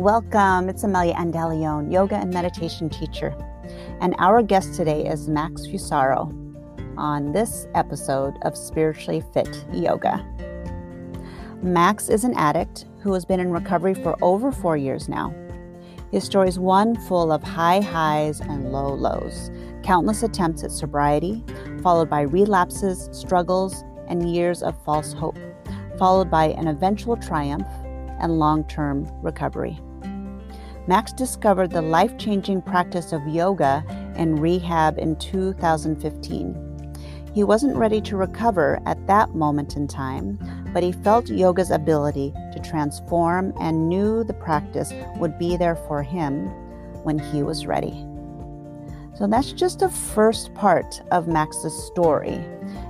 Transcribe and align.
Welcome. 0.00 0.70
It's 0.70 0.82
Amelia 0.82 1.12
Andalione, 1.12 1.92
yoga 1.92 2.14
and 2.14 2.32
meditation 2.32 2.88
teacher. 2.88 3.36
And 4.00 4.14
our 4.18 4.42
guest 4.42 4.72
today 4.72 5.04
is 5.04 5.28
Max 5.28 5.66
Fusaro 5.66 6.32
on 6.96 7.32
this 7.32 7.66
episode 7.74 8.32
of 8.40 8.56
Spiritually 8.56 9.22
Fit 9.34 9.62
Yoga. 9.74 10.24
Max 11.60 12.08
is 12.08 12.24
an 12.24 12.32
addict 12.32 12.86
who 13.02 13.12
has 13.12 13.26
been 13.26 13.40
in 13.40 13.50
recovery 13.50 13.92
for 13.92 14.16
over 14.22 14.50
four 14.50 14.74
years 14.74 15.06
now. 15.06 15.34
His 16.10 16.24
story 16.24 16.48
is 16.48 16.58
one 16.58 16.96
full 17.02 17.30
of 17.30 17.42
high 17.42 17.82
highs 17.82 18.40
and 18.40 18.72
low 18.72 18.94
lows, 18.94 19.50
countless 19.82 20.22
attempts 20.22 20.64
at 20.64 20.72
sobriety, 20.72 21.44
followed 21.82 22.08
by 22.08 22.22
relapses, 22.22 23.10
struggles, 23.12 23.84
and 24.08 24.34
years 24.34 24.62
of 24.62 24.82
false 24.82 25.12
hope, 25.12 25.36
followed 25.98 26.30
by 26.30 26.46
an 26.52 26.68
eventual 26.68 27.18
triumph 27.18 27.68
and 28.18 28.38
long 28.38 28.64
term 28.64 29.06
recovery. 29.22 29.78
Max 30.86 31.12
discovered 31.12 31.70
the 31.70 31.82
life 31.82 32.16
changing 32.18 32.62
practice 32.62 33.12
of 33.12 33.26
yoga 33.28 33.84
in 34.16 34.36
rehab 34.36 34.98
in 34.98 35.16
2015. 35.16 36.66
He 37.32 37.44
wasn't 37.44 37.76
ready 37.76 38.00
to 38.00 38.16
recover 38.16 38.80
at 38.86 39.06
that 39.06 39.34
moment 39.34 39.76
in 39.76 39.86
time, 39.86 40.38
but 40.72 40.82
he 40.82 40.92
felt 40.92 41.28
yoga's 41.28 41.70
ability 41.70 42.32
to 42.52 42.60
transform 42.60 43.52
and 43.60 43.88
knew 43.88 44.24
the 44.24 44.34
practice 44.34 44.92
would 45.16 45.38
be 45.38 45.56
there 45.56 45.76
for 45.76 46.02
him 46.02 46.46
when 47.04 47.18
he 47.18 47.42
was 47.42 47.66
ready. 47.66 48.04
So 49.14 49.26
that's 49.26 49.52
just 49.52 49.80
the 49.80 49.90
first 49.90 50.54
part 50.54 51.02
of 51.10 51.28
Max's 51.28 51.74
story. 51.86 52.42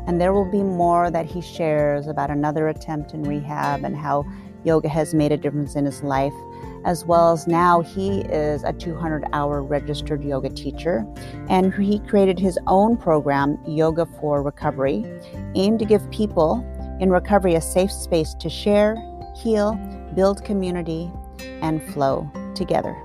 And 0.06 0.20
there 0.20 0.32
will 0.32 0.50
be 0.50 0.62
more 0.62 1.10
that 1.10 1.26
he 1.26 1.40
shares 1.40 2.06
about 2.06 2.30
another 2.30 2.68
attempt 2.68 3.14
in 3.14 3.24
rehab 3.24 3.84
and 3.84 3.96
how 3.96 4.24
yoga 4.64 4.88
has 4.88 5.12
made 5.12 5.32
a 5.32 5.36
difference 5.36 5.74
in 5.74 5.84
his 5.84 6.02
life, 6.02 6.34
as 6.84 7.04
well 7.04 7.32
as 7.32 7.46
now 7.46 7.80
he 7.80 8.20
is 8.22 8.62
a 8.64 8.72
200 8.72 9.24
hour 9.32 9.62
registered 9.62 10.24
yoga 10.24 10.50
teacher. 10.50 11.06
And 11.48 11.72
he 11.74 11.98
created 12.00 12.38
his 12.38 12.58
own 12.66 12.96
program, 12.96 13.58
Yoga 13.66 14.06
for 14.20 14.42
Recovery, 14.42 15.04
aimed 15.54 15.78
to 15.80 15.84
give 15.84 16.08
people 16.10 16.66
in 17.00 17.10
recovery 17.10 17.54
a 17.54 17.60
safe 17.60 17.90
space 17.90 18.34
to 18.34 18.48
share, 18.48 18.96
heal, 19.42 19.74
build 20.14 20.44
community, 20.44 21.10
and 21.62 21.82
flow 21.92 22.30
together. 22.54 22.96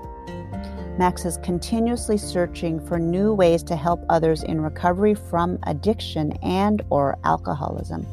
Max 0.98 1.26
is 1.26 1.36
continuously 1.38 2.16
searching 2.16 2.80
for 2.80 2.98
new 2.98 3.34
ways 3.34 3.62
to 3.64 3.76
help 3.76 4.02
others 4.08 4.42
in 4.42 4.62
recovery 4.62 5.14
from 5.14 5.58
addiction 5.64 6.32
and 6.42 6.82
or 6.88 7.18
alcoholism. 7.24 8.06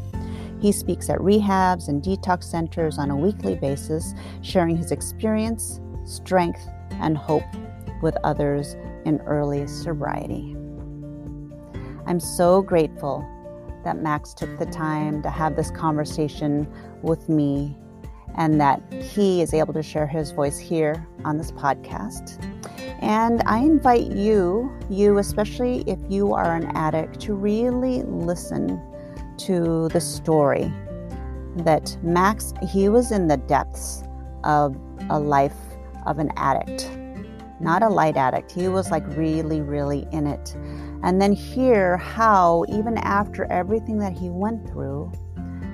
He 0.64 0.72
speaks 0.72 1.09
at 1.09 1.19
rehabs 1.19 1.89
and 1.89 2.02
detox 2.02 2.45
centers 2.45 2.97
on 2.97 3.11
a 3.11 3.17
weekly 3.17 3.56
basis, 3.56 4.16
sharing 4.42 4.78
his 4.78 4.94
experience, 4.94 5.81
strength, 6.06 6.66
and 6.92 7.17
hope 7.17 7.44
with 8.02 8.16
others 8.23 8.78
in 9.03 9.19
early 9.25 9.67
sobriety. 9.67 10.56
I'm 12.08 12.22
so 12.22 12.61
grateful 12.61 13.28
that 13.84 13.97
Max 13.97 14.34
took 14.34 14.58
the 14.58 14.66
time 14.66 15.22
to 15.23 15.30
have 15.30 15.58
this 15.58 15.69
conversation 15.69 16.66
with 17.02 17.28
me 17.28 17.78
and 18.36 18.61
that 18.61 18.81
he 18.94 19.41
is 19.41 19.53
able 19.53 19.73
to 19.73 19.84
share 19.84 20.08
his 20.08 20.31
voice 20.31 20.58
here 20.58 21.06
on 21.25 21.38
this 21.38 21.52
podcast. 21.52 22.41
And 23.02 23.44
I 23.45 23.58
invite 23.58 24.14
you, 24.14 24.72
you 24.89 25.17
especially 25.17 25.84
if 25.88 26.00
you 26.08 26.34
are 26.34 26.56
an 26.56 26.72
addict, 26.78 27.19
to 27.19 27.34
really 27.34 28.03
listen 28.03 28.81
to 29.39 29.89
the 29.89 30.02
story 30.02 30.72
that 31.58 31.98
Max, 32.02 32.53
he 32.67 32.89
was 32.89 33.12
in 33.12 33.28
the 33.28 33.38
depths 33.38 34.03
of 34.44 34.75
a 35.09 35.20
life 35.20 35.56
of 36.06 36.20
an 36.20 36.31
addict, 36.36 36.90
not 37.59 37.84
a 37.84 37.90
light 37.90 38.17
addict. 38.17 38.52
He 38.52 38.67
was 38.67 38.92
like 38.92 39.06
really, 39.16 39.62
really 39.62 40.08
in 40.12 40.28
it. 40.28 40.56
And 41.03 41.22
then 41.22 41.31
hear 41.31 41.97
how, 41.97 42.66
even 42.69 42.97
after 42.97 43.46
everything 43.52 43.97
that 44.00 44.13
he 44.13 44.30
went 44.30 44.68
through, 44.68 45.12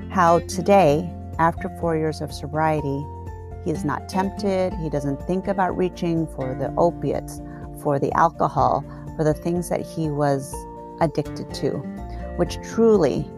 how 0.10 0.40
today, 0.40 1.10
after 1.38 1.70
four 1.80 1.96
years 1.96 2.20
of 2.22 2.34
sobriety, 2.34 3.06
he 3.64 3.72
is 3.72 3.86
not 3.86 4.10
tempted. 4.10 4.74
He 4.74 4.90
doesn't 4.90 5.22
think 5.28 5.48
about 5.48 5.78
reaching 5.78 6.28
for 6.28 6.56
the 6.56 6.74
opiates, 6.78 7.42
for 7.82 8.00
the 8.00 8.12
alcohol, 8.14 8.84
for 9.16 9.24
the 9.24 9.34
things 9.34 9.70
that 9.70 9.82
he 9.82 10.10
was 10.10 10.54
addicted 11.00 11.54
to, 11.56 11.78
which 12.38 12.58
truly 12.64 13.30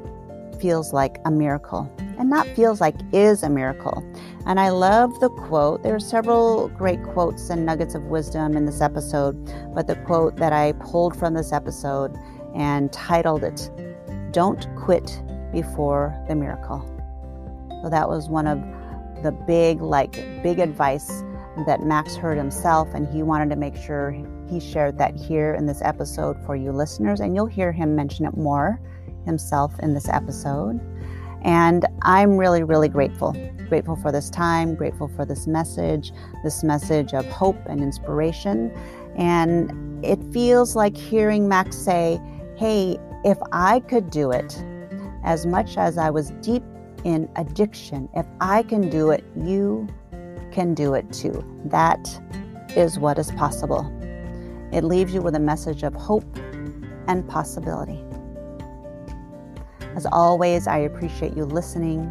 feels 0.61 0.93
like 0.93 1.19
a 1.25 1.31
miracle 1.31 1.91
and 2.19 2.29
not 2.29 2.47
feels 2.49 2.79
like 2.79 2.95
is 3.11 3.41
a 3.41 3.49
miracle. 3.49 4.03
And 4.45 4.59
I 4.59 4.69
love 4.69 5.19
the 5.19 5.29
quote. 5.29 5.81
There 5.81 5.95
are 5.95 5.99
several 5.99 6.69
great 6.69 7.03
quotes 7.03 7.49
and 7.49 7.65
nuggets 7.65 7.95
of 7.95 8.03
wisdom 8.03 8.55
in 8.55 8.65
this 8.65 8.79
episode, 8.79 9.35
but 9.73 9.87
the 9.87 9.95
quote 9.95 10.35
that 10.37 10.53
I 10.53 10.73
pulled 10.73 11.17
from 11.17 11.33
this 11.33 11.51
episode 11.51 12.15
and 12.55 12.93
titled 12.93 13.43
it, 13.43 13.71
Don't 14.31 14.67
Quit 14.75 15.21
Before 15.51 16.15
the 16.27 16.35
Miracle. 16.35 16.85
So 17.81 17.89
that 17.89 18.07
was 18.07 18.29
one 18.29 18.45
of 18.45 18.59
the 19.23 19.31
big, 19.31 19.81
like, 19.81 20.13
big 20.43 20.59
advice 20.59 21.23
that 21.65 21.81
Max 21.81 22.15
heard 22.15 22.37
himself, 22.37 22.87
and 22.93 23.07
he 23.07 23.23
wanted 23.23 23.49
to 23.49 23.55
make 23.55 23.75
sure 23.75 24.11
he 24.47 24.59
shared 24.59 24.97
that 24.99 25.15
here 25.15 25.53
in 25.55 25.65
this 25.65 25.81
episode 25.81 26.37
for 26.45 26.55
you 26.55 26.71
listeners. 26.71 27.19
And 27.19 27.35
you'll 27.35 27.47
hear 27.47 27.71
him 27.71 27.95
mention 27.95 28.25
it 28.25 28.37
more 28.37 28.79
himself 29.25 29.77
in 29.79 29.93
this 29.93 30.09
episode. 30.09 30.79
And 31.43 31.85
I'm 32.03 32.37
really, 32.37 32.63
really 32.63 32.89
grateful. 32.89 33.35
Grateful 33.67 33.95
for 33.95 34.11
this 34.11 34.29
time, 34.29 34.75
grateful 34.75 35.07
for 35.07 35.25
this 35.25 35.47
message, 35.47 36.11
this 36.43 36.63
message 36.63 37.13
of 37.13 37.25
hope 37.27 37.57
and 37.65 37.81
inspiration. 37.81 38.71
And 39.15 40.03
it 40.05 40.19
feels 40.31 40.75
like 40.75 40.95
hearing 40.95 41.47
Max 41.47 41.75
say, 41.77 42.19
Hey, 42.57 42.97
if 43.23 43.37
I 43.51 43.79
could 43.81 44.09
do 44.09 44.31
it, 44.31 44.63
as 45.23 45.45
much 45.45 45.77
as 45.77 45.97
I 45.97 46.09
was 46.09 46.31
deep 46.41 46.63
in 47.03 47.29
addiction, 47.35 48.09
if 48.15 48.25
I 48.39 48.63
can 48.63 48.89
do 48.89 49.11
it, 49.11 49.23
you 49.35 49.87
can 50.51 50.73
do 50.73 50.93
it 50.93 51.11
too. 51.11 51.43
That 51.65 52.07
is 52.75 52.99
what 52.99 53.17
is 53.17 53.31
possible. 53.31 53.85
It 54.71 54.83
leaves 54.83 55.13
you 55.13 55.21
with 55.21 55.35
a 55.35 55.39
message 55.39 55.83
of 55.83 55.93
hope 55.93 56.37
and 57.07 57.27
possibility. 57.27 58.03
As 59.95 60.05
always, 60.11 60.67
I 60.67 60.77
appreciate 60.77 61.35
you 61.35 61.45
listening. 61.45 62.09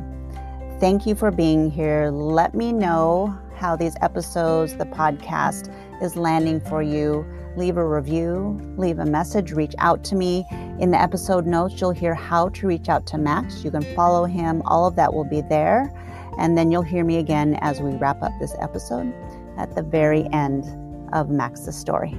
Thank 0.80 1.06
you 1.06 1.14
for 1.14 1.30
being 1.30 1.70
here. 1.70 2.10
Let 2.10 2.54
me 2.54 2.72
know 2.72 3.38
how 3.54 3.76
these 3.76 3.94
episodes, 4.00 4.76
the 4.76 4.86
podcast, 4.86 5.72
is 6.02 6.16
landing 6.16 6.60
for 6.60 6.82
you. 6.82 7.26
Leave 7.56 7.76
a 7.76 7.86
review, 7.86 8.58
leave 8.76 8.98
a 8.98 9.04
message, 9.04 9.52
reach 9.52 9.74
out 9.78 10.04
to 10.04 10.14
me. 10.14 10.46
In 10.78 10.90
the 10.90 11.00
episode 11.00 11.46
notes, 11.46 11.80
you'll 11.80 11.90
hear 11.90 12.14
how 12.14 12.48
to 12.50 12.66
reach 12.66 12.88
out 12.88 13.06
to 13.08 13.18
Max. 13.18 13.64
You 13.64 13.70
can 13.70 13.82
follow 13.94 14.24
him, 14.24 14.62
all 14.64 14.86
of 14.86 14.96
that 14.96 15.12
will 15.12 15.24
be 15.24 15.42
there. 15.42 15.92
And 16.38 16.56
then 16.56 16.70
you'll 16.70 16.82
hear 16.82 17.04
me 17.04 17.18
again 17.18 17.58
as 17.60 17.82
we 17.82 17.90
wrap 17.96 18.22
up 18.22 18.32
this 18.40 18.54
episode 18.60 19.12
at 19.58 19.74
the 19.74 19.82
very 19.82 20.26
end 20.32 20.64
of 21.12 21.28
Max's 21.28 21.76
story. 21.76 22.18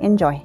Enjoy. 0.00 0.44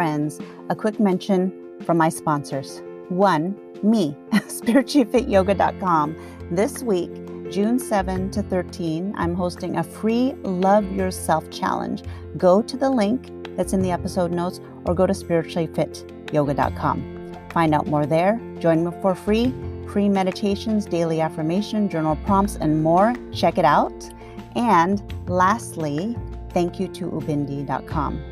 Friends, 0.00 0.40
a 0.70 0.74
quick 0.74 0.98
mention 0.98 1.52
from 1.84 1.98
my 1.98 2.08
sponsors. 2.08 2.80
One, 3.10 3.54
me, 3.82 4.16
spirituallyfityoga.com. 4.32 6.16
This 6.50 6.82
week, 6.82 7.10
June 7.50 7.78
7 7.78 8.30
to 8.30 8.42
13, 8.42 9.12
I'm 9.18 9.34
hosting 9.34 9.76
a 9.76 9.84
free 9.84 10.32
Love 10.42 10.90
Yourself 10.90 11.50
challenge. 11.50 12.02
Go 12.38 12.62
to 12.62 12.78
the 12.78 12.88
link 12.88 13.28
that's 13.56 13.74
in 13.74 13.82
the 13.82 13.90
episode 13.90 14.32
notes 14.32 14.62
or 14.86 14.94
go 14.94 15.06
to 15.06 15.12
spirituallyfityoga.com. 15.12 17.36
Find 17.52 17.74
out 17.74 17.86
more 17.86 18.06
there. 18.06 18.40
Join 18.58 18.82
me 18.82 18.92
for 19.02 19.14
free. 19.14 19.52
Free 19.86 20.08
meditations, 20.08 20.86
daily 20.86 21.20
affirmation, 21.20 21.90
journal 21.90 22.16
prompts, 22.24 22.56
and 22.56 22.82
more. 22.82 23.12
Check 23.34 23.58
it 23.58 23.66
out. 23.66 24.10
And 24.56 25.02
lastly, 25.28 26.16
thank 26.54 26.80
you 26.80 26.88
to 26.88 27.10
ubindi.com 27.10 28.29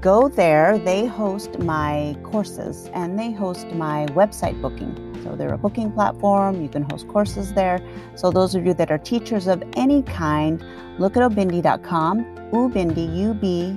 go 0.00 0.28
there. 0.28 0.78
They 0.78 1.06
host 1.06 1.58
my 1.58 2.16
courses 2.22 2.88
and 2.94 3.18
they 3.18 3.32
host 3.32 3.66
my 3.72 4.06
website 4.10 4.60
booking. 4.62 4.94
So 5.24 5.34
they're 5.34 5.54
a 5.54 5.58
booking 5.58 5.90
platform. 5.92 6.62
You 6.62 6.68
can 6.68 6.82
host 6.90 7.08
courses 7.08 7.52
there. 7.52 7.80
So 8.14 8.30
those 8.30 8.54
of 8.54 8.64
you 8.64 8.74
that 8.74 8.90
are 8.90 8.98
teachers 8.98 9.46
of 9.46 9.62
any 9.76 10.02
kind, 10.02 10.62
look 10.98 11.16
at 11.16 11.22
ubindi.com, 11.22 12.24
ubindi, 12.52 13.16
U-B-I-N-D-I.com. 13.16 13.72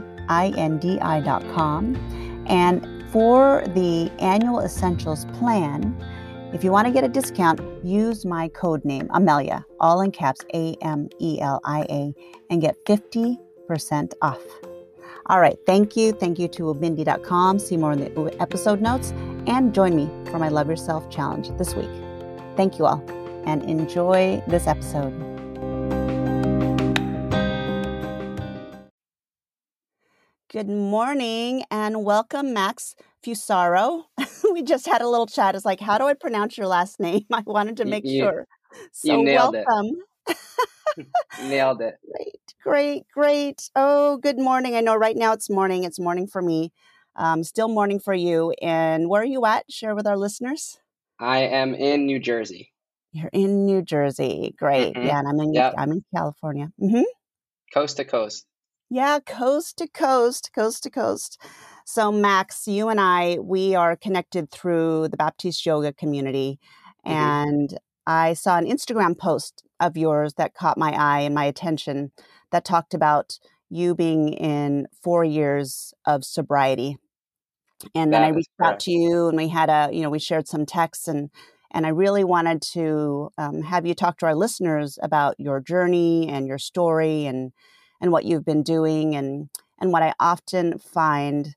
And 2.47 2.87
for 3.11 3.63
the 3.75 4.11
annual 4.19 4.59
essentials 4.61 5.25
plan, 5.33 5.95
if 6.53 6.63
you 6.63 6.71
want 6.71 6.85
to 6.87 6.93
get 6.93 7.03
a 7.03 7.09
discount, 7.09 7.59
use 7.83 8.25
my 8.25 8.47
code 8.49 8.85
name, 8.85 9.07
Amelia, 9.11 9.65
all 9.79 10.01
in 10.01 10.11
caps, 10.11 10.41
A 10.53 10.75
M 10.81 11.09
E 11.19 11.39
L 11.41 11.61
I 11.63 11.81
A, 11.89 12.13
and 12.49 12.61
get 12.61 12.75
50% 12.85 13.37
off. 14.21 14.41
All 15.27 15.39
right. 15.39 15.57
Thank 15.65 15.95
you. 15.95 16.11
Thank 16.11 16.39
you 16.39 16.47
to 16.49 16.63
ubindi.com. 16.63 17.59
See 17.59 17.77
more 17.77 17.93
in 17.93 17.99
the 17.99 18.41
episode 18.41 18.81
notes 18.81 19.11
and 19.47 19.73
join 19.73 19.95
me 19.95 20.09
for 20.29 20.39
my 20.39 20.49
Love 20.49 20.69
Yourself 20.69 21.09
Challenge 21.09 21.49
this 21.57 21.75
week. 21.75 21.89
Thank 22.55 22.79
you 22.79 22.85
all 22.85 23.03
and 23.45 23.63
enjoy 23.63 24.43
this 24.47 24.67
episode. 24.67 25.11
Good 30.51 30.67
morning 30.67 31.63
and 31.71 32.03
welcome, 32.03 32.53
Max 32.53 32.95
Fusaro. 33.25 34.03
we 34.51 34.63
just 34.63 34.85
had 34.85 35.01
a 35.01 35.07
little 35.07 35.25
chat. 35.25 35.55
It's 35.55 35.63
like, 35.63 35.79
how 35.79 35.97
do 35.97 36.05
I 36.05 36.13
pronounce 36.13 36.57
your 36.57 36.67
last 36.67 36.99
name? 36.99 37.25
I 37.31 37.41
wanted 37.45 37.77
to 37.77 37.85
make 37.85 38.03
you, 38.05 38.19
sure. 38.19 38.47
So 38.91 39.21
welcome. 39.21 39.85
It. 39.85 39.95
nailed 41.43 41.81
it. 41.81 41.95
Great, 42.11 42.53
great, 42.63 43.03
great. 43.13 43.69
Oh, 43.75 44.17
good 44.17 44.37
morning. 44.37 44.75
I 44.75 44.81
know 44.81 44.95
right 44.95 45.15
now 45.15 45.33
it's 45.33 45.49
morning. 45.49 45.83
It's 45.83 45.99
morning 45.99 46.27
for 46.27 46.41
me. 46.41 46.71
Um, 47.15 47.43
still 47.43 47.67
morning 47.67 47.99
for 47.99 48.13
you. 48.13 48.53
And 48.61 49.09
where 49.09 49.21
are 49.21 49.25
you 49.25 49.45
at? 49.45 49.71
Share 49.71 49.95
with 49.95 50.07
our 50.07 50.17
listeners. 50.17 50.79
I 51.19 51.39
am 51.41 51.75
in 51.75 52.05
New 52.05 52.19
Jersey. 52.19 52.71
You're 53.11 53.29
in 53.33 53.65
New 53.65 53.81
Jersey. 53.81 54.55
Great. 54.57 54.95
Mm-hmm. 54.95 55.05
Yeah, 55.05 55.19
and 55.19 55.27
I'm 55.27 55.39
in 55.39 55.53
yep. 55.53 55.73
I'm 55.77 55.91
in 55.91 56.03
California. 56.15 56.71
Mm-hmm. 56.81 57.03
Coast 57.73 57.97
to 57.97 58.05
coast. 58.05 58.45
Yeah, 58.89 59.19
coast 59.19 59.77
to 59.77 59.87
coast, 59.87 60.51
coast 60.53 60.83
to 60.83 60.89
coast. 60.89 61.41
So 61.85 62.11
Max, 62.11 62.67
you 62.67 62.89
and 62.89 62.99
I, 62.99 63.37
we 63.39 63.75
are 63.75 63.95
connected 63.95 64.51
through 64.51 65.09
the 65.09 65.17
Baptiste 65.17 65.65
Yoga 65.65 65.93
community. 65.93 66.59
Mm-hmm. 67.05 67.17
And 67.17 67.77
I 68.05 68.33
saw 68.33 68.57
an 68.57 68.65
Instagram 68.65 69.17
post 69.17 69.63
of 69.79 69.97
yours 69.97 70.33
that 70.35 70.53
caught 70.53 70.77
my 70.77 70.91
eye 70.91 71.21
and 71.21 71.35
my 71.35 71.45
attention 71.45 72.11
that 72.51 72.65
talked 72.65 72.93
about 72.93 73.39
you 73.69 73.95
being 73.95 74.33
in 74.33 74.87
four 75.01 75.23
years 75.23 75.93
of 76.05 76.25
sobriety. 76.25 76.97
And 77.95 78.13
then 78.13 78.21
I 78.21 78.29
reached 78.29 78.49
correct. 78.59 78.73
out 78.73 78.79
to 78.81 78.91
you 78.91 79.27
and 79.27 79.37
we 79.37 79.47
had 79.47 79.69
a, 79.69 79.89
you 79.91 80.01
know, 80.01 80.09
we 80.09 80.19
shared 80.19 80.47
some 80.47 80.65
texts 80.65 81.07
and 81.07 81.29
and 81.73 81.85
I 81.85 81.89
really 81.89 82.25
wanted 82.25 82.61
to 82.73 83.31
um, 83.37 83.61
have 83.61 83.85
you 83.85 83.95
talk 83.95 84.17
to 84.17 84.25
our 84.25 84.35
listeners 84.35 84.99
about 85.01 85.39
your 85.39 85.61
journey 85.61 86.27
and 86.27 86.45
your 86.45 86.57
story 86.57 87.25
and 87.25 87.53
and 88.01 88.11
what 88.11 88.25
you've 88.25 88.45
been 88.45 88.63
doing 88.63 89.15
and 89.15 89.49
and 89.79 89.91
what 89.91 90.03
I 90.03 90.13
often 90.19 90.77
find 90.77 91.55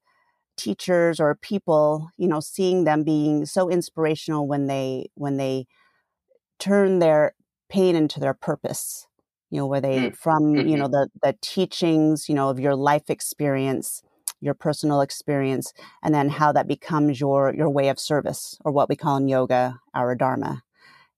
teachers 0.57 1.19
or 1.19 1.35
people, 1.35 2.11
you 2.17 2.29
know, 2.29 2.41
seeing 2.41 2.85
them 2.85 3.03
being 3.03 3.45
so 3.45 3.69
inspirational 3.69 4.47
when 4.47 4.67
they 4.69 5.11
when 5.15 5.37
they 5.37 5.67
turn 6.59 6.99
their 6.99 7.35
pain 7.69 7.97
into 7.97 8.21
their 8.21 8.35
purpose. 8.35 9.07
You 9.51 9.61
know, 9.61 9.67
where 9.67 9.81
they 9.81 10.11
mm. 10.11 10.17
from, 10.17 10.57
you 10.57 10.77
know, 10.77 10.87
mm-hmm. 10.89 10.93
the 10.93 11.09
the 11.23 11.37
teachings, 11.41 12.29
you 12.29 12.35
know, 12.35 12.49
of 12.49 12.59
your 12.59 12.75
life 12.75 13.09
experience, 13.09 14.03
your 14.41 14.55
personal 14.55 15.01
experience, 15.01 15.73
and 16.03 16.13
then 16.13 16.29
how 16.29 16.51
that 16.53 16.67
becomes 16.67 17.21
your 17.21 17.55
your 17.55 17.71
way 17.71 17.89
of 17.89 18.01
service, 18.01 18.59
or 18.65 18.73
what 18.73 18.89
we 18.89 18.97
call 18.97 19.17
in 19.17 19.29
yoga 19.29 19.79
our 19.95 20.15
dharma 20.17 20.65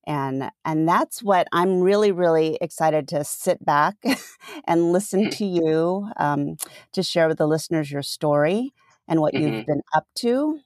and 0.07 0.51
and 0.65 0.89
that's 0.89 1.23
what 1.23 1.49
i'm 1.53 1.81
really 1.81 2.13
really 2.13 2.57
excited 2.61 3.09
to 3.09 3.25
sit 3.25 3.65
back 3.65 3.97
and 4.65 4.93
listen 4.93 5.27
mm. 5.27 5.37
to 5.37 5.45
you 5.45 6.09
um, 6.17 6.57
to 6.93 7.03
share 7.03 7.29
with 7.29 7.39
the 7.39 7.47
listeners 7.47 7.91
your 7.91 8.03
story 8.03 8.73
and 9.09 9.21
what 9.21 9.35
mm-hmm. 9.35 9.55
you've 9.55 9.67
been 9.67 9.83
up 9.95 10.07
to 10.15 10.61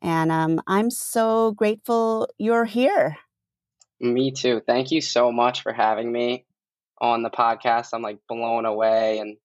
and 0.00 0.32
um, 0.32 0.60
i'm 0.66 0.90
so 0.90 1.52
grateful 1.52 2.28
you're 2.38 2.64
here 2.64 3.18
me 4.00 4.30
too. 4.32 4.62
Thank 4.66 4.90
you 4.90 5.00
so 5.00 5.32
much 5.32 5.62
for 5.62 5.72
having 5.72 6.10
me 6.10 6.46
on 7.00 7.22
the 7.22 7.30
podcast. 7.30 7.88
I'm 7.92 8.02
like 8.02 8.18
blown 8.28 8.64
away 8.64 9.18
and 9.18 9.36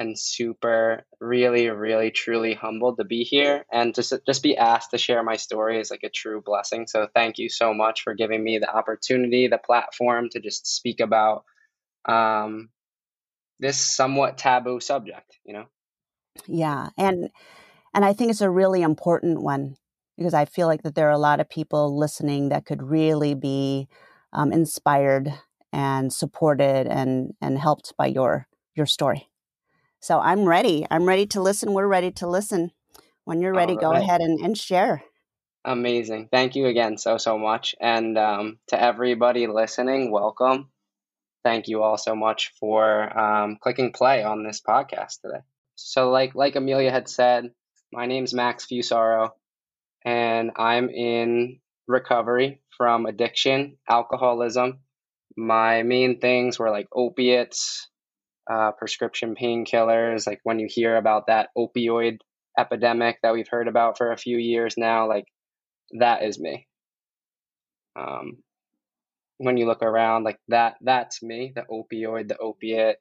and 0.00 0.16
super 0.16 1.04
really 1.20 1.68
really 1.68 2.12
truly 2.12 2.54
humbled 2.54 2.98
to 2.98 3.04
be 3.04 3.24
here 3.24 3.64
and 3.72 3.94
just 3.94 4.14
just 4.26 4.44
be 4.44 4.56
asked 4.56 4.92
to 4.92 4.98
share 4.98 5.24
my 5.24 5.34
story 5.34 5.80
is 5.80 5.90
like 5.90 6.04
a 6.04 6.10
true 6.10 6.40
blessing. 6.44 6.86
So 6.86 7.08
thank 7.14 7.38
you 7.38 7.48
so 7.48 7.74
much 7.74 8.02
for 8.02 8.14
giving 8.14 8.42
me 8.42 8.58
the 8.58 8.70
opportunity 8.70 9.48
the 9.48 9.58
platform 9.58 10.28
to 10.30 10.40
just 10.40 10.66
speak 10.66 11.00
about 11.00 11.44
um, 12.04 12.70
this 13.58 13.78
somewhat 13.78 14.38
taboo 14.38 14.80
subject 14.80 15.36
you 15.44 15.54
know? 15.54 15.64
Yeah 16.46 16.90
and 16.96 17.30
and 17.92 18.04
i 18.04 18.12
think 18.12 18.30
it's 18.30 18.40
a 18.40 18.50
really 18.50 18.82
important 18.82 19.42
one 19.42 19.76
because 20.18 20.34
i 20.34 20.44
feel 20.44 20.66
like 20.66 20.82
that 20.82 20.94
there 20.94 21.08
are 21.08 21.12
a 21.12 21.18
lot 21.18 21.40
of 21.40 21.48
people 21.48 21.96
listening 21.96 22.50
that 22.50 22.66
could 22.66 22.82
really 22.82 23.34
be 23.34 23.88
um, 24.34 24.52
inspired 24.52 25.32
and 25.72 26.12
supported 26.12 26.86
and 26.86 27.32
and 27.40 27.58
helped 27.58 27.94
by 27.96 28.06
your 28.06 28.46
your 28.74 28.86
story 28.86 29.28
so 30.00 30.20
I'm 30.20 30.44
ready. 30.44 30.86
I'm 30.90 31.06
ready 31.06 31.26
to 31.26 31.42
listen. 31.42 31.72
We're 31.72 31.88
ready 31.88 32.12
to 32.12 32.26
listen. 32.26 32.70
When 33.24 33.40
you're 33.40 33.54
ready, 33.54 33.76
go 33.76 33.92
ahead 33.92 34.20
and, 34.20 34.38
and 34.38 34.56
share. 34.56 35.02
Amazing. 35.64 36.28
Thank 36.30 36.54
you 36.56 36.66
again 36.66 36.96
so, 36.96 37.18
so 37.18 37.36
much. 37.36 37.74
And 37.80 38.16
um, 38.16 38.58
to 38.68 38.80
everybody 38.80 39.46
listening, 39.48 40.10
welcome. 40.10 40.70
Thank 41.44 41.68
you 41.68 41.82
all 41.82 41.98
so 41.98 42.14
much 42.14 42.52
for 42.60 43.18
um, 43.18 43.58
clicking 43.60 43.92
play 43.92 44.22
on 44.22 44.44
this 44.44 44.60
podcast 44.60 45.20
today. 45.20 45.42
So, 45.74 46.10
like 46.10 46.34
like 46.34 46.56
Amelia 46.56 46.90
had 46.90 47.08
said, 47.08 47.50
my 47.92 48.06
name's 48.06 48.34
Max 48.34 48.66
Fusaro, 48.66 49.30
and 50.08 50.52
I'm 50.56 50.88
in 50.88 51.58
recovery 51.86 52.62
from 52.78 53.04
addiction, 53.04 53.76
alcoholism. 53.90 54.78
My 55.36 55.82
main 55.82 56.18
things 56.18 56.58
were 56.58 56.70
like 56.70 56.88
opiates, 56.94 57.90
uh, 58.50 58.72
prescription 58.72 59.34
painkillers. 59.34 60.26
Like 60.26 60.40
when 60.44 60.60
you 60.60 60.66
hear 60.70 60.96
about 60.96 61.26
that 61.26 61.50
opioid 61.54 62.20
epidemic 62.58 63.18
that 63.22 63.34
we've 63.34 63.50
heard 63.50 63.68
about 63.68 63.98
for 63.98 64.10
a 64.10 64.16
few 64.16 64.38
years 64.38 64.76
now, 64.78 65.06
like 65.06 65.26
that 65.98 66.22
is 66.22 66.40
me. 66.40 66.66
Um, 67.94 68.38
when 69.36 69.58
you 69.58 69.66
look 69.66 69.82
around, 69.82 70.24
like 70.24 70.38
that, 70.48 70.76
that's 70.80 71.22
me, 71.22 71.52
the 71.54 71.66
opioid, 71.70 72.28
the 72.28 72.38
opiate 72.38 72.96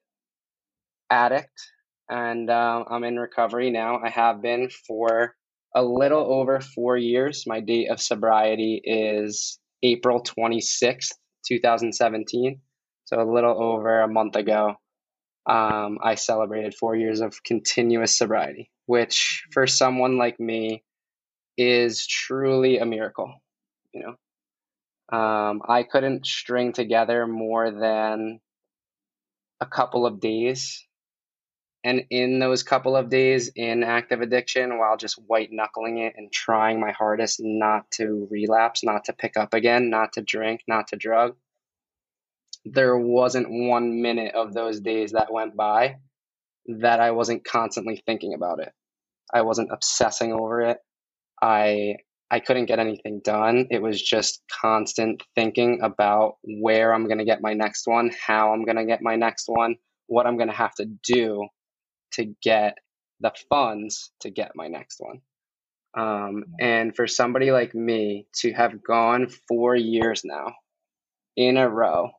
addict. 1.09 1.71
And 2.09 2.49
uh, 2.49 2.83
I'm 2.89 3.05
in 3.05 3.17
recovery 3.17 3.69
now. 3.71 3.97
I 4.03 4.09
have 4.09 4.41
been 4.41 4.69
for 4.85 5.37
a 5.77 5.83
little 5.83 6.33
over 6.33 6.59
four 6.59 6.97
years. 6.97 7.45
My 7.45 7.59
date 7.59 7.89
of 7.89 8.01
sobriety 8.01 8.81
is 8.83 9.59
April 9.83 10.23
26th, 10.23 11.11
2017. 11.47 12.59
So 13.05 13.21
a 13.21 13.31
little 13.31 13.61
over 13.61 14.01
a 14.01 14.07
month 14.07 14.35
ago 14.35 14.75
um, 15.45 15.99
I 16.01 16.15
celebrated 16.15 16.73
four 16.73 16.95
years 16.95 17.21
of 17.21 17.43
continuous 17.43 18.17
sobriety, 18.17 18.71
which 18.87 19.45
for 19.51 19.67
someone 19.67 20.17
like 20.17 20.39
me 20.39 20.83
is 21.59 22.07
truly 22.07 22.79
a 22.79 22.85
miracle. 22.85 23.35
You 23.93 24.01
know, 25.11 25.17
um, 25.17 25.61
I 25.67 25.83
couldn't 25.83 26.25
string 26.25 26.73
together 26.73 27.27
more 27.27 27.69
than 27.69 28.39
a 29.61 29.67
couple 29.67 30.07
of 30.07 30.19
days. 30.19 30.86
And 31.87 32.03
in 32.09 32.39
those 32.39 32.63
couple 32.63 32.97
of 32.97 33.09
days 33.09 33.49
in 33.55 33.81
active 33.81 34.19
addiction, 34.19 34.77
while 34.77 34.97
just 34.97 35.17
white 35.25 35.53
knuckling 35.53 35.99
it 35.99 36.15
and 36.17 36.29
trying 36.29 36.81
my 36.81 36.91
hardest 36.91 37.39
not 37.41 37.89
to 37.91 38.27
relapse, 38.29 38.83
not 38.83 39.05
to 39.05 39.13
pick 39.13 39.37
up 39.37 39.53
again, 39.53 39.89
not 39.89 40.11
to 40.13 40.21
drink, 40.21 40.63
not 40.67 40.89
to 40.89 40.97
drug, 40.97 41.37
there 42.65 42.97
wasn't 42.97 43.47
one 43.49 44.01
minute 44.01 44.35
of 44.35 44.53
those 44.53 44.81
days 44.81 45.13
that 45.13 45.31
went 45.31 45.55
by 45.55 45.95
that 46.65 46.99
I 46.99 47.11
wasn't 47.11 47.45
constantly 47.45 48.03
thinking 48.05 48.33
about 48.33 48.59
it. 48.59 48.73
I 49.33 49.43
wasn't 49.43 49.71
obsessing 49.71 50.33
over 50.33 50.59
it. 50.59 50.79
I 51.41 51.95
I 52.29 52.41
couldn't 52.41 52.65
get 52.65 52.79
anything 52.79 53.21
done. 53.23 53.67
It 53.69 53.81
was 53.81 54.01
just 54.01 54.41
constant 54.51 55.23
thinking 55.35 55.79
about 55.81 56.35
where 56.43 56.93
I'm 56.93 57.05
going 57.05 57.19
to 57.19 57.23
get 57.23 57.41
my 57.41 57.53
next 57.53 57.87
one, 57.87 58.11
how 58.27 58.51
I'm 58.51 58.65
going 58.65 58.75
to 58.75 58.85
get 58.85 59.01
my 59.01 59.15
next 59.15 59.45
one, 59.47 59.77
what 60.07 60.27
I'm 60.27 60.35
going 60.35 60.49
to 60.49 60.53
have 60.53 60.75
to 60.75 60.85
do 61.03 61.47
to 62.13 62.33
get 62.41 62.77
the 63.19 63.31
funds 63.49 64.11
to 64.21 64.29
get 64.29 64.51
my 64.55 64.67
next 64.67 64.99
one. 64.99 65.21
Um, 65.97 66.45
and 66.59 66.95
for 66.95 67.07
somebody 67.07 67.51
like 67.51 67.73
me 67.73 68.27
to 68.37 68.53
have 68.53 68.83
gone 68.83 69.29
four 69.47 69.75
years 69.75 70.21
now 70.23 70.53
in 71.35 71.57
a 71.57 71.67
row 71.67 72.11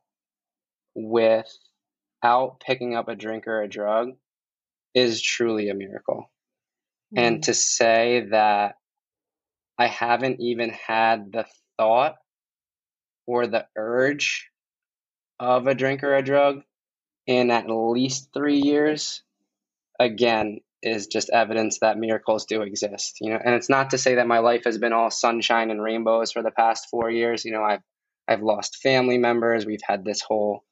without 0.95 2.59
picking 2.65 2.95
up 2.95 3.07
a 3.07 3.15
drink 3.15 3.47
or 3.47 3.61
a 3.61 3.69
drug 3.69 4.09
is 4.93 5.21
truly 5.21 5.69
a 5.69 5.75
miracle. 5.75 6.29
Mm-hmm. 7.13 7.25
And 7.25 7.43
to 7.43 7.53
say 7.53 8.27
that 8.31 8.75
I 9.77 9.87
haven't 9.87 10.41
even 10.41 10.71
had 10.71 11.31
the 11.31 11.45
thought 11.77 12.15
or 13.25 13.47
the 13.47 13.65
urge 13.77 14.49
of 15.39 15.67
a 15.67 15.75
drink 15.75 16.03
or 16.03 16.15
a 16.15 16.21
drug 16.21 16.61
in 17.27 17.51
at 17.51 17.69
least 17.69 18.29
three 18.33 18.59
years, 18.59 19.23
again, 19.99 20.59
is 20.81 21.07
just 21.07 21.29
evidence 21.29 21.79
that 21.79 21.97
miracles 21.97 22.45
do 22.45 22.61
exist. 22.61 23.17
You 23.21 23.31
know, 23.31 23.39
and 23.43 23.53
it's 23.55 23.69
not 23.69 23.89
to 23.91 23.97
say 23.97 24.15
that 24.15 24.27
my 24.27 24.39
life 24.39 24.63
has 24.65 24.77
been 24.77 24.93
all 24.93 25.11
sunshine 25.11 25.71
and 25.71 25.81
rainbows 25.81 26.31
for 26.31 26.41
the 26.41 26.51
past 26.51 26.87
four 26.89 27.09
years. 27.09 27.43
You 27.45 27.51
know, 27.51 27.63
I've 27.63 27.81
I've 28.27 28.41
lost 28.41 28.77
family 28.77 29.17
members. 29.17 29.65
We've 29.65 29.79
had 29.85 30.05
this 30.05 30.21
whole 30.21 30.63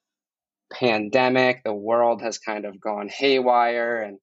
pandemic, 0.71 1.63
the 1.63 1.73
world 1.73 2.21
has 2.21 2.37
kind 2.37 2.65
of 2.65 2.79
gone 2.79 3.09
haywire 3.09 4.01
and 4.01 4.19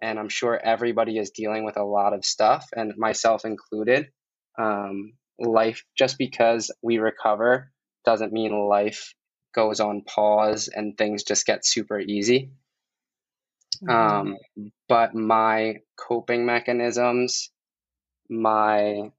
and 0.00 0.18
I'm 0.18 0.28
sure 0.28 0.56
everybody 0.56 1.18
is 1.18 1.30
dealing 1.30 1.64
with 1.64 1.76
a 1.76 1.82
lot 1.82 2.12
of 2.12 2.24
stuff, 2.24 2.68
and 2.72 2.96
myself 2.96 3.44
included. 3.44 4.06
Um, 4.56 5.14
life, 5.40 5.82
just 5.96 6.18
because 6.18 6.70
we 6.82 6.98
recover, 6.98 7.72
doesn't 8.04 8.32
mean 8.32 8.52
life 8.68 9.12
goes 9.56 9.80
on 9.80 10.02
pause 10.02 10.68
and 10.72 10.96
things 10.96 11.24
just 11.24 11.46
get 11.46 11.66
super 11.66 11.98
easy. 11.98 12.52
Mm-hmm. 13.82 13.90
Um, 13.90 14.36
but 14.88 15.14
my 15.14 15.76
coping 15.96 16.46
mechanisms, 16.46 17.50
my 18.28 19.10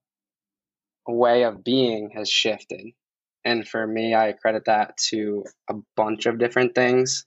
way 1.07 1.43
of 1.43 1.63
being 1.63 2.11
has 2.15 2.29
shifted. 2.29 2.87
And 3.45 3.67
for 3.67 3.85
me, 3.87 4.13
I 4.13 4.33
credit 4.33 4.65
that 4.65 4.97
to 5.09 5.45
a 5.69 5.75
bunch 5.95 6.25
of 6.25 6.39
different 6.39 6.75
things. 6.75 7.25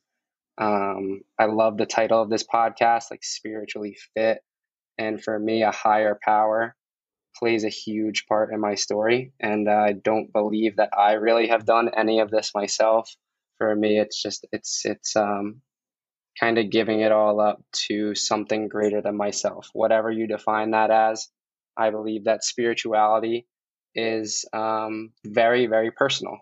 Um, 0.59 1.23
I 1.39 1.47
love 1.47 1.79
the 1.79 1.87
title 1.87 2.21
of 2.21 2.31
this 2.31 2.45
podcast, 2.45 3.11
like 3.11 3.25
spiritually 3.25 3.97
fit. 4.15 4.39
And 4.99 5.23
for 5.23 5.39
me, 5.39 5.63
a 5.63 5.71
higher 5.71 6.19
power 6.23 6.77
plays 7.35 7.65
a 7.65 7.71
huge 7.71 8.27
part 8.27 8.53
in 8.53 8.61
my 8.61 8.75
story. 8.75 9.33
And 9.41 9.69
I 9.69 9.93
don't 9.93 10.33
believe 10.33 10.77
that 10.77 10.91
I 10.97 11.15
really 11.15 11.49
have 11.49 11.65
done 11.65 11.91
any 11.97 12.21
of 12.21 12.31
this 12.31 12.53
myself. 12.55 13.11
For 13.57 13.75
me, 13.75 13.99
it's 13.99 14.21
just, 14.23 14.47
it's, 14.53 14.83
it's, 14.85 15.17
um, 15.17 15.63
kind 16.39 16.59
of 16.59 16.71
giving 16.71 17.01
it 17.01 17.13
all 17.13 17.41
up 17.41 17.63
to 17.89 18.15
something 18.15 18.69
greater 18.69 19.03
than 19.03 19.17
myself. 19.17 19.69
Whatever 19.73 20.11
you 20.11 20.27
define 20.27 20.71
that 20.71 20.91
as, 20.91 21.29
I 21.77 21.91
believe 21.91 22.25
that 22.25 22.45
spirituality 22.45 23.47
is 23.95 24.45
um, 24.53 25.11
very, 25.25 25.67
very 25.67 25.91
personal. 25.91 26.39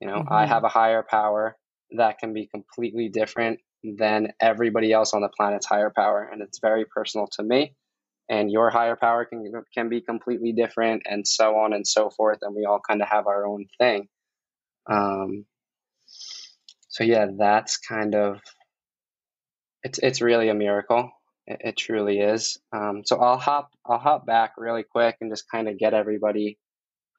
You 0.00 0.08
know, 0.08 0.18
mm-hmm. 0.18 0.32
I 0.32 0.46
have 0.46 0.64
a 0.64 0.68
higher 0.68 1.04
power 1.08 1.56
that 1.92 2.18
can 2.18 2.32
be 2.32 2.46
completely 2.46 3.08
different 3.08 3.60
than 3.82 4.32
everybody 4.40 4.92
else 4.92 5.14
on 5.14 5.22
the 5.22 5.28
planet's 5.28 5.66
higher 5.66 5.92
power, 5.94 6.28
and 6.30 6.42
it's 6.42 6.58
very 6.60 6.84
personal 6.84 7.28
to 7.32 7.42
me. 7.42 7.74
And 8.28 8.50
your 8.50 8.70
higher 8.70 8.96
power 8.96 9.24
can 9.24 9.44
can 9.72 9.88
be 9.88 10.00
completely 10.00 10.52
different, 10.52 11.02
and 11.06 11.26
so 11.26 11.58
on 11.58 11.72
and 11.72 11.86
so 11.86 12.10
forth. 12.10 12.38
And 12.42 12.54
we 12.56 12.64
all 12.64 12.80
kind 12.80 13.00
of 13.00 13.08
have 13.08 13.28
our 13.28 13.46
own 13.46 13.66
thing. 13.78 14.08
Um, 14.90 15.46
so 16.88 17.04
yeah, 17.04 17.26
that's 17.38 17.76
kind 17.76 18.14
of 18.14 18.40
it's 19.86 19.98
it's 20.02 20.20
really 20.20 20.48
a 20.48 20.54
miracle. 20.54 21.12
It, 21.46 21.60
it 21.64 21.76
truly 21.76 22.18
is. 22.18 22.58
Um, 22.72 23.02
so 23.04 23.18
I'll 23.18 23.38
hop 23.38 23.70
I'll 23.86 23.98
hop 23.98 24.26
back 24.26 24.54
really 24.58 24.82
quick 24.82 25.16
and 25.20 25.30
just 25.30 25.48
kind 25.48 25.68
of 25.68 25.78
get 25.78 25.94
everybody. 25.94 26.58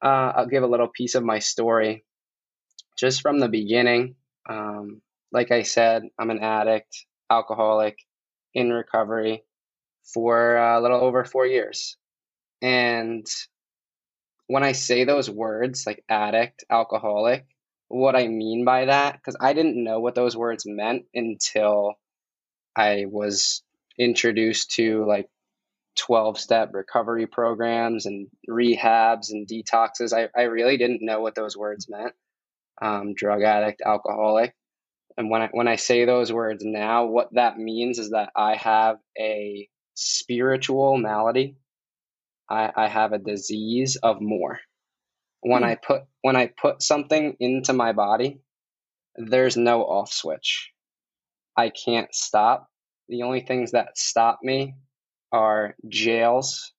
Uh, 0.02 0.32
I'll 0.36 0.46
give 0.46 0.62
a 0.62 0.68
little 0.68 0.88
piece 0.88 1.14
of 1.14 1.24
my 1.24 1.38
story, 1.38 2.04
just 2.98 3.22
from 3.22 3.40
the 3.40 3.48
beginning. 3.48 4.16
Um, 4.48 5.00
like 5.32 5.50
I 5.50 5.62
said, 5.62 6.04
I'm 6.18 6.30
an 6.30 6.40
addict, 6.40 7.06
alcoholic, 7.30 7.98
in 8.54 8.70
recovery 8.70 9.44
for 10.14 10.56
a 10.56 10.80
little 10.80 11.00
over 11.00 11.24
four 11.24 11.46
years, 11.46 11.96
and 12.62 13.26
when 14.46 14.62
I 14.62 14.72
say 14.72 15.04
those 15.04 15.28
words 15.30 15.86
like 15.86 16.04
addict, 16.08 16.64
alcoholic, 16.70 17.46
what 17.88 18.16
I 18.16 18.28
mean 18.28 18.64
by 18.64 18.86
that, 18.86 19.14
because 19.14 19.36
I 19.40 19.52
didn't 19.52 19.82
know 19.82 20.00
what 20.00 20.14
those 20.14 20.36
words 20.36 20.64
meant 20.66 21.04
until 21.14 21.94
I 22.78 23.06
was 23.06 23.62
introduced 23.98 24.70
to 24.72 25.04
like 25.06 25.28
12 25.96 26.38
step 26.38 26.70
recovery 26.72 27.26
programs 27.26 28.06
and 28.06 28.28
rehabs 28.48 29.30
and 29.30 29.48
detoxes. 29.48 30.12
I, 30.12 30.28
I 30.38 30.44
really 30.44 30.76
didn't 30.76 31.02
know 31.02 31.20
what 31.20 31.34
those 31.34 31.56
words 31.56 31.88
meant 31.90 32.14
um, 32.80 33.14
drug 33.14 33.42
addict, 33.42 33.82
alcoholic. 33.84 34.54
And 35.16 35.30
when 35.30 35.42
I, 35.42 35.48
when 35.50 35.66
I 35.66 35.76
say 35.76 36.04
those 36.04 36.32
words 36.32 36.64
now, 36.64 37.06
what 37.06 37.34
that 37.34 37.58
means 37.58 37.98
is 37.98 38.10
that 38.10 38.30
I 38.36 38.54
have 38.54 38.98
a 39.18 39.68
spiritual 39.94 40.96
malady. 40.96 41.56
I, 42.48 42.70
I 42.76 42.86
have 42.86 43.12
a 43.12 43.18
disease 43.18 43.96
of 43.96 44.20
more. 44.20 44.60
When 45.40 45.62
mm. 45.62 45.66
I 45.66 45.74
put 45.74 46.02
when 46.22 46.36
I 46.36 46.46
put 46.46 46.82
something 46.82 47.36
into 47.40 47.72
my 47.72 47.92
body, 47.92 48.40
there's 49.16 49.56
no 49.56 49.82
off 49.82 50.12
switch. 50.12 50.72
I 51.56 51.70
can't 51.70 52.14
stop. 52.14 52.67
The 53.08 53.22
only 53.22 53.40
things 53.40 53.72
that 53.72 53.96
stop 53.96 54.40
me 54.42 54.74
are 55.32 55.74
jails, 55.88 56.72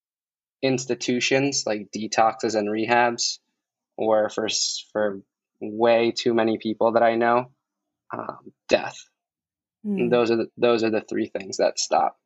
institutions 0.61 1.63
like 1.65 1.89
detoxes 1.95 2.55
and 2.55 2.69
rehabs, 2.69 3.39
or 3.97 4.29
for 4.29 4.47
for 4.91 5.21
way 5.61 6.11
too 6.11 6.33
many 6.33 6.57
people 6.57 6.93
that 6.93 7.03
I 7.03 7.15
know, 7.15 7.51
um, 8.13 8.51
death. 8.67 8.97
Mm. 9.85 10.09
those 10.09 10.29
are 10.29 10.35
the, 10.35 10.47
those 10.57 10.83
are 10.83 10.89
the 10.89 11.01
three 11.01 11.27
things 11.27 11.57
that 11.57 11.79
stop. 11.79 12.17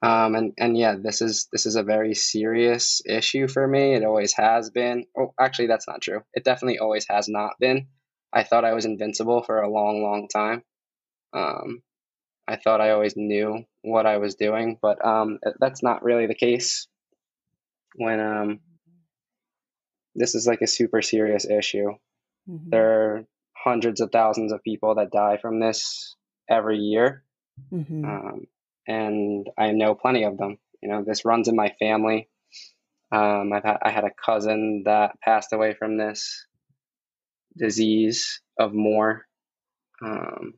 Um, 0.00 0.36
and 0.36 0.52
and 0.58 0.78
yeah, 0.78 0.94
this 0.96 1.20
is 1.20 1.48
this 1.52 1.66
is 1.66 1.74
a 1.76 1.82
very 1.82 2.14
serious 2.14 3.02
issue 3.04 3.48
for 3.48 3.66
me. 3.66 3.94
It 3.94 4.04
always 4.04 4.32
has 4.34 4.70
been. 4.70 5.06
Oh, 5.18 5.34
actually, 5.40 5.66
that's 5.66 5.88
not 5.88 6.00
true. 6.00 6.22
It 6.34 6.44
definitely 6.44 6.78
always 6.78 7.06
has 7.10 7.28
not 7.28 7.54
been. 7.58 7.88
I 8.32 8.44
thought 8.44 8.64
I 8.64 8.74
was 8.74 8.84
invincible 8.84 9.42
for 9.42 9.60
a 9.60 9.70
long, 9.70 10.02
long 10.02 10.28
time. 10.28 10.62
Um, 11.32 11.82
I 12.48 12.56
thought 12.56 12.80
I 12.80 12.90
always 12.90 13.14
knew 13.14 13.64
what 13.82 14.06
I 14.06 14.16
was 14.16 14.34
doing, 14.34 14.78
but 14.80 15.04
um, 15.04 15.38
that's 15.60 15.82
not 15.82 16.02
really 16.02 16.26
the 16.26 16.34
case. 16.34 16.88
When 17.94 18.20
um, 18.20 18.60
this 20.14 20.34
is 20.34 20.46
like 20.46 20.62
a 20.62 20.66
super 20.66 21.02
serious 21.02 21.44
issue, 21.44 21.90
mm-hmm. 22.48 22.70
there 22.70 22.90
are 22.90 23.24
hundreds 23.54 24.00
of 24.00 24.10
thousands 24.10 24.52
of 24.52 24.62
people 24.62 24.94
that 24.94 25.10
die 25.10 25.36
from 25.36 25.60
this 25.60 26.16
every 26.48 26.78
year, 26.78 27.22
mm-hmm. 27.70 28.04
um, 28.04 28.46
and 28.86 29.46
I 29.58 29.72
know 29.72 29.94
plenty 29.94 30.24
of 30.24 30.38
them. 30.38 30.56
You 30.82 30.88
know, 30.88 31.04
this 31.04 31.26
runs 31.26 31.48
in 31.48 31.56
my 31.56 31.74
family. 31.78 32.28
Um, 33.12 33.52
I've 33.52 33.64
had, 33.64 33.78
I 33.82 33.90
had 33.90 34.04
a 34.04 34.12
cousin 34.24 34.84
that 34.86 35.20
passed 35.20 35.52
away 35.52 35.74
from 35.74 35.98
this 35.98 36.46
disease 37.58 38.40
of 38.58 38.72
more. 38.72 39.26
Um, 40.02 40.54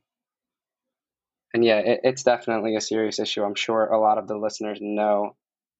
and 1.53 1.65
yeah, 1.65 1.79
it, 1.79 2.01
it's 2.05 2.23
definitely 2.23 2.77
a 2.77 2.81
serious 2.81 3.19
issue. 3.19 3.43
I'm 3.43 3.55
sure 3.55 3.87
a 3.87 4.01
lot 4.01 4.19
of 4.19 4.29
the 4.29 4.37
listeners 4.37 4.79
know, 4.81 5.37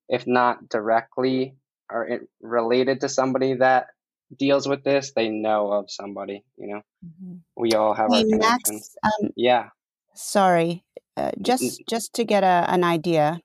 if 0.09 0.27
not 0.27 0.69
directly 0.69 1.57
or 1.91 2.07
it 2.07 2.29
related 2.41 3.01
to 3.01 3.09
somebody 3.09 3.55
that 3.55 3.89
deals 4.37 4.69
with 4.69 4.85
this, 4.85 5.13
they 5.15 5.29
know 5.29 5.73
of 5.73 5.91
somebody. 5.91 6.45
You 6.57 6.67
know, 6.69 6.83
mm-hmm. 7.05 7.37
we 7.57 7.73
all 7.73 7.95
have 7.95 8.11
our 8.11 8.23
connections. 8.23 8.97
Um, 9.05 9.31
yeah. 9.37 9.69
Sorry, 10.15 10.85
uh, 11.17 11.31
just 11.41 11.83
just 11.89 12.15
to 12.15 12.25
get 12.25 12.43
a, 12.43 12.65
an 12.69 12.85
idea 12.85 13.41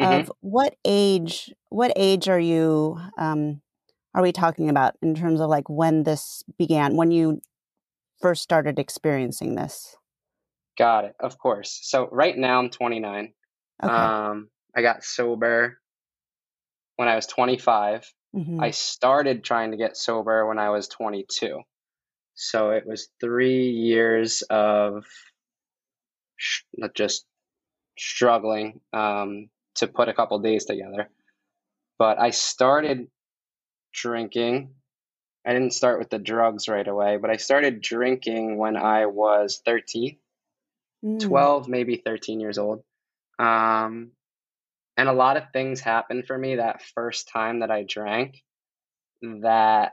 mm-hmm. 0.00 0.20
of 0.20 0.32
what 0.40 0.76
age 0.84 1.52
what 1.68 1.92
age 1.96 2.28
are 2.28 2.40
you 2.40 3.00
um, 3.16 3.60
are 4.14 4.22
we 4.22 4.32
talking 4.32 4.68
about 4.68 4.94
in 5.02 5.14
terms 5.14 5.40
of 5.40 5.48
like 5.48 5.68
when 5.68 6.02
this 6.02 6.42
began 6.58 6.96
when 6.96 7.10
you 7.10 7.40
first 8.20 8.42
started 8.42 8.78
experiencing 8.78 9.54
this 9.54 9.96
Got 10.78 11.04
it. 11.04 11.14
Of 11.20 11.38
course. 11.38 11.78
So 11.82 12.08
right 12.10 12.36
now 12.36 12.58
I'm 12.58 12.70
29. 12.70 13.32
Okay. 13.82 13.92
Um, 13.92 14.48
I 14.74 14.82
got 14.82 15.04
sober 15.04 15.78
when 16.96 17.08
I 17.08 17.16
was 17.16 17.26
25. 17.26 18.10
Mm-hmm. 18.34 18.60
I 18.60 18.70
started 18.70 19.44
trying 19.44 19.72
to 19.72 19.76
get 19.76 19.96
sober 19.96 20.46
when 20.46 20.58
I 20.58 20.70
was 20.70 20.88
22. 20.88 21.60
So 22.34 22.70
it 22.70 22.86
was 22.86 23.08
three 23.20 23.70
years 23.70 24.42
of 24.42 25.04
sh- 26.36 26.62
just 26.94 27.26
struggling 27.98 28.80
um, 28.92 29.48
to 29.76 29.86
put 29.86 30.08
a 30.08 30.14
couple 30.14 30.38
days 30.38 30.64
together. 30.64 31.10
But 31.98 32.18
I 32.18 32.30
started 32.30 33.08
drinking. 33.92 34.74
I 35.44 35.52
didn't 35.52 35.74
start 35.74 35.98
with 35.98 36.08
the 36.08 36.18
drugs 36.18 36.68
right 36.68 36.86
away, 36.86 37.18
but 37.18 37.30
I 37.30 37.36
started 37.36 37.82
drinking 37.82 38.56
when 38.56 38.76
I 38.76 39.06
was 39.06 39.60
13 39.66 40.16
mm. 41.04 41.20
12, 41.20 41.68
maybe 41.68 41.96
13 42.04 42.40
years 42.40 42.58
old. 42.58 42.82
Um, 43.38 44.12
and 44.96 45.08
a 45.08 45.12
lot 45.12 45.36
of 45.36 45.44
things 45.52 45.80
happened 45.80 46.26
for 46.26 46.36
me 46.36 46.56
that 46.56 46.82
first 46.94 47.28
time 47.28 47.60
that 47.60 47.70
I 47.70 47.84
drank 47.88 48.42
that 49.22 49.92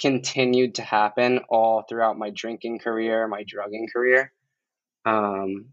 continued 0.00 0.76
to 0.76 0.82
happen 0.82 1.40
all 1.48 1.84
throughout 1.88 2.18
my 2.18 2.30
drinking 2.30 2.78
career, 2.78 3.28
my 3.28 3.44
drugging 3.46 3.86
career. 3.92 4.32
Um, 5.04 5.66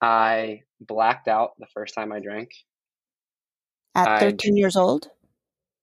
I 0.00 0.62
blacked 0.80 1.28
out 1.28 1.52
the 1.58 1.66
first 1.74 1.94
time 1.94 2.12
I 2.12 2.20
drank. 2.20 2.50
At 3.94 4.20
13 4.20 4.54
I, 4.54 4.56
years 4.56 4.76
old? 4.76 5.08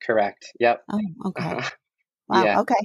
Correct. 0.03 0.51
Yep. 0.59 0.83
Oh, 0.91 0.99
okay. 1.27 1.61
wow. 2.27 2.43
Yeah. 2.43 2.59
Okay. 2.61 2.75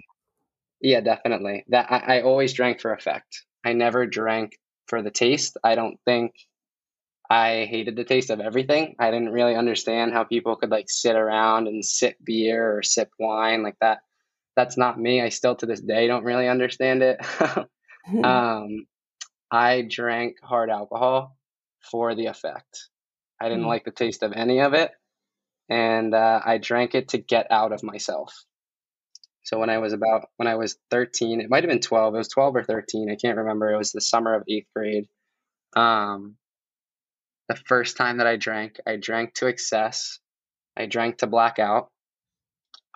Yeah, 0.80 1.00
definitely. 1.00 1.64
That 1.68 1.90
I, 1.90 2.18
I 2.18 2.22
always 2.22 2.52
drank 2.52 2.80
for 2.80 2.92
effect. 2.92 3.44
I 3.64 3.74
never 3.74 4.06
drank 4.06 4.52
for 4.90 5.00
the 5.02 5.10
taste. 5.10 5.56
I 5.64 5.76
don't 5.76 5.98
think 6.04 6.34
I 7.30 7.64
hated 7.70 7.94
the 7.94 8.04
taste 8.04 8.28
of 8.30 8.40
everything. 8.40 8.96
I 8.98 9.12
didn't 9.12 9.30
really 9.30 9.54
understand 9.54 10.12
how 10.12 10.24
people 10.24 10.56
could 10.56 10.70
like 10.70 10.90
sit 10.90 11.14
around 11.14 11.68
and 11.68 11.84
sip 11.84 12.16
beer 12.22 12.76
or 12.76 12.82
sip 12.82 13.08
wine 13.18 13.62
like 13.62 13.76
that. 13.80 14.00
That's 14.56 14.76
not 14.76 15.00
me. 15.00 15.22
I 15.22 15.28
still 15.28 15.54
to 15.56 15.66
this 15.66 15.80
day 15.80 16.08
don't 16.08 16.24
really 16.24 16.48
understand 16.48 17.02
it. 17.02 17.24
um, 18.24 18.84
I 19.50 19.86
drank 19.88 20.36
hard 20.42 20.70
alcohol 20.70 21.36
for 21.80 22.16
the 22.16 22.26
effect. 22.26 22.88
I 23.40 23.48
didn't 23.48 23.64
mm. 23.64 23.68
like 23.68 23.84
the 23.84 23.92
taste 23.92 24.24
of 24.24 24.32
any 24.32 24.60
of 24.60 24.74
it. 24.74 24.90
And 25.68 26.14
uh, 26.14 26.40
I 26.44 26.58
drank 26.58 26.96
it 26.96 27.08
to 27.10 27.18
get 27.18 27.46
out 27.52 27.72
of 27.72 27.84
myself. 27.84 28.34
So 29.50 29.58
when 29.58 29.68
I 29.68 29.78
was 29.78 29.92
about, 29.92 30.28
when 30.36 30.46
I 30.46 30.54
was 30.54 30.76
13, 30.92 31.40
it 31.40 31.50
might 31.50 31.64
have 31.64 31.70
been 31.70 31.80
12, 31.80 32.14
it 32.14 32.18
was 32.18 32.28
12 32.28 32.54
or 32.54 32.62
13, 32.62 33.10
I 33.10 33.16
can't 33.16 33.36
remember. 33.36 33.72
It 33.72 33.78
was 33.78 33.90
the 33.90 34.00
summer 34.00 34.34
of 34.34 34.44
eighth 34.48 34.68
grade. 34.76 35.08
Um, 35.74 36.36
the 37.48 37.56
first 37.56 37.96
time 37.96 38.18
that 38.18 38.28
I 38.28 38.36
drank, 38.36 38.78
I 38.86 38.94
drank 38.94 39.34
to 39.34 39.48
excess. 39.48 40.20
I 40.76 40.86
drank 40.86 41.18
to 41.18 41.26
blackout. 41.26 41.90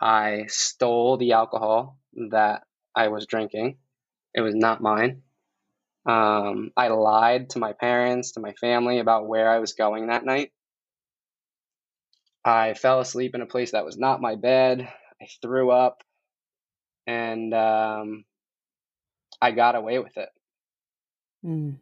I 0.00 0.44
stole 0.46 1.16
the 1.16 1.32
alcohol 1.32 1.98
that 2.30 2.62
I 2.94 3.08
was 3.08 3.26
drinking. 3.26 3.78
It 4.32 4.42
was 4.42 4.54
not 4.54 4.80
mine. 4.80 5.22
Um, 6.06 6.70
I 6.76 6.86
lied 6.86 7.50
to 7.50 7.58
my 7.58 7.72
parents, 7.72 8.30
to 8.32 8.40
my 8.40 8.52
family 8.52 9.00
about 9.00 9.26
where 9.26 9.50
I 9.50 9.58
was 9.58 9.72
going 9.72 10.06
that 10.06 10.24
night. 10.24 10.52
I 12.44 12.74
fell 12.74 13.00
asleep 13.00 13.34
in 13.34 13.40
a 13.40 13.46
place 13.46 13.72
that 13.72 13.84
was 13.84 13.98
not 13.98 14.20
my 14.20 14.36
bed. 14.36 14.88
I 15.20 15.26
threw 15.42 15.72
up 15.72 16.04
and 17.06 17.52
um, 17.54 18.24
I 19.40 19.50
got 19.52 19.74
away 19.74 19.98
with 19.98 20.16
it. 20.16 20.28
Mm. 21.44 21.76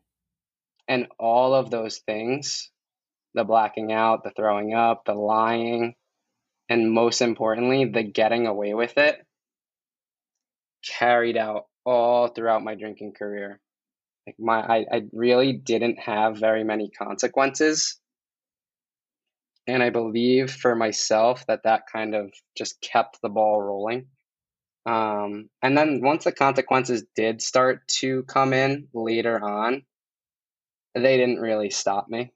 And 0.88 1.06
all 1.18 1.54
of 1.54 1.70
those 1.70 1.98
things 1.98 2.70
the 3.34 3.44
blacking 3.44 3.92
out, 3.92 4.24
the 4.24 4.30
throwing 4.30 4.74
up, 4.74 5.04
the 5.04 5.14
lying, 5.14 5.94
and 6.68 6.92
most 6.92 7.22
importantly, 7.22 7.86
the 7.86 8.02
getting 8.02 8.46
away 8.46 8.74
with 8.74 8.98
it 8.98 9.16
carried 10.84 11.36
out 11.36 11.66
all 11.84 12.28
throughout 12.28 12.64
my 12.64 12.74
drinking 12.74 13.12
career. 13.12 13.60
Like 14.26 14.36
my 14.38 14.60
I, 14.60 14.86
I 14.92 15.02
really 15.12 15.52
didn't 15.52 15.98
have 15.98 16.38
very 16.38 16.64
many 16.64 16.90
consequences. 16.90 17.98
And 19.66 19.82
I 19.82 19.90
believe 19.90 20.50
for 20.50 20.74
myself 20.74 21.46
that 21.46 21.62
that 21.64 21.84
kind 21.92 22.14
of 22.14 22.32
just 22.56 22.80
kept 22.80 23.20
the 23.22 23.28
ball 23.28 23.60
rolling. 23.60 24.06
Um, 24.84 25.48
and 25.62 25.76
then 25.76 26.00
once 26.02 26.24
the 26.24 26.32
consequences 26.32 27.04
did 27.14 27.40
start 27.40 27.86
to 28.00 28.24
come 28.24 28.52
in 28.52 28.88
later 28.92 29.42
on, 29.42 29.82
they 30.94 31.16
didn't 31.16 31.40
really 31.40 31.70
stop 31.70 32.08
me. 32.08 32.32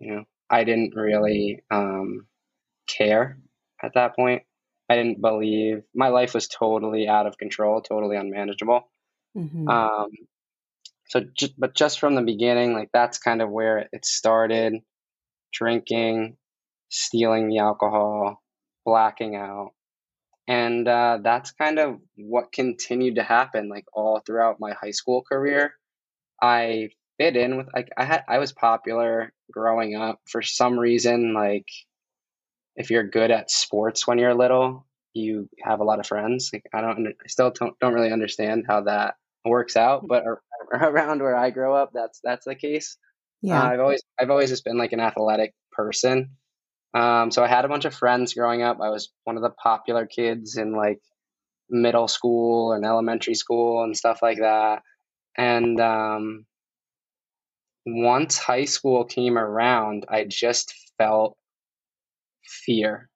You 0.00 0.14
know, 0.14 0.24
I 0.48 0.64
didn't 0.64 0.94
really 0.94 1.62
um, 1.70 2.26
care 2.86 3.38
at 3.82 3.94
that 3.94 4.14
point. 4.14 4.42
I 4.88 4.96
didn't 4.96 5.20
believe 5.20 5.82
my 5.94 6.08
life 6.08 6.34
was 6.34 6.48
totally 6.48 7.08
out 7.08 7.26
of 7.26 7.36
control, 7.36 7.82
totally 7.82 8.16
unmanageable. 8.16 8.88
Mm-hmm. 9.36 9.68
Um, 9.68 10.10
so, 11.08 11.20
just, 11.36 11.58
but 11.58 11.74
just 11.74 12.00
from 12.00 12.14
the 12.14 12.22
beginning, 12.22 12.72
like 12.72 12.90
that's 12.92 13.18
kind 13.18 13.42
of 13.42 13.50
where 13.50 13.88
it 13.92 14.04
started 14.04 14.74
drinking, 15.52 16.36
stealing 16.90 17.48
the 17.48 17.58
alcohol, 17.58 18.42
blacking 18.84 19.36
out. 19.36 19.72
And 20.48 20.88
uh, 20.88 21.18
that's 21.22 21.52
kind 21.52 21.78
of 21.78 22.00
what 22.16 22.52
continued 22.52 23.16
to 23.16 23.22
happen, 23.22 23.68
like 23.68 23.84
all 23.92 24.20
throughout 24.20 24.58
my 24.58 24.72
high 24.72 24.92
school 24.92 25.22
career. 25.22 25.74
I 26.42 26.88
fit 27.18 27.36
in 27.36 27.58
with 27.58 27.68
like 27.74 27.90
I 27.96 28.04
had 28.04 28.24
I 28.26 28.38
was 28.38 28.52
popular 28.52 29.32
growing 29.52 29.94
up 29.94 30.20
for 30.26 30.40
some 30.40 30.78
reason. 30.78 31.34
Like 31.34 31.66
if 32.76 32.90
you're 32.90 33.06
good 33.06 33.30
at 33.30 33.50
sports 33.50 34.06
when 34.06 34.18
you're 34.18 34.34
little, 34.34 34.86
you 35.12 35.50
have 35.62 35.80
a 35.80 35.84
lot 35.84 36.00
of 36.00 36.06
friends. 36.06 36.50
Like 36.52 36.64
I 36.72 36.80
don't, 36.80 37.08
I 37.08 37.26
still 37.26 37.50
don't, 37.50 37.78
don't 37.78 37.92
really 37.92 38.12
understand 38.12 38.64
how 38.66 38.82
that 38.82 39.16
works 39.44 39.76
out, 39.76 40.06
but 40.08 40.24
around 40.72 41.20
where 41.20 41.36
I 41.36 41.50
grow 41.50 41.74
up, 41.74 41.90
that's 41.92 42.20
that's 42.24 42.46
the 42.46 42.54
case. 42.54 42.96
Yeah, 43.42 43.62
uh, 43.62 43.66
I've 43.66 43.80
always 43.80 44.02
I've 44.18 44.30
always 44.30 44.48
just 44.48 44.64
been 44.64 44.78
like 44.78 44.92
an 44.92 45.00
athletic 45.00 45.54
person. 45.72 46.30
Um, 46.94 47.30
so 47.30 47.44
I 47.44 47.48
had 47.48 47.64
a 47.64 47.68
bunch 47.68 47.84
of 47.84 47.94
friends 47.94 48.34
growing 48.34 48.62
up. 48.62 48.78
I 48.80 48.90
was 48.90 49.12
one 49.24 49.36
of 49.36 49.42
the 49.42 49.50
popular 49.50 50.06
kids 50.06 50.56
in 50.56 50.72
like 50.72 51.00
middle 51.70 52.08
school 52.08 52.72
and 52.72 52.84
elementary 52.84 53.34
school 53.34 53.84
and 53.84 53.96
stuff 53.96 54.20
like 54.22 54.38
that. 54.38 54.82
And 55.36 55.78
um, 55.80 56.46
once 57.86 58.38
high 58.38 58.64
school 58.64 59.04
came 59.04 59.38
around, 59.38 60.06
I 60.08 60.24
just 60.24 60.74
felt 60.98 61.36
fear. 62.44 63.08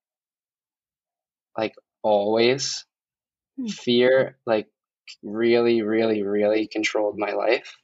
Like 1.57 1.75
always. 2.03 2.85
Hmm. 3.59 3.67
Fear, 3.67 4.39
like 4.47 4.69
really, 5.23 5.83
really, 5.83 6.23
really 6.23 6.69
controlled 6.69 7.19
my 7.19 7.33
life. 7.33 7.75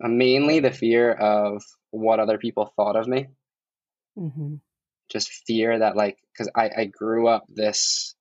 Mainly 0.00 0.60
the 0.60 0.70
fear 0.70 1.12
of 1.12 1.62
what 1.90 2.20
other 2.20 2.38
people 2.38 2.72
thought 2.76 2.96
of 2.96 3.06
me. 3.06 3.26
Mm-hmm. 4.18 4.54
Just 5.10 5.30
fear 5.46 5.78
that, 5.78 5.96
like, 5.96 6.18
because 6.32 6.50
I, 6.54 6.70
I 6.76 6.84
grew 6.84 7.28
up 7.28 7.44
this, 7.48 8.14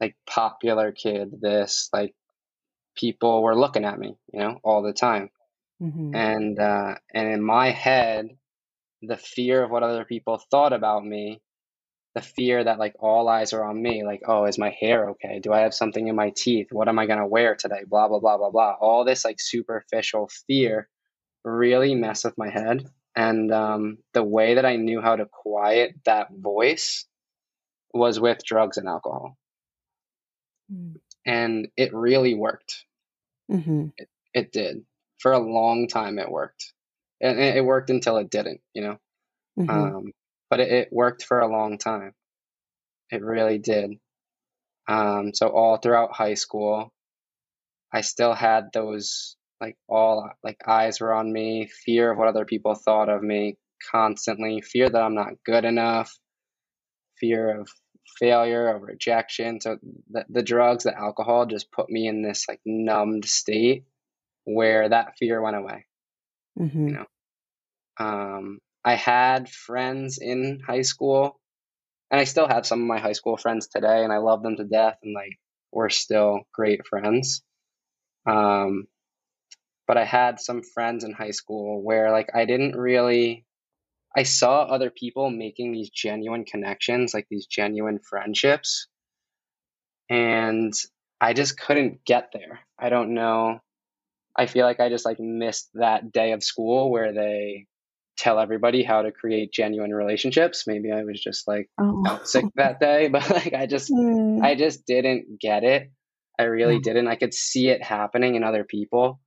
like, 0.00 0.16
popular 0.26 0.92
kid, 0.92 1.40
this, 1.40 1.88
like, 1.92 2.14
people 2.96 3.42
were 3.42 3.58
looking 3.58 3.84
at 3.84 3.98
me, 3.98 4.16
you 4.32 4.40
know, 4.40 4.58
all 4.62 4.82
the 4.82 4.92
time. 4.92 5.30
Mm-hmm. 5.82 6.14
And, 6.14 6.58
uh, 6.58 6.96
and 7.14 7.28
in 7.28 7.42
my 7.42 7.70
head, 7.70 8.28
the 9.02 9.16
fear 9.16 9.64
of 9.64 9.70
what 9.70 9.82
other 9.82 10.04
people 10.04 10.42
thought 10.50 10.72
about 10.72 11.04
me 11.04 11.40
the 12.14 12.20
fear 12.20 12.64
that 12.64 12.78
like 12.78 12.94
all 12.98 13.28
eyes 13.28 13.52
are 13.52 13.64
on 13.64 13.80
me 13.80 14.04
like 14.04 14.22
oh 14.26 14.44
is 14.44 14.58
my 14.58 14.74
hair 14.80 15.10
okay 15.10 15.38
do 15.40 15.52
i 15.52 15.60
have 15.60 15.74
something 15.74 16.08
in 16.08 16.16
my 16.16 16.32
teeth 16.36 16.68
what 16.70 16.88
am 16.88 16.98
i 16.98 17.06
going 17.06 17.18
to 17.18 17.26
wear 17.26 17.54
today 17.54 17.82
blah 17.86 18.08
blah 18.08 18.18
blah 18.18 18.36
blah 18.36 18.50
blah 18.50 18.74
all 18.80 19.04
this 19.04 19.24
like 19.24 19.40
superficial 19.40 20.28
fear 20.46 20.88
really 21.44 21.94
mess 21.94 22.24
with 22.24 22.36
my 22.36 22.50
head 22.50 22.84
and 23.20 23.52
um, 23.52 23.98
the 24.14 24.22
way 24.22 24.54
that 24.54 24.64
i 24.64 24.76
knew 24.76 25.00
how 25.00 25.16
to 25.16 25.26
quiet 25.26 25.94
that 26.04 26.28
voice 26.32 27.06
was 27.92 28.20
with 28.20 28.44
drugs 28.44 28.76
and 28.76 28.88
alcohol. 28.88 29.36
Mm. 30.72 31.00
and 31.26 31.66
it 31.76 31.92
really 31.92 32.34
worked. 32.34 32.84
Mm-hmm. 33.50 33.86
it, 33.96 34.08
it 34.32 34.52
did. 34.52 34.84
For 35.18 35.32
a 35.32 35.40
long 35.40 35.88
time 35.88 36.20
it 36.20 36.30
worked. 36.30 36.72
And 37.20 37.40
it 37.40 37.64
worked 37.64 37.90
until 37.90 38.16
it 38.18 38.30
didn't 38.30 38.60
you 38.74 38.82
know? 38.82 38.98
Mm-hmm. 39.58 39.70
um, 39.70 40.12
but 40.48 40.60
it, 40.60 40.70
it, 40.72 40.88
worked 40.92 41.24
for 41.24 41.40
a 41.40 41.50
long 41.50 41.78
time. 41.78 42.14
It 43.10 43.22
really 43.22 43.58
did. 43.58 43.90
Um, 44.88 45.34
so 45.34 45.48
all 45.48 45.76
throughout 45.76 46.12
high 46.12 46.34
school 46.34 46.92
i 47.92 48.00
still 48.02 48.34
had 48.34 48.70
those 48.72 49.36
like 49.60 49.76
all 49.88 50.30
like 50.42 50.58
eyes 50.66 51.00
were 51.00 51.12
on 51.12 51.32
me 51.32 51.68
fear 51.84 52.12
of 52.12 52.18
what 52.18 52.28
other 52.28 52.44
people 52.44 52.74
thought 52.74 53.08
of 53.08 53.22
me 53.22 53.56
constantly 53.90 54.60
fear 54.60 54.88
that 54.88 55.02
i'm 55.02 55.14
not 55.14 55.42
good 55.44 55.64
enough 55.64 56.16
fear 57.18 57.60
of 57.60 57.68
failure 58.18 58.68
of 58.68 58.82
rejection 58.82 59.60
so 59.60 59.78
the, 60.10 60.24
the 60.28 60.42
drugs 60.42 60.84
the 60.84 60.96
alcohol 60.96 61.46
just 61.46 61.70
put 61.70 61.88
me 61.88 62.08
in 62.08 62.22
this 62.22 62.46
like 62.48 62.60
numbed 62.64 63.24
state 63.24 63.84
where 64.44 64.88
that 64.88 65.16
fear 65.18 65.40
went 65.40 65.56
away 65.56 65.86
Mm-hmm. 66.58 66.88
You 66.88 66.94
know, 66.94 67.06
um, 67.98 68.58
I 68.84 68.94
had 68.94 69.48
friends 69.48 70.18
in 70.18 70.60
high 70.66 70.82
school, 70.82 71.40
and 72.10 72.20
I 72.20 72.24
still 72.24 72.48
have 72.48 72.66
some 72.66 72.80
of 72.80 72.86
my 72.86 72.98
high 72.98 73.12
school 73.12 73.36
friends 73.36 73.68
today, 73.68 74.04
and 74.04 74.12
I 74.12 74.18
love 74.18 74.42
them 74.42 74.56
to 74.56 74.64
death, 74.64 74.98
and 75.02 75.14
like 75.14 75.38
we're 75.72 75.90
still 75.90 76.40
great 76.52 76.86
friends. 76.86 77.42
Um, 78.26 78.86
but 79.90 79.98
I 79.98 80.04
had 80.04 80.38
some 80.38 80.62
friends 80.62 81.02
in 81.02 81.10
high 81.10 81.32
school 81.32 81.82
where 81.82 82.12
like 82.12 82.28
I 82.32 82.44
didn't 82.44 82.76
really 82.76 83.44
I 84.16 84.22
saw 84.22 84.62
other 84.62 84.88
people 84.88 85.30
making 85.30 85.72
these 85.72 85.90
genuine 85.90 86.44
connections, 86.44 87.12
like 87.12 87.26
these 87.28 87.46
genuine 87.46 87.98
friendships. 87.98 88.86
And 90.08 90.72
I 91.20 91.32
just 91.32 91.58
couldn't 91.58 92.04
get 92.04 92.30
there. 92.32 92.60
I 92.78 92.88
don't 92.88 93.14
know. 93.14 93.58
I 94.36 94.46
feel 94.46 94.64
like 94.64 94.78
I 94.78 94.90
just 94.90 95.04
like 95.04 95.18
missed 95.18 95.70
that 95.74 96.12
day 96.12 96.34
of 96.34 96.44
school 96.44 96.92
where 96.92 97.12
they 97.12 97.66
tell 98.16 98.38
everybody 98.38 98.84
how 98.84 99.02
to 99.02 99.10
create 99.10 99.52
genuine 99.52 99.92
relationships. 99.92 100.68
Maybe 100.68 100.92
I 100.92 101.02
was 101.02 101.20
just 101.20 101.48
like 101.48 101.68
oh. 101.80 102.20
sick 102.22 102.44
that 102.54 102.78
day, 102.78 103.08
but 103.12 103.28
like 103.28 103.54
I 103.54 103.66
just 103.66 103.90
mm. 103.90 104.40
I 104.40 104.54
just 104.54 104.86
didn't 104.86 105.40
get 105.40 105.64
it. 105.64 105.90
I 106.38 106.44
really 106.44 106.78
didn't. 106.78 107.08
I 107.08 107.16
could 107.16 107.34
see 107.34 107.70
it 107.70 107.82
happening 107.82 108.36
in 108.36 108.44
other 108.44 108.62
people 108.62 109.18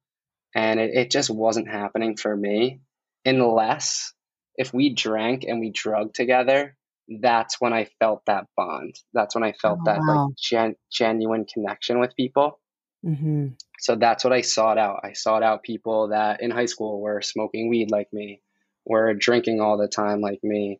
and 0.55 0.79
it, 0.79 0.91
it 0.93 1.11
just 1.11 1.29
wasn't 1.29 1.67
happening 1.67 2.15
for 2.17 2.35
me 2.35 2.79
unless 3.25 4.13
if 4.55 4.73
we 4.73 4.93
drank 4.93 5.43
and 5.43 5.59
we 5.59 5.71
drug 5.71 6.13
together 6.13 6.75
that's 7.21 7.59
when 7.59 7.73
i 7.73 7.87
felt 7.99 8.21
that 8.25 8.45
bond 8.55 8.95
that's 9.13 9.35
when 9.35 9.43
i 9.43 9.53
felt 9.53 9.79
oh, 9.81 9.83
that 9.85 9.99
wow. 9.99 10.27
like 10.27 10.35
gen- 10.37 10.75
genuine 10.91 11.45
connection 11.45 11.99
with 11.99 12.15
people 12.15 12.59
mm-hmm 13.05 13.47
so 13.83 13.97
that's 13.97 14.23
what 14.23 14.31
I 14.31 14.39
sought 14.39 14.77
out. 14.77 15.01
I 15.03 15.11
sought 15.11 15.43
out 15.43 15.61
people 15.61 16.07
that 16.07 16.41
in 16.41 16.51
high 16.51 16.67
school 16.67 17.01
were 17.01 17.21
smoking 17.21 17.69
weed 17.69 17.91
like 17.91 18.07
me, 18.13 18.41
were 18.85 19.13
drinking 19.13 19.59
all 19.59 19.77
the 19.77 19.89
time 19.89 20.21
like 20.21 20.39
me, 20.41 20.79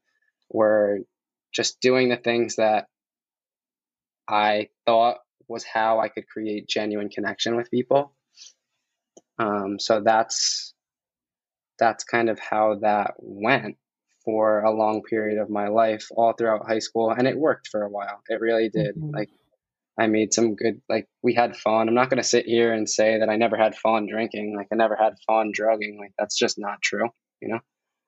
were 0.49 0.99
just 1.53 1.81
doing 1.81 2.07
the 2.07 2.15
things 2.15 2.55
that 2.55 2.87
I 4.25 4.69
thought 4.85 5.17
was 5.49 5.65
how 5.65 5.99
I 5.99 6.07
could 6.07 6.25
create 6.25 6.69
genuine 6.69 7.09
connection 7.09 7.57
with 7.57 7.69
people. 7.69 8.13
Um, 9.39 9.79
so 9.79 10.01
that's 10.03 10.73
that's 11.79 12.03
kind 12.03 12.29
of 12.29 12.39
how 12.39 12.79
that 12.81 13.15
went 13.17 13.77
for 14.23 14.61
a 14.61 14.71
long 14.71 15.01
period 15.01 15.39
of 15.39 15.49
my 15.49 15.67
life, 15.67 16.07
all 16.15 16.33
throughout 16.33 16.67
high 16.67 16.79
school, 16.79 17.11
and 17.11 17.27
it 17.27 17.37
worked 17.37 17.67
for 17.67 17.83
a 17.83 17.89
while. 17.89 18.21
It 18.29 18.39
really 18.39 18.69
did. 18.69 18.95
Mm-hmm. 18.95 19.15
Like 19.15 19.29
I 19.99 20.07
made 20.07 20.33
some 20.33 20.55
good 20.55 20.81
like 20.89 21.07
we 21.21 21.33
had 21.33 21.55
fun. 21.55 21.87
I'm 21.87 21.95
not 21.95 22.09
going 22.09 22.21
to 22.21 22.27
sit 22.27 22.45
here 22.45 22.73
and 22.73 22.89
say 22.89 23.19
that 23.19 23.29
I 23.29 23.35
never 23.35 23.57
had 23.57 23.75
fun 23.75 24.07
drinking. 24.07 24.55
Like 24.55 24.67
I 24.71 24.75
never 24.75 24.95
had 24.95 25.15
fun 25.27 25.51
drugging. 25.53 25.97
Like 25.99 26.13
that's 26.17 26.37
just 26.37 26.57
not 26.57 26.81
true, 26.81 27.09
you 27.41 27.49
know. 27.49 27.59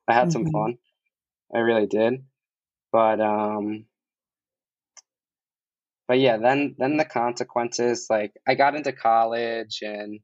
I 0.07 0.13
had 0.13 0.29
mm-hmm. 0.29 0.31
some 0.31 0.51
fun. 0.51 0.77
I 1.53 1.59
really 1.59 1.87
did. 1.87 2.23
But 2.91 3.19
um 3.19 3.85
but 6.07 6.19
yeah, 6.19 6.37
then 6.37 6.75
then 6.77 6.97
the 6.97 7.05
consequences 7.05 8.07
like 8.09 8.33
I 8.47 8.55
got 8.55 8.75
into 8.75 8.91
college 8.91 9.79
and 9.81 10.19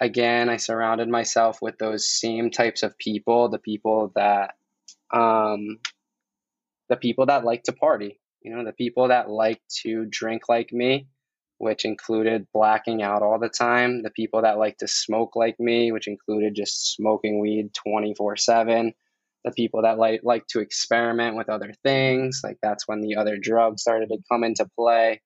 again 0.00 0.48
I 0.48 0.56
surrounded 0.56 1.08
myself 1.08 1.60
with 1.62 1.78
those 1.78 2.08
same 2.08 2.50
types 2.50 2.82
of 2.82 2.98
people, 2.98 3.48
the 3.48 3.58
people 3.58 4.12
that 4.14 4.54
um 5.12 5.78
the 6.88 6.96
people 6.96 7.26
that 7.26 7.44
like 7.44 7.64
to 7.64 7.72
party 7.72 8.20
you 8.42 8.54
know, 8.54 8.64
the 8.64 8.72
people 8.72 9.08
that 9.08 9.30
like 9.30 9.60
to 9.82 10.06
drink 10.08 10.48
like 10.48 10.72
me, 10.72 11.08
which 11.58 11.84
included 11.84 12.46
blacking 12.52 13.02
out 13.02 13.22
all 13.22 13.38
the 13.38 13.48
time, 13.48 14.02
the 14.02 14.10
people 14.10 14.42
that 14.42 14.58
like 14.58 14.78
to 14.78 14.88
smoke 14.88 15.34
like 15.34 15.58
me, 15.58 15.92
which 15.92 16.06
included 16.06 16.54
just 16.54 16.94
smoking 16.94 17.40
weed 17.40 17.74
24 17.74 18.36
7, 18.36 18.92
the 19.44 19.50
people 19.52 19.82
that 19.82 19.98
like, 19.98 20.20
like 20.22 20.46
to 20.48 20.60
experiment 20.60 21.36
with 21.36 21.48
other 21.48 21.72
things, 21.82 22.40
like 22.44 22.58
that's 22.62 22.86
when 22.86 23.00
the 23.00 23.16
other 23.16 23.36
drugs 23.36 23.82
started 23.82 24.08
to 24.08 24.18
come 24.30 24.44
into 24.44 24.66
play. 24.76 25.20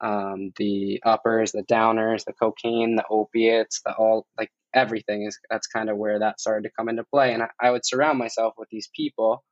Um, 0.00 0.52
the 0.56 1.02
uppers, 1.04 1.52
the 1.52 1.62
downers, 1.62 2.24
the 2.24 2.32
cocaine, 2.32 2.96
the 2.96 3.04
opiates, 3.10 3.82
the 3.84 3.92
all 3.92 4.26
like 4.38 4.50
everything 4.74 5.24
is 5.26 5.38
that's 5.50 5.66
kind 5.66 5.90
of 5.90 5.96
where 5.96 6.20
that 6.20 6.40
started 6.40 6.68
to 6.68 6.74
come 6.76 6.88
into 6.88 7.04
play. 7.04 7.34
And 7.34 7.42
I, 7.42 7.48
I 7.60 7.70
would 7.70 7.84
surround 7.84 8.18
myself 8.18 8.54
with 8.56 8.68
these 8.70 8.88
people 8.94 9.44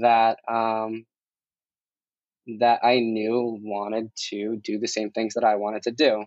that 0.00 0.38
um, 0.48 1.04
that 2.60 2.80
I 2.82 3.00
knew 3.00 3.58
wanted 3.62 4.10
to 4.30 4.56
do 4.56 4.78
the 4.78 4.88
same 4.88 5.10
things 5.10 5.34
that 5.34 5.44
I 5.44 5.56
wanted 5.56 5.84
to 5.84 5.92
do. 5.92 6.24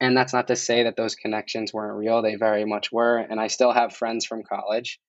And 0.00 0.16
that's 0.16 0.34
not 0.34 0.48
to 0.48 0.56
say 0.56 0.82
that 0.82 0.96
those 0.96 1.14
connections 1.14 1.72
weren't 1.72 1.96
real; 1.96 2.20
they 2.20 2.36
very 2.36 2.66
much 2.66 2.92
were. 2.92 3.16
And 3.16 3.40
I 3.40 3.46
still 3.46 3.72
have 3.72 3.96
friends 3.96 4.26
from 4.26 4.42
college 4.42 5.00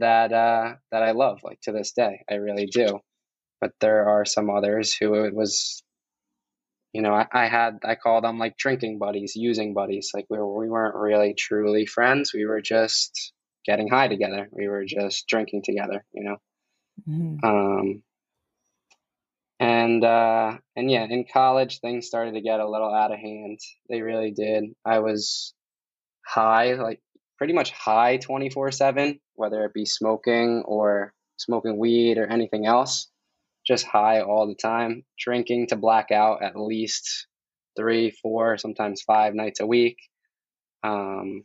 that 0.00 0.32
uh, 0.32 0.74
that 0.90 1.02
I 1.02 1.12
love, 1.12 1.40
like 1.44 1.60
to 1.62 1.72
this 1.72 1.92
day. 1.92 2.24
I 2.28 2.34
really 2.34 2.66
do. 2.66 2.98
But 3.60 3.72
there 3.80 4.08
are 4.08 4.24
some 4.24 4.50
others 4.50 4.92
who 4.98 5.14
it 5.24 5.34
was, 5.34 5.84
you 6.92 7.00
know, 7.02 7.14
I, 7.14 7.26
I 7.32 7.46
had 7.46 7.78
I 7.84 7.94
call 7.94 8.20
them 8.20 8.38
like 8.38 8.56
drinking 8.56 8.98
buddies, 8.98 9.32
using 9.34 9.74
buddies. 9.74 10.10
Like 10.12 10.26
we 10.28 10.38
were, 10.38 10.58
we 10.58 10.68
weren't 10.68 10.94
really 10.94 11.34
truly 11.34 11.86
friends. 11.86 12.32
We 12.34 12.44
were 12.44 12.60
just 12.60 13.32
getting 13.64 13.88
high 13.88 14.08
together. 14.08 14.48
We 14.50 14.68
were 14.68 14.84
just 14.84 15.26
drinking 15.26 15.62
together. 15.64 16.04
You 16.12 16.24
know. 16.24 16.36
Mm-hmm. 17.08 17.44
Um, 17.44 18.02
and 19.58 20.04
uh, 20.04 20.58
and 20.76 20.90
yeah, 20.90 21.04
in 21.04 21.24
college 21.32 21.78
things 21.80 22.06
started 22.06 22.34
to 22.34 22.40
get 22.40 22.60
a 22.60 22.68
little 22.68 22.92
out 22.92 23.12
of 23.12 23.18
hand. 23.18 23.60
They 23.88 24.02
really 24.02 24.32
did. 24.32 24.64
I 24.84 24.98
was 24.98 25.54
high, 26.26 26.74
like 26.74 27.00
pretty 27.38 27.52
much 27.52 27.70
high 27.70 28.16
twenty 28.16 28.50
four 28.50 28.70
seven, 28.72 29.20
whether 29.34 29.64
it 29.64 29.72
be 29.72 29.86
smoking 29.86 30.62
or 30.66 31.14
smoking 31.36 31.78
weed 31.78 32.18
or 32.18 32.26
anything 32.26 32.66
else. 32.66 33.08
Just 33.66 33.86
high 33.86 34.22
all 34.22 34.48
the 34.48 34.54
time, 34.54 35.04
drinking 35.18 35.68
to 35.68 35.76
black 35.76 36.10
out 36.10 36.42
at 36.42 36.58
least 36.58 37.26
three, 37.76 38.10
four, 38.10 38.58
sometimes 38.58 39.02
five 39.02 39.34
nights 39.34 39.60
a 39.60 39.66
week. 39.66 39.98
Um, 40.82 41.44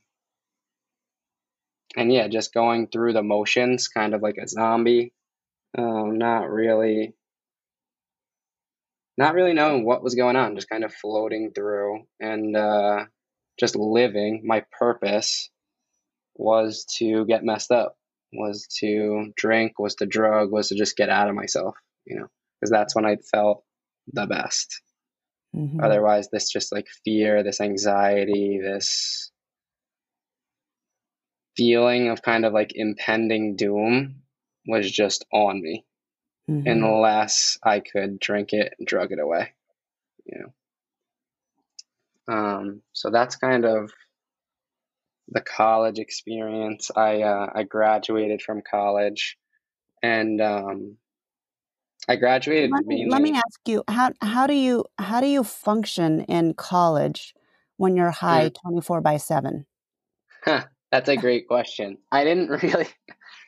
and 1.95 2.12
yeah, 2.12 2.27
just 2.27 2.53
going 2.53 2.88
through 2.88 3.13
the 3.13 3.23
motions, 3.23 3.88
kind 3.88 4.13
of 4.13 4.21
like 4.21 4.38
a 4.38 4.47
zombie. 4.47 5.13
Um, 5.77 6.17
not 6.17 6.49
really 6.49 7.13
not 9.17 9.34
really 9.34 9.53
knowing 9.53 9.84
what 9.84 10.03
was 10.03 10.15
going 10.15 10.36
on, 10.36 10.56
just 10.56 10.69
kind 10.69 10.84
of 10.84 10.93
floating 10.93 11.51
through 11.53 12.03
and 12.19 12.56
uh, 12.56 13.06
just 13.60 13.75
living. 13.75 14.43
My 14.45 14.63
purpose 14.77 15.49
was 16.36 16.86
to 16.99 17.25
get 17.25 17.43
messed 17.43 17.71
up, 17.71 17.97
was 18.32 18.67
to 18.80 19.34
drink, 19.36 19.80
was 19.80 19.95
to 19.95 20.06
drug, 20.06 20.51
was 20.51 20.69
to 20.69 20.75
just 20.75 20.95
get 20.95 21.10
out 21.10 21.30
of 21.30 21.36
myself, 21.36 21.75
you 22.08 22.20
know, 22.20 22.28
because 22.60 22.72
that's 22.72 22.96
when 22.96 23.06
I 23.06 23.17
felt 23.32 23.63
the 24.13 24.26
best. 24.26 24.82
Mm-hmm. 25.56 25.84
Otherwise, 25.84 26.30
this 26.32 26.50
just 26.50 26.72
like 26.72 26.88
fear, 27.04 27.43
this 27.43 27.62
anxiety, 27.62 28.60
this 28.62 29.32
feeling 31.56 32.10
of 32.10 32.22
kind 32.22 32.46
of 32.46 32.54
like 32.54 32.72
impending 32.76 33.56
doom 33.56 34.22
was 34.67 34.91
just 34.91 35.26
on 35.34 35.62
me 35.62 35.86
mm-hmm. 36.50 36.67
unless 36.67 37.58
I 37.63 37.80
could 37.80 38.20
drink 38.20 38.54
it 38.54 38.74
and 38.78 38.88
drug 38.88 39.12
it 39.12 39.20
away. 39.20 39.54
You 40.26 40.39
know. 40.39 42.34
Um, 42.34 42.82
so 42.93 43.10
that's 43.10 43.38
kind 43.38 43.65
of 43.65 43.91
the 45.30 45.41
college 45.41 46.00
experience. 46.00 46.91
I 46.96 47.22
uh, 47.22 47.50
I 47.54 47.63
graduated 47.63 48.41
from 48.41 48.62
college, 48.70 49.38
and 50.04 50.41
um, 50.41 50.98
I 52.08 52.15
graduated. 52.15 52.72
Let 52.72 52.86
me, 52.86 53.08
let 53.10 53.22
me 53.22 53.34
ask 53.34 53.60
you 53.65 53.84
how 53.88 54.12
how 54.22 54.48
do 54.48 54.54
you 54.54 54.86
how 54.98 55.20
do 55.20 55.28
you 55.28 55.43
function 55.43 56.22
in 56.22 56.54
college 56.54 57.34
when 57.76 57.98
you're 57.98 58.12
high 58.12 58.50
mm. 58.50 58.56
twenty 58.62 58.82
four 58.82 59.02
by 59.02 59.17
seven? 59.17 59.65
That's 60.46 61.10
a 61.10 61.15
great 61.26 61.48
question. 61.48 61.98
I 62.12 62.24
didn't 62.24 62.50
really. 62.63 62.88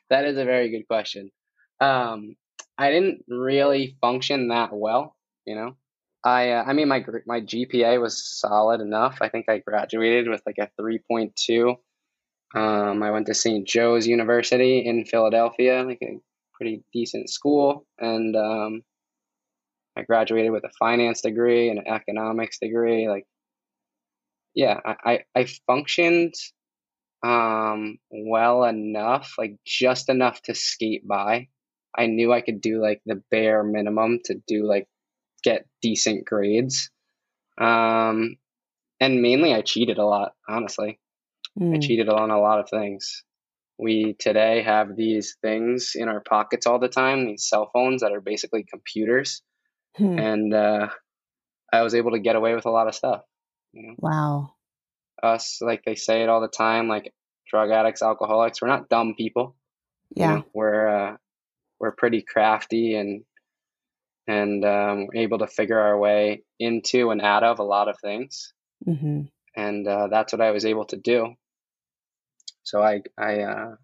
that 0.10 0.26
is 0.26 0.38
a 0.38 0.46
very 0.46 0.70
good 0.70 0.88
question. 0.88 1.32
Um, 1.80 2.36
I 2.78 2.92
didn't 2.92 3.24
really 3.30 3.98
function 4.02 4.50
that 4.50 4.72
well, 4.74 5.16
you 5.46 5.56
know. 5.56 5.76
I 6.24 6.52
uh, 6.52 6.64
I 6.68 6.74
mean 6.74 6.90
my 6.90 7.06
my 7.26 7.40
GPA 7.40 8.02
was 8.02 8.22
solid 8.22 8.82
enough. 8.82 9.20
I 9.22 9.30
think 9.30 9.48
I 9.48 9.60
graduated 9.60 10.28
with 10.28 10.42
like 10.46 10.58
a 10.58 10.70
3.2. 10.82 11.76
Um, 12.56 13.04
I 13.04 13.12
went 13.12 13.28
to 13.28 13.34
St. 13.34 13.66
Joe's 13.66 14.08
University 14.08 14.80
in 14.80 15.06
Philadelphia, 15.06 15.84
like 15.84 16.00
a 16.02 16.20
pretty 16.60 16.84
decent 16.94 17.30
school, 17.30 17.86
and 17.98 18.36
um, 18.36 18.82
I 19.98 20.04
graduated 20.04 20.52
with 20.52 20.64
a 20.64 20.72
finance 20.78 21.22
degree 21.22 21.70
and 21.70 21.80
an 21.80 21.88
economics 21.88 22.60
degree. 22.60 23.08
Like, 23.08 23.26
yeah, 24.54 24.80
I 24.86 24.96
I, 25.06 25.20
I 25.42 25.48
functioned 25.68 26.34
um, 27.24 27.98
well 28.10 28.64
enough, 28.64 29.36
like 29.38 29.58
just 29.66 30.10
enough 30.10 30.42
to 30.44 30.56
skate 30.56 31.08
by. 31.08 31.48
I 31.98 32.06
knew 32.06 32.32
I 32.32 32.42
could 32.42 32.62
do 32.62 32.82
like 32.82 33.02
the 33.06 33.22
bare 33.32 33.64
minimum 33.64 34.20
to 34.26 34.36
do 34.48 34.66
like 34.66 34.88
get 35.44 35.66
decent 35.82 36.26
grades. 36.26 36.90
Um, 37.58 38.38
and 39.00 39.22
mainly 39.22 39.54
I 39.54 39.62
cheated 39.62 39.98
a 39.98 40.06
lot, 40.06 40.34
honestly. 40.48 41.00
Mm. 41.60 41.72
I 41.72 41.76
hmm. 41.76 41.82
cheated 41.82 42.10
on 42.10 42.32
a 42.32 42.40
lot 42.40 42.60
of 42.60 42.70
things. 42.70 43.24
We 43.80 44.14
today 44.20 44.62
have 44.64 44.98
these 44.98 45.38
things 45.42 45.94
in 45.96 46.10
our 46.10 46.20
pockets 46.20 46.68
all 46.68 46.80
the 46.80 46.90
time, 46.90 47.26
these 47.26 47.48
cell 47.48 47.70
phones 47.74 48.02
that 48.02 48.12
are 48.12 48.20
basically 48.20 48.66
computers. 48.70 49.42
Hmm. 49.96 50.20
And 50.20 50.54
uh, 50.54 50.90
I 51.72 51.82
was 51.82 51.96
able 51.96 52.12
to 52.12 52.20
get 52.20 52.36
away 52.36 52.54
with 52.56 52.66
a 52.66 52.72
lot 52.72 52.88
of 52.88 52.96
stuff. 52.96 53.22
You 53.72 53.88
know? 53.88 53.96
Wow. 53.98 54.54
Us, 55.24 55.60
like 55.62 55.84
they 55.86 55.96
say 55.96 56.24
it 56.24 56.30
all 56.30 56.42
the 56.42 56.50
time, 56.50 56.90
like 56.90 57.14
drug 57.50 57.72
addicts, 57.72 58.02
alcoholics, 58.02 58.62
we're 58.62 58.68
not 58.68 58.90
dumb 58.90 59.16
people. 59.18 59.56
Yeah. 60.14 60.30
You 60.30 60.36
know? 60.36 60.46
We're 60.54 60.88
uh, 60.88 61.18
we're 61.80 61.94
pretty 61.94 62.22
crafty 62.22 62.96
and 62.96 63.24
and 64.28 64.66
um, 64.66 65.08
able 65.16 65.40
to 65.40 65.48
figure 65.48 65.80
our 65.80 65.98
way 65.98 66.44
into 66.60 67.12
and 67.12 67.22
out 67.22 67.44
of 67.44 67.60
a 67.60 67.64
lot 67.64 67.88
of 67.88 67.98
things. 68.00 68.54
Mm-hmm. 68.86 69.22
And 69.56 69.88
uh, 69.88 70.08
that's 70.12 70.34
what 70.34 70.42
I 70.42 70.52
was 70.52 70.66
able 70.66 70.86
to 70.86 70.98
do. 70.98 71.34
So 72.70 72.84
I, 72.84 73.02
I, 73.18 73.42
uh, 73.42 73.76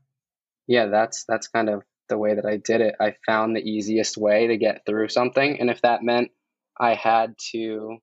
yeah, 0.67 0.86
that's 0.88 1.26
that's 1.28 1.48
kind 1.48 1.69
of 1.69 1.82
the 2.08 2.19
way 2.19 2.36
that 2.36 2.45
I 2.45 2.58
did 2.58 2.82
it. 2.82 2.95
I 3.00 3.15
found 3.26 3.56
the 3.56 3.67
easiest 3.67 4.15
way 4.15 4.48
to 4.48 4.58
get 4.58 4.82
through 4.86 5.10
something, 5.10 5.60
and 5.60 5.71
if 5.71 5.82
that 5.82 6.04
meant 6.04 6.30
I 6.80 6.93
had 6.93 7.34
to, 7.52 7.98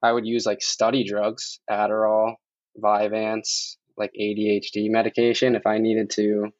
I 0.00 0.12
would 0.12 0.26
use 0.26 0.46
like 0.46 0.62
study 0.62 1.02
drugs, 1.02 1.58
Adderall, 1.68 2.34
Vyvanse, 2.80 3.76
like 3.96 4.12
ADHD 4.20 4.90
medication. 4.90 5.56
If 5.56 5.66
I 5.66 5.78
needed 5.78 6.10
to 6.10 6.52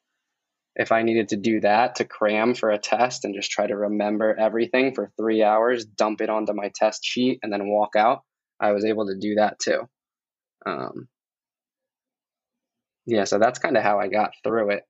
if 0.75 0.91
I 0.91 1.03
needed 1.03 1.29
to 1.29 1.37
do 1.37 1.61
that 1.61 1.95
to 1.95 2.05
cram 2.05 2.53
for 2.53 2.69
a 2.69 2.77
test 2.77 3.23
and 3.23 3.33
just 3.33 3.49
try 3.49 3.65
to 3.65 3.77
remember 3.77 4.35
everything 4.37 4.93
for 4.93 5.09
three 5.15 5.41
hours, 5.41 5.85
dump 5.85 6.19
it 6.19 6.29
onto 6.29 6.51
my 6.51 6.69
test 6.75 6.99
sheet, 7.05 7.39
and 7.41 7.53
then 7.53 7.69
walk 7.69 7.95
out, 7.95 8.23
I 8.59 8.73
was 8.73 8.83
able 8.83 9.07
to 9.07 9.17
do 9.17 9.35
that 9.35 9.57
too. 9.57 9.87
Um, 10.65 11.07
yeah, 13.05 13.23
so 13.23 13.37
that's 13.37 13.59
kind 13.59 13.77
of 13.77 13.83
how 13.83 13.99
I 13.99 14.07
got 14.07 14.31
through 14.43 14.71
it, 14.71 14.83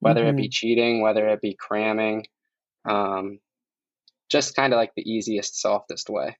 whether 0.00 0.20
mm-hmm. 0.20 0.30
it 0.30 0.36
be 0.36 0.42
mm-hmm. 0.44 0.50
cheating, 0.50 1.02
whether 1.02 1.28
it 1.28 1.40
be 1.40 1.56
cramming, 1.58 2.26
um, 2.84 3.38
just 4.30 4.56
kind 4.56 4.72
of 4.72 4.76
like 4.76 4.92
the 4.94 5.08
easiest, 5.08 5.60
softest 5.60 6.10
way 6.10 6.36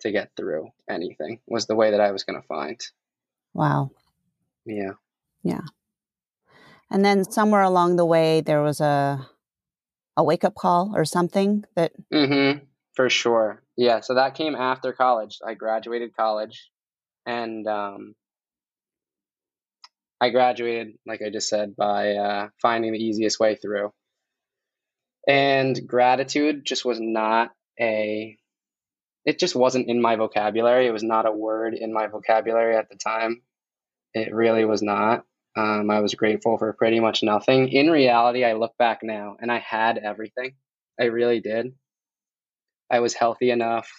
to 0.00 0.10
get 0.10 0.30
through 0.36 0.68
anything 0.88 1.40
was 1.46 1.66
the 1.66 1.74
way 1.74 1.90
that 1.90 2.00
I 2.00 2.12
was 2.12 2.24
going 2.24 2.40
to 2.40 2.46
find. 2.46 2.80
Wow. 3.54 3.90
Yeah. 4.66 4.92
Yeah. 5.42 5.62
And 6.90 7.04
then 7.04 7.24
somewhere 7.30 7.62
along 7.62 7.96
the 7.96 8.04
way, 8.04 8.40
there 8.40 8.62
was 8.62 8.80
a 8.80 9.26
a 10.18 10.24
wake 10.24 10.44
up 10.44 10.54
call 10.54 10.92
or 10.94 11.04
something 11.04 11.64
that. 11.74 11.92
Mm-hmm. 12.12 12.64
For 12.94 13.10
sure. 13.10 13.62
Yeah. 13.76 14.00
So 14.00 14.14
that 14.14 14.34
came 14.34 14.54
after 14.54 14.92
college. 14.92 15.38
I 15.46 15.54
graduated 15.54 16.16
college, 16.16 16.70
and 17.26 17.66
um, 17.66 18.14
I 20.20 20.30
graduated, 20.30 20.94
like 21.06 21.20
I 21.22 21.30
just 21.30 21.48
said, 21.48 21.76
by 21.76 22.14
uh, 22.14 22.48
finding 22.62 22.92
the 22.92 22.98
easiest 22.98 23.38
way 23.38 23.56
through. 23.56 23.92
And 25.28 25.78
gratitude 25.86 26.64
just 26.64 26.84
was 26.84 26.98
not 27.00 27.50
a. 27.80 28.36
It 29.24 29.40
just 29.40 29.56
wasn't 29.56 29.88
in 29.88 30.00
my 30.00 30.16
vocabulary. 30.16 30.86
It 30.86 30.92
was 30.92 31.02
not 31.02 31.26
a 31.26 31.32
word 31.32 31.74
in 31.74 31.92
my 31.92 32.06
vocabulary 32.06 32.76
at 32.76 32.88
the 32.88 32.96
time. 32.96 33.42
It 34.14 34.32
really 34.32 34.64
was 34.64 34.82
not. 34.82 35.24
Um, 35.56 35.90
I 35.90 36.00
was 36.00 36.14
grateful 36.14 36.58
for 36.58 36.72
pretty 36.74 37.00
much 37.00 37.22
nothing. 37.22 37.68
In 37.68 37.90
reality, 37.90 38.44
I 38.44 38.52
look 38.52 38.76
back 38.78 39.00
now 39.02 39.36
and 39.40 39.50
I 39.50 39.58
had 39.58 39.98
everything. 39.98 40.54
I 41.00 41.06
really 41.06 41.40
did. 41.40 41.74
I 42.90 43.00
was 43.00 43.14
healthy 43.14 43.50
enough. 43.50 43.90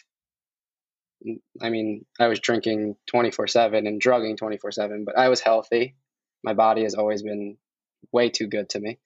I 1.61 1.69
mean, 1.69 2.05
I 2.19 2.27
was 2.27 2.39
drinking 2.39 2.95
24 3.07 3.47
7 3.47 3.87
and 3.87 3.99
drugging 3.99 4.37
24 4.37 4.71
7, 4.71 5.03
but 5.03 5.17
I 5.17 5.29
was 5.29 5.41
healthy. 5.41 5.95
My 6.47 6.53
body 6.53 6.83
has 6.83 6.95
always 6.95 7.23
been 7.23 7.57
way 8.13 8.29
too 8.29 8.47
good 8.47 8.69
to 8.69 8.79
me. 8.79 8.99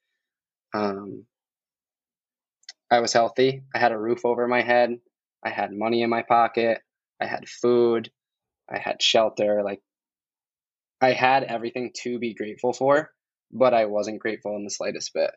Um, 0.75 1.25
I 2.91 2.99
was 2.99 3.13
healthy. 3.13 3.63
I 3.73 3.79
had 3.79 3.91
a 3.91 3.97
roof 3.97 4.25
over 4.25 4.47
my 4.47 4.61
head. 4.61 4.99
I 5.43 5.49
had 5.49 5.71
money 5.73 6.03
in 6.03 6.09
my 6.11 6.21
pocket. 6.21 6.81
I 7.19 7.25
had 7.25 7.49
food. 7.49 8.11
I 8.71 8.77
had 8.77 9.01
shelter. 9.01 9.63
Like 9.65 9.81
I 11.01 11.13
had 11.13 11.43
everything 11.43 11.93
to 12.03 12.19
be 12.19 12.35
grateful 12.35 12.73
for, 12.73 13.09
but 13.51 13.73
I 13.73 13.85
wasn't 13.85 14.19
grateful 14.19 14.55
in 14.55 14.63
the 14.63 14.69
slightest 14.69 15.11
bit. 15.15 15.31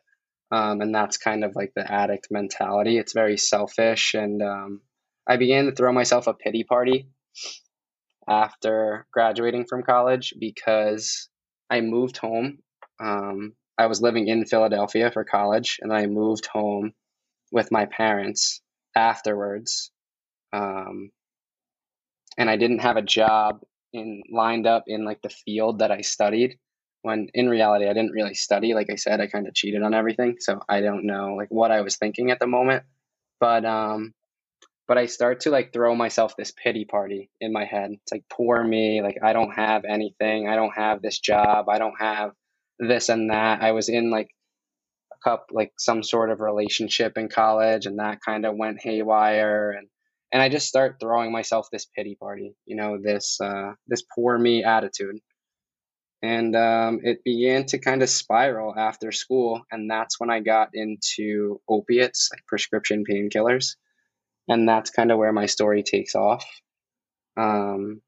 Um, 0.51 0.81
and 0.81 0.93
that's 0.93 1.17
kind 1.17 1.43
of 1.43 1.55
like 1.55 1.73
the 1.75 1.91
addict 1.91 2.27
mentality. 2.29 2.99
It's 2.99 3.13
very 3.13 3.37
selfish. 3.37 4.13
And 4.13 4.43
um, 4.43 4.81
I 5.27 5.37
began 5.37 5.65
to 5.65 5.71
throw 5.71 5.91
myself 5.91 6.27
a 6.27 6.35
pity 6.35 6.65
party 6.65 7.09
after 8.29 9.07
graduating 9.11 9.65
from 9.65 9.81
college 9.81 10.35
because 10.39 11.29
I 11.69 11.81
moved 11.81 12.17
home. 12.17 12.59
Um, 12.99 13.53
I 13.77 13.87
was 13.87 14.01
living 14.01 14.27
in 14.27 14.45
Philadelphia 14.45 15.11
for 15.11 15.23
college, 15.23 15.79
and 15.81 15.91
I 15.91 16.05
moved 16.05 16.45
home 16.45 16.93
with 17.51 17.71
my 17.71 17.85
parents 17.85 18.61
afterwards. 18.95 19.91
Um, 20.53 21.11
and 22.37 22.49
I 22.49 22.57
didn't 22.57 22.79
have 22.79 22.97
a 22.97 23.01
job 23.01 23.61
in 23.93 24.23
lined 24.29 24.67
up 24.67 24.83
in 24.87 25.05
like 25.05 25.21
the 25.21 25.29
field 25.29 25.79
that 25.79 25.91
I 25.91 26.01
studied 26.01 26.57
when 27.01 27.29
in 27.33 27.49
reality 27.49 27.87
I 27.87 27.93
didn't 27.93 28.11
really 28.11 28.33
study 28.33 28.73
like 28.73 28.89
I 28.91 28.95
said 28.95 29.21
I 29.21 29.27
kind 29.27 29.47
of 29.47 29.53
cheated 29.53 29.83
on 29.83 29.93
everything 29.93 30.35
so 30.39 30.59
I 30.67 30.81
don't 30.81 31.05
know 31.05 31.35
like 31.35 31.49
what 31.49 31.71
I 31.71 31.81
was 31.81 31.95
thinking 31.95 32.31
at 32.31 32.39
the 32.39 32.47
moment 32.47 32.83
but 33.39 33.63
um 33.63 34.13
but 34.87 34.97
I 34.97 35.07
start 35.07 35.41
to 35.41 35.49
like 35.51 35.73
throw 35.73 35.95
myself 35.95 36.35
this 36.37 36.51
pity 36.51 36.85
party 36.85 37.29
in 37.41 37.51
my 37.51 37.65
head. 37.65 37.91
It's 37.91 38.11
like 38.11 38.23
poor 38.31 38.63
me 38.63 39.01
like 39.01 39.17
I 39.23 39.33
don't 39.33 39.53
have 39.53 39.83
anything. 39.85 40.47
I 40.47 40.55
don't 40.55 40.75
have 40.75 41.01
this 41.01 41.19
job. 41.19 41.69
I 41.69 41.79
don't 41.79 41.99
have 41.99 42.31
this 42.79 43.09
and 43.09 43.29
that. 43.31 43.61
I 43.61 43.71
was 43.71 43.89
in 43.89 44.11
like 44.11 44.29
a 45.13 45.17
cup 45.23 45.47
like 45.51 45.73
some 45.77 46.03
sort 46.03 46.29
of 46.29 46.39
relationship 46.39 47.17
in 47.17 47.29
college 47.29 47.85
and 47.85 47.99
that 47.99 48.19
kind 48.21 48.45
of 48.45 48.55
went 48.55 48.81
haywire 48.81 49.71
and 49.71 49.87
and 50.31 50.41
I 50.41 50.49
just 50.49 50.67
start 50.67 50.97
throwing 50.99 51.31
myself 51.31 51.69
this 51.71 51.85
pity 51.85 52.15
party, 52.15 52.55
you 52.65 52.75
know, 52.75 52.97
this 53.01 53.39
uh, 53.39 53.73
this 53.87 54.03
poor 54.13 54.37
me 54.37 54.65
attitude, 54.65 55.19
and 56.21 56.55
um, 56.57 56.99
it 57.03 57.23
began 57.23 57.65
to 57.67 57.77
kind 57.77 58.03
of 58.03 58.09
spiral 58.09 58.75
after 58.77 59.13
school, 59.13 59.61
and 59.71 59.89
that's 59.89 60.19
when 60.19 60.29
I 60.29 60.41
got 60.41 60.71
into 60.73 61.61
opiates, 61.69 62.29
like 62.33 62.45
prescription 62.47 63.05
painkillers, 63.09 63.75
and 64.47 64.67
that's 64.67 64.89
kind 64.89 65.11
of 65.11 65.17
where 65.17 65.33
my 65.33 65.45
story 65.45 65.83
takes 65.83 66.15
off, 66.15 66.45
um, 67.37 68.01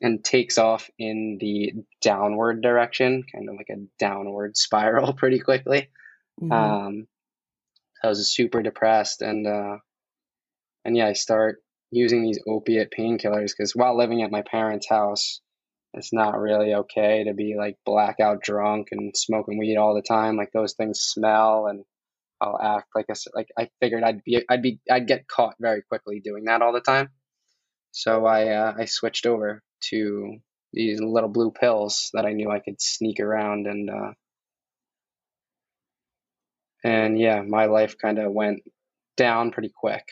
and 0.00 0.24
takes 0.24 0.58
off 0.58 0.90
in 0.98 1.38
the 1.40 1.72
downward 2.02 2.62
direction, 2.62 3.24
kind 3.32 3.48
of 3.48 3.56
like 3.56 3.70
a 3.70 3.86
downward 3.98 4.56
spiral, 4.56 5.12
pretty 5.12 5.40
quickly. 5.40 5.88
Mm-hmm. 6.42 6.52
Um, 6.52 7.06
I 8.02 8.08
was 8.08 8.32
super 8.32 8.62
depressed 8.62 9.22
and. 9.22 9.46
Uh, 9.46 9.76
and 10.84 10.96
yeah, 10.96 11.06
I 11.06 11.14
start 11.14 11.62
using 11.90 12.22
these 12.22 12.40
opiate 12.46 12.92
painkillers 12.96 13.52
because 13.56 13.74
while 13.74 13.96
living 13.96 14.22
at 14.22 14.30
my 14.30 14.42
parents' 14.42 14.88
house, 14.88 15.40
it's 15.94 16.12
not 16.12 16.38
really 16.38 16.74
okay 16.74 17.24
to 17.24 17.34
be 17.34 17.54
like 17.56 17.78
blackout 17.86 18.42
drunk 18.42 18.88
and 18.90 19.16
smoking 19.16 19.58
weed 19.58 19.76
all 19.76 19.94
the 19.94 20.02
time. 20.02 20.36
Like 20.36 20.50
those 20.52 20.74
things 20.74 21.00
smell, 21.00 21.66
and 21.68 21.84
I'll 22.44 22.60
act 22.60 22.88
like 22.94 23.06
a 23.10 23.14
like 23.34 23.48
I 23.58 23.68
figured 23.80 24.02
I'd 24.04 24.22
be 24.22 24.44
I'd 24.48 24.62
be 24.62 24.78
I'd 24.90 25.08
get 25.08 25.26
caught 25.26 25.54
very 25.60 25.82
quickly 25.82 26.20
doing 26.20 26.44
that 26.44 26.62
all 26.62 26.72
the 26.72 26.80
time. 26.80 27.08
So 27.92 28.26
I 28.26 28.48
uh, 28.48 28.74
I 28.78 28.84
switched 28.84 29.26
over 29.26 29.62
to 29.90 30.36
these 30.72 31.00
little 31.00 31.30
blue 31.30 31.52
pills 31.52 32.10
that 32.12 32.26
I 32.26 32.32
knew 32.32 32.50
I 32.50 32.58
could 32.58 32.80
sneak 32.80 33.20
around 33.20 33.66
and 33.66 33.88
uh, 33.88 34.12
and 36.84 37.18
yeah, 37.18 37.40
my 37.42 37.64
life 37.64 37.96
kind 38.00 38.18
of 38.18 38.32
went 38.32 38.60
down 39.16 39.52
pretty 39.52 39.72
quick. 39.74 40.04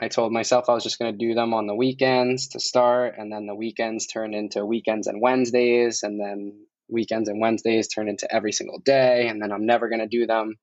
I 0.00 0.08
told 0.08 0.32
myself 0.32 0.68
I 0.68 0.74
was 0.74 0.82
just 0.82 0.98
going 0.98 1.12
to 1.12 1.26
do 1.26 1.34
them 1.34 1.54
on 1.54 1.66
the 1.66 1.74
weekends 1.74 2.48
to 2.48 2.60
start, 2.60 3.14
and 3.16 3.30
then 3.30 3.46
the 3.46 3.54
weekends 3.54 4.06
turned 4.06 4.34
into 4.34 4.64
weekends 4.64 5.06
and 5.06 5.20
Wednesdays, 5.20 6.02
and 6.02 6.18
then 6.18 6.66
weekends 6.88 7.28
and 7.28 7.40
Wednesdays 7.40 7.88
turned 7.88 8.08
into 8.08 8.32
every 8.34 8.50
single 8.50 8.80
day, 8.80 9.28
and 9.28 9.40
then 9.40 9.52
I'm 9.52 9.66
never 9.66 9.88
going 9.88 10.00
to 10.00 10.08
do 10.08 10.26
them 10.26 10.56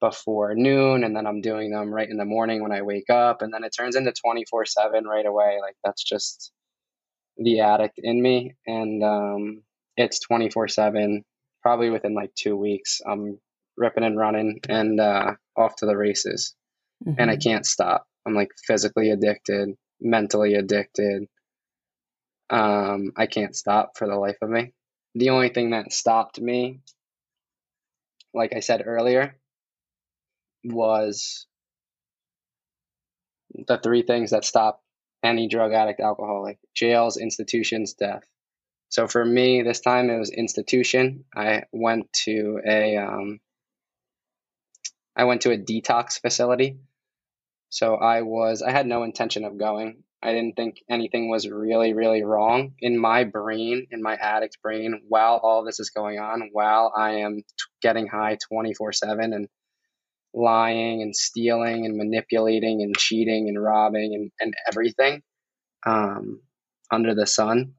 before 0.00 0.54
noon, 0.54 1.04
and 1.04 1.14
then 1.14 1.26
I'm 1.26 1.40
doing 1.40 1.70
them 1.70 1.92
right 1.92 2.08
in 2.08 2.16
the 2.16 2.24
morning 2.24 2.62
when 2.62 2.72
I 2.72 2.82
wake 2.82 3.10
up, 3.10 3.42
and 3.42 3.52
then 3.52 3.64
it 3.64 3.74
turns 3.76 3.96
into 3.96 4.12
24 4.12 4.66
7 4.66 5.04
right 5.04 5.26
away. 5.26 5.58
Like 5.60 5.76
that's 5.84 6.02
just 6.02 6.52
the 7.36 7.60
addict 7.60 7.98
in 8.02 8.20
me, 8.20 8.54
and 8.66 9.02
um, 9.04 9.62
it's 9.96 10.20
24 10.20 10.68
7. 10.68 11.24
Probably 11.62 11.90
within 11.90 12.14
like 12.14 12.34
two 12.34 12.56
weeks, 12.56 13.02
I'm 13.06 13.38
ripping 13.76 14.04
and 14.04 14.18
running 14.18 14.60
and 14.68 14.98
uh, 14.98 15.34
off 15.56 15.76
to 15.76 15.86
the 15.86 15.96
races, 15.96 16.54
mm-hmm. 17.06 17.20
and 17.20 17.30
I 17.30 17.34
mm-hmm. 17.34 17.50
can't 17.50 17.66
stop 17.66 18.06
I'm 18.26 18.34
like 18.34 18.50
physically 18.66 19.10
addicted, 19.10 19.76
mentally 20.00 20.54
addicted. 20.54 21.26
Um, 22.50 23.12
I 23.16 23.26
can't 23.26 23.56
stop 23.56 23.96
for 23.96 24.06
the 24.06 24.16
life 24.16 24.38
of 24.42 24.50
me. 24.50 24.72
The 25.14 25.30
only 25.30 25.48
thing 25.48 25.70
that 25.70 25.92
stopped 25.92 26.40
me, 26.40 26.80
like 28.34 28.52
I 28.54 28.60
said 28.60 28.82
earlier, 28.86 29.36
was 30.64 31.46
the 33.66 33.78
three 33.78 34.02
things 34.02 34.30
that 34.30 34.44
stop 34.44 34.82
any 35.22 35.48
drug 35.48 35.72
addict 35.72 36.00
alcoholic 36.00 36.58
jails, 36.74 37.16
institutions, 37.16 37.94
death. 37.94 38.22
So 38.88 39.06
for 39.06 39.24
me, 39.24 39.62
this 39.62 39.80
time 39.80 40.10
it 40.10 40.18
was 40.18 40.30
institution. 40.30 41.24
I 41.34 41.64
went 41.72 42.12
to 42.24 42.60
a 42.66 42.96
um, 42.96 43.40
I 45.16 45.24
went 45.24 45.42
to 45.42 45.52
a 45.52 45.58
detox 45.58 46.20
facility 46.20 46.78
so 47.70 47.94
I 47.94 48.22
was, 48.22 48.62
I 48.62 48.72
had 48.72 48.86
no 48.86 49.04
intention 49.04 49.44
of 49.44 49.56
going. 49.56 50.02
I 50.22 50.32
didn't 50.32 50.56
think 50.56 50.82
anything 50.88 51.30
was 51.30 51.48
really, 51.48 51.94
really 51.94 52.24
wrong 52.24 52.74
in 52.80 52.98
my 52.98 53.24
brain, 53.24 53.86
in 53.90 54.02
my 54.02 54.16
addict 54.16 54.60
brain, 54.60 55.02
while 55.08 55.36
all 55.42 55.64
this 55.64 55.80
is 55.80 55.90
going 55.90 56.18
on, 56.18 56.50
while 56.52 56.92
I 56.94 57.20
am 57.20 57.36
t- 57.38 57.44
getting 57.80 58.08
high 58.08 58.36
24 58.48 58.92
7 58.92 59.32
and 59.32 59.48
lying 60.32 61.02
and 61.02 61.14
stealing 61.14 61.86
and 61.86 61.96
manipulating 61.96 62.82
and 62.82 62.96
cheating 62.96 63.48
and 63.48 63.62
robbing 63.62 64.14
and, 64.14 64.30
and 64.40 64.54
everything 64.68 65.22
um, 65.86 66.40
under 66.90 67.14
the 67.14 67.26
sun. 67.26 67.74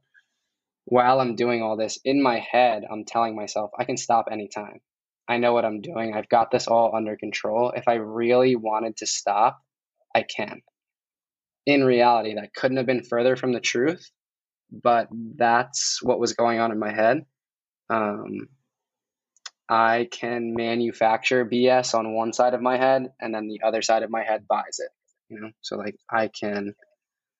While 0.86 1.20
I'm 1.20 1.36
doing 1.36 1.62
all 1.62 1.78
this 1.78 2.00
in 2.04 2.22
my 2.22 2.40
head, 2.40 2.84
I'm 2.90 3.06
telling 3.06 3.36
myself, 3.36 3.72
I 3.78 3.86
can 3.86 3.98
stop 3.98 4.26
anytime. 4.32 4.82
I 5.28 5.38
know 5.38 5.54
what 5.54 5.64
I'm 5.64 5.82
doing. 5.82 6.14
I've 6.14 6.28
got 6.28 6.52
this 6.52 6.68
all 6.68 6.94
under 6.96 7.16
control. 7.16 7.72
If 7.76 7.88
I 7.88 7.94
really 7.94 8.56
wanted 8.56 8.98
to 8.98 9.06
stop, 9.06 9.60
I 10.14 10.24
can. 10.24 10.62
In 11.66 11.84
reality, 11.84 12.36
that 12.36 12.54
couldn't 12.54 12.78
have 12.78 12.88
been 12.88 13.04
further 13.04 13.36
from 13.36 13.54
the 13.54 13.60
truth, 13.60 14.10
but 14.72 15.08
that's 15.38 16.00
what 16.02 16.20
was 16.20 16.34
going 16.34 16.60
on 16.60 16.72
in 16.72 16.80
my 16.80 16.92
head. 16.92 17.26
Um, 17.90 18.50
I 19.72 20.10
can 20.12 20.54
manufacture 20.54 21.46
BS 21.46 21.96
on 21.96 22.14
one 22.14 22.34
side 22.34 22.54
of 22.54 22.62
my 22.62 22.76
head, 22.76 23.14
and 23.22 23.34
then 23.34 23.48
the 23.48 23.62
other 23.66 23.82
side 23.82 24.04
of 24.04 24.10
my 24.10 24.22
head 24.22 24.46
buys 24.46 24.80
it. 24.80 24.90
You 25.30 25.40
know, 25.40 25.52
so 25.62 25.78
like 25.78 25.96
I 26.10 26.28
can. 26.28 26.76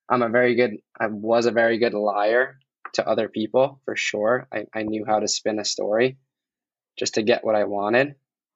I'm 0.08 0.22
a 0.22 0.30
very 0.30 0.54
good. 0.54 0.78
I 0.98 1.08
was 1.08 1.44
a 1.44 1.50
very 1.50 1.76
good 1.76 1.92
liar 1.92 2.58
to 2.94 3.06
other 3.06 3.28
people 3.28 3.82
for 3.84 3.96
sure. 3.96 4.48
I, 4.50 4.64
I 4.74 4.82
knew 4.82 5.04
how 5.06 5.20
to 5.20 5.28
spin 5.28 5.58
a 5.58 5.64
story 5.64 6.16
just 6.98 7.14
to 7.14 7.22
get 7.22 7.44
what 7.44 7.54
I 7.54 7.64
wanted, 7.64 8.14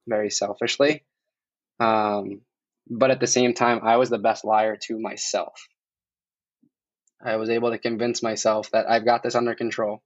very 0.08 0.30
selfishly. 0.30 1.04
Um, 1.78 2.40
but 2.88 3.10
at 3.10 3.20
the 3.20 3.26
same 3.26 3.52
time, 3.52 3.80
I 3.82 3.98
was 3.98 4.08
the 4.08 4.18
best 4.18 4.42
liar 4.42 4.76
to 4.84 4.98
myself. 4.98 5.68
I 7.22 7.36
was 7.36 7.50
able 7.50 7.72
to 7.72 7.78
convince 7.78 8.22
myself 8.22 8.70
that 8.70 8.88
I've 8.88 9.04
got 9.04 9.22
this 9.22 9.34
under 9.34 9.54
control. 9.54 10.02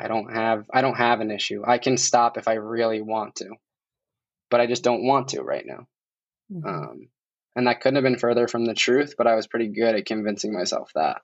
I 0.00 0.08
don't 0.08 0.32
have 0.32 0.66
I 0.72 0.80
don't 0.80 0.96
have 0.96 1.20
an 1.20 1.30
issue. 1.30 1.62
I 1.66 1.78
can 1.78 1.96
stop 1.96 2.38
if 2.38 2.48
I 2.48 2.54
really 2.54 3.02
want 3.02 3.36
to, 3.36 3.50
but 4.50 4.60
I 4.60 4.66
just 4.66 4.82
don't 4.82 5.04
want 5.04 5.28
to 5.28 5.42
right 5.42 5.64
now. 5.66 5.86
Mm-hmm. 6.52 6.66
Um, 6.66 7.08
and 7.56 7.66
that 7.66 7.80
couldn't 7.80 7.96
have 7.96 8.04
been 8.04 8.18
further 8.18 8.48
from 8.48 8.64
the 8.64 8.74
truth, 8.74 9.14
but 9.18 9.26
I 9.26 9.34
was 9.34 9.46
pretty 9.46 9.68
good 9.68 9.94
at 9.94 10.06
convincing 10.06 10.52
myself 10.52 10.90
that. 10.94 11.22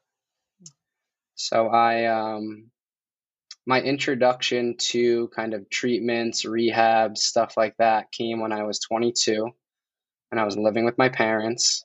So 1.37 1.69
I 1.69 2.07
um, 2.07 2.71
my 3.67 3.81
introduction 3.81 4.77
to 4.79 5.29
kind 5.29 5.55
of 5.55 5.69
treatments, 5.69 6.45
rehab, 6.45 7.19
stuff 7.19 7.57
like 7.57 7.77
that 7.79 8.12
came 8.12 8.41
when 8.41 8.53
I 8.53 8.62
was 8.62 8.79
22 8.81 9.49
and 10.31 10.41
I 10.41 10.45
was 10.45 10.57
living 10.57 10.85
with 10.85 10.99
my 10.99 11.09
parents 11.09 11.85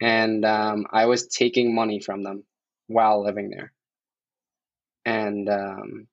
and 0.00 0.44
um, 0.44 0.86
I 0.90 1.06
was 1.06 1.26
taking 1.26 1.74
money 1.74 2.00
from 2.00 2.22
them 2.22 2.44
while 2.86 3.24
living 3.24 3.50
there. 3.50 3.72
And 5.04 5.48
um, 5.48 6.06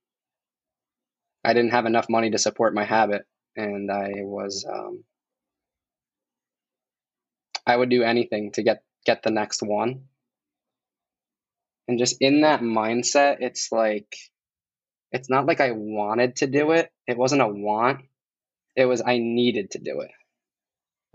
I 1.43 1.53
didn't 1.53 1.71
have 1.71 1.85
enough 1.85 2.09
money 2.09 2.31
to 2.31 2.37
support 2.37 2.73
my 2.73 2.85
habit, 2.85 3.25
and 3.55 3.91
I 3.91 4.11
was 4.17 4.65
um, 4.69 5.03
I 7.65 7.75
would 7.75 7.89
do 7.89 8.03
anything 8.03 8.51
to 8.53 8.63
get 8.63 8.83
get 9.05 9.23
the 9.23 9.31
next 9.31 9.61
one. 9.61 10.05
And 11.87 11.99
just 11.99 12.17
in 12.21 12.41
that 12.41 12.61
mindset, 12.61 13.37
it's 13.41 13.71
like 13.71 14.15
it's 15.11 15.29
not 15.29 15.45
like 15.45 15.61
I 15.61 15.71
wanted 15.71 16.37
to 16.37 16.47
do 16.47 16.71
it. 16.71 16.91
It 17.07 17.17
wasn't 17.17 17.41
a 17.41 17.47
want. 17.47 18.05
It 18.75 18.85
was 18.85 19.01
I 19.05 19.17
needed 19.19 19.71
to 19.71 19.79
do 19.79 20.01
it. 20.01 20.11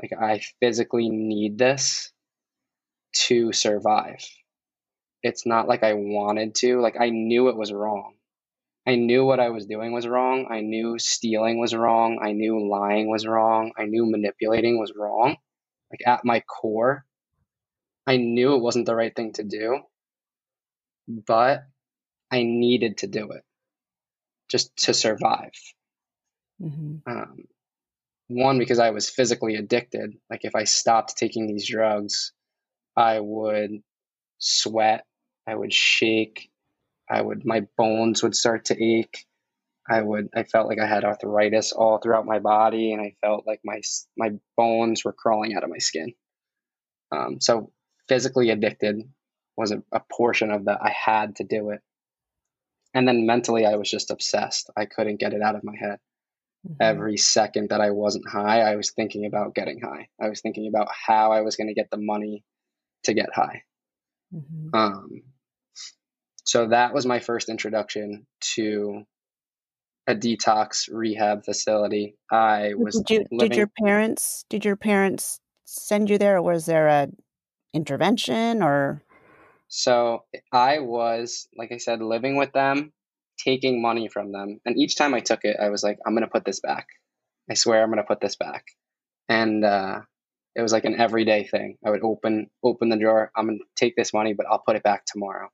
Like 0.01 0.13
I 0.21 0.41
physically 0.61 1.09
need 1.09 1.59
this 1.59 2.13
to 3.27 3.53
survive. 3.53 4.25
It's 5.23 5.47
not 5.47 5.67
like 5.67 5.83
I 5.83 5.95
wanted 5.95 6.55
to. 6.57 6.81
Like 6.81 6.97
I 7.01 7.11
knew 7.11 7.49
it 7.49 7.57
was 7.57 7.73
wrong. 7.73 8.15
I 8.89 8.95
knew 8.95 9.23
what 9.23 9.39
I 9.39 9.51
was 9.51 9.67
doing 9.67 9.93
was 9.93 10.07
wrong. 10.07 10.47
I 10.51 10.63
knew 10.63 10.99
stealing 10.99 11.61
was 11.61 11.75
wrong. 11.75 12.21
I 12.23 12.33
knew 12.33 12.71
lying 12.71 13.11
was 13.11 13.27
wrong. 13.27 13.73
I 13.77 13.85
knew 13.85 14.11
manipulating 14.11 14.79
was 14.79 14.95
wrong. 14.97 15.37
Like 15.91 16.01
at 16.07 16.25
my 16.25 16.41
core, 16.41 17.05
I 18.07 18.17
knew 18.17 18.55
it 18.55 18.63
wasn't 18.63 18.87
the 18.87 18.97
right 18.97 19.15
thing 19.15 19.35
to 19.35 19.45
do, 19.45 19.81
but 21.07 21.65
I 22.31 22.45
needed 22.45 22.97
to 22.99 23.09
do 23.09 23.33
it 23.33 23.43
just 24.49 24.75
to 24.85 24.95
survive. 24.95 25.53
Mm-hmm. 26.59 26.97
Um, 27.07 27.45
one, 28.29 28.59
because 28.59 28.79
I 28.79 28.89
was 28.89 29.11
physically 29.11 29.57
addicted. 29.57 30.15
Like 30.31 30.47
if 30.47 30.55
I 30.57 30.65
stopped 30.65 31.19
taking 31.19 31.47
these 31.47 31.69
drugs, 31.69 32.33
I 32.97 33.21
would 33.21 33.83
sweat, 34.39 35.05
I 35.47 35.55
would 35.55 35.75
shake, 35.75 36.51
I 37.11 37.21
would 37.21 37.45
my 37.45 37.67
bones 37.77 38.23
would 38.23 38.35
start 38.35 38.67
to 38.67 38.83
ache. 38.83 39.27
I 39.89 40.03
would 40.03 40.29
I 40.37 40.43
felt 40.43 40.69
like 40.69 40.79
I 40.79 40.87
had 40.87 41.05
arthritis 41.05 41.73
all 41.73 41.99
throughout 41.99 42.27
my 42.27 42.39
body, 42.39 42.93
and 42.93 43.01
I 43.01 43.17
felt 43.21 43.47
like 43.47 43.61
my 43.65 43.81
my 44.17 44.33
bones 44.57 45.05
were 45.05 45.13
crawling 45.13 45.55
out 45.55 45.65
of 45.65 45.71
my 45.71 45.79
skin. 45.79 46.15
Um, 47.11 47.41
so 47.41 47.73
physically 48.09 48.51
addicted 48.51 48.97
was 49.57 49.73
a, 49.73 49.83
a 49.93 50.01
portion 50.13 50.51
of 50.51 50.67
that. 50.67 50.81
I 50.83 50.91
had 50.91 51.37
to 51.37 51.45
do 51.45 51.71
it, 51.71 51.81
and 52.95 53.09
then 53.09 53.27
mentally 53.27 53.65
I 53.65 53.77
was 53.77 53.91
just 53.91 54.11
obsessed. 54.11 54.71
I 54.77 54.85
couldn't 54.85 55.21
get 55.21 55.33
it 55.33 55.43
out 55.43 55.57
of 55.57 55.65
my 55.65 55.77
head. 55.77 55.99
Mm-hmm. 56.67 56.77
Every 56.81 57.17
second 57.17 57.71
that 57.71 57.81
I 57.81 57.91
wasn't 57.91 58.29
high, 58.29 58.61
I 58.61 58.77
was 58.77 58.91
thinking 58.91 59.27
about 59.27 59.55
getting 59.55 59.81
high. 59.81 60.09
I 60.21 60.29
was 60.29 60.41
thinking 60.41 60.69
about 60.69 60.89
how 61.07 61.33
I 61.33 61.43
was 61.43 61.57
going 61.57 61.69
to 61.69 61.75
get 61.75 61.91
the 61.91 61.99
money 61.99 62.45
to 63.05 63.15
get 63.15 63.33
high. 63.33 63.63
Mm-hmm. 64.35 64.75
Um, 64.75 65.23
so 66.49 66.67
that 66.69 66.95
was 66.95 67.05
my 67.05 67.19
first 67.21 67.51
introduction 67.51 68.27
to 68.55 69.03
a 70.07 70.15
detox 70.15 70.89
rehab 70.91 71.45
facility. 71.45 72.17
I 72.33 72.73
was 72.75 73.03
did, 73.07 73.11
you, 73.11 73.27
living... 73.31 73.51
did 73.51 73.57
your 73.59 73.71
parents 73.83 74.47
did 74.49 74.65
your 74.65 74.77
parents 74.77 75.41
send 75.67 76.09
you 76.09 76.17
there 76.17 76.39
or 76.39 76.43
was 76.43 76.65
there 76.65 76.89
a 76.89 77.09
intervention 77.75 78.63
or 78.63 79.03
so 79.69 80.25
I 80.51 80.79
was 80.79 81.49
like 81.55 81.71
I 81.71 81.77
said 81.77 82.01
living 82.01 82.39
with 82.39 82.53
them, 82.53 82.95
taking 83.39 83.83
money 83.83 84.09
from 84.09 84.33
them. 84.33 84.59
And 84.65 84.79
each 84.79 84.97
time 84.97 85.13
I 85.13 85.21
took 85.21 85.41
it, 85.43 85.59
I 85.61 85.69
was 85.69 85.83
like 85.83 85.99
I'm 86.07 86.15
going 86.15 86.25
to 86.25 86.31
put 86.31 86.47
this 86.47 86.61
back. 86.61 86.87
I 87.51 87.55
swear 87.55 87.83
I'm 87.83 87.91
going 87.91 87.99
to 87.99 88.09
put 88.09 88.23
this 88.23 88.37
back. 88.37 88.65
And 89.29 89.67
uh, 89.67 90.01
it 90.57 90.63
was 90.63 90.73
like 90.73 90.87
an 90.87 90.99
everyday 90.99 91.45
thing. 91.45 91.77
I 91.85 91.91
would 91.91 92.03
open 92.03 92.49
open 92.65 92.89
the 92.89 92.97
drawer, 92.97 93.31
I'm 93.37 93.49
going 93.49 93.59
to 93.59 93.65
take 93.77 93.97
this 93.97 94.15
money, 94.15 94.33
but 94.33 94.47
I'll 94.51 94.63
put 94.67 94.77
it 94.77 94.83
back 94.83 95.05
tomorrow 95.05 95.51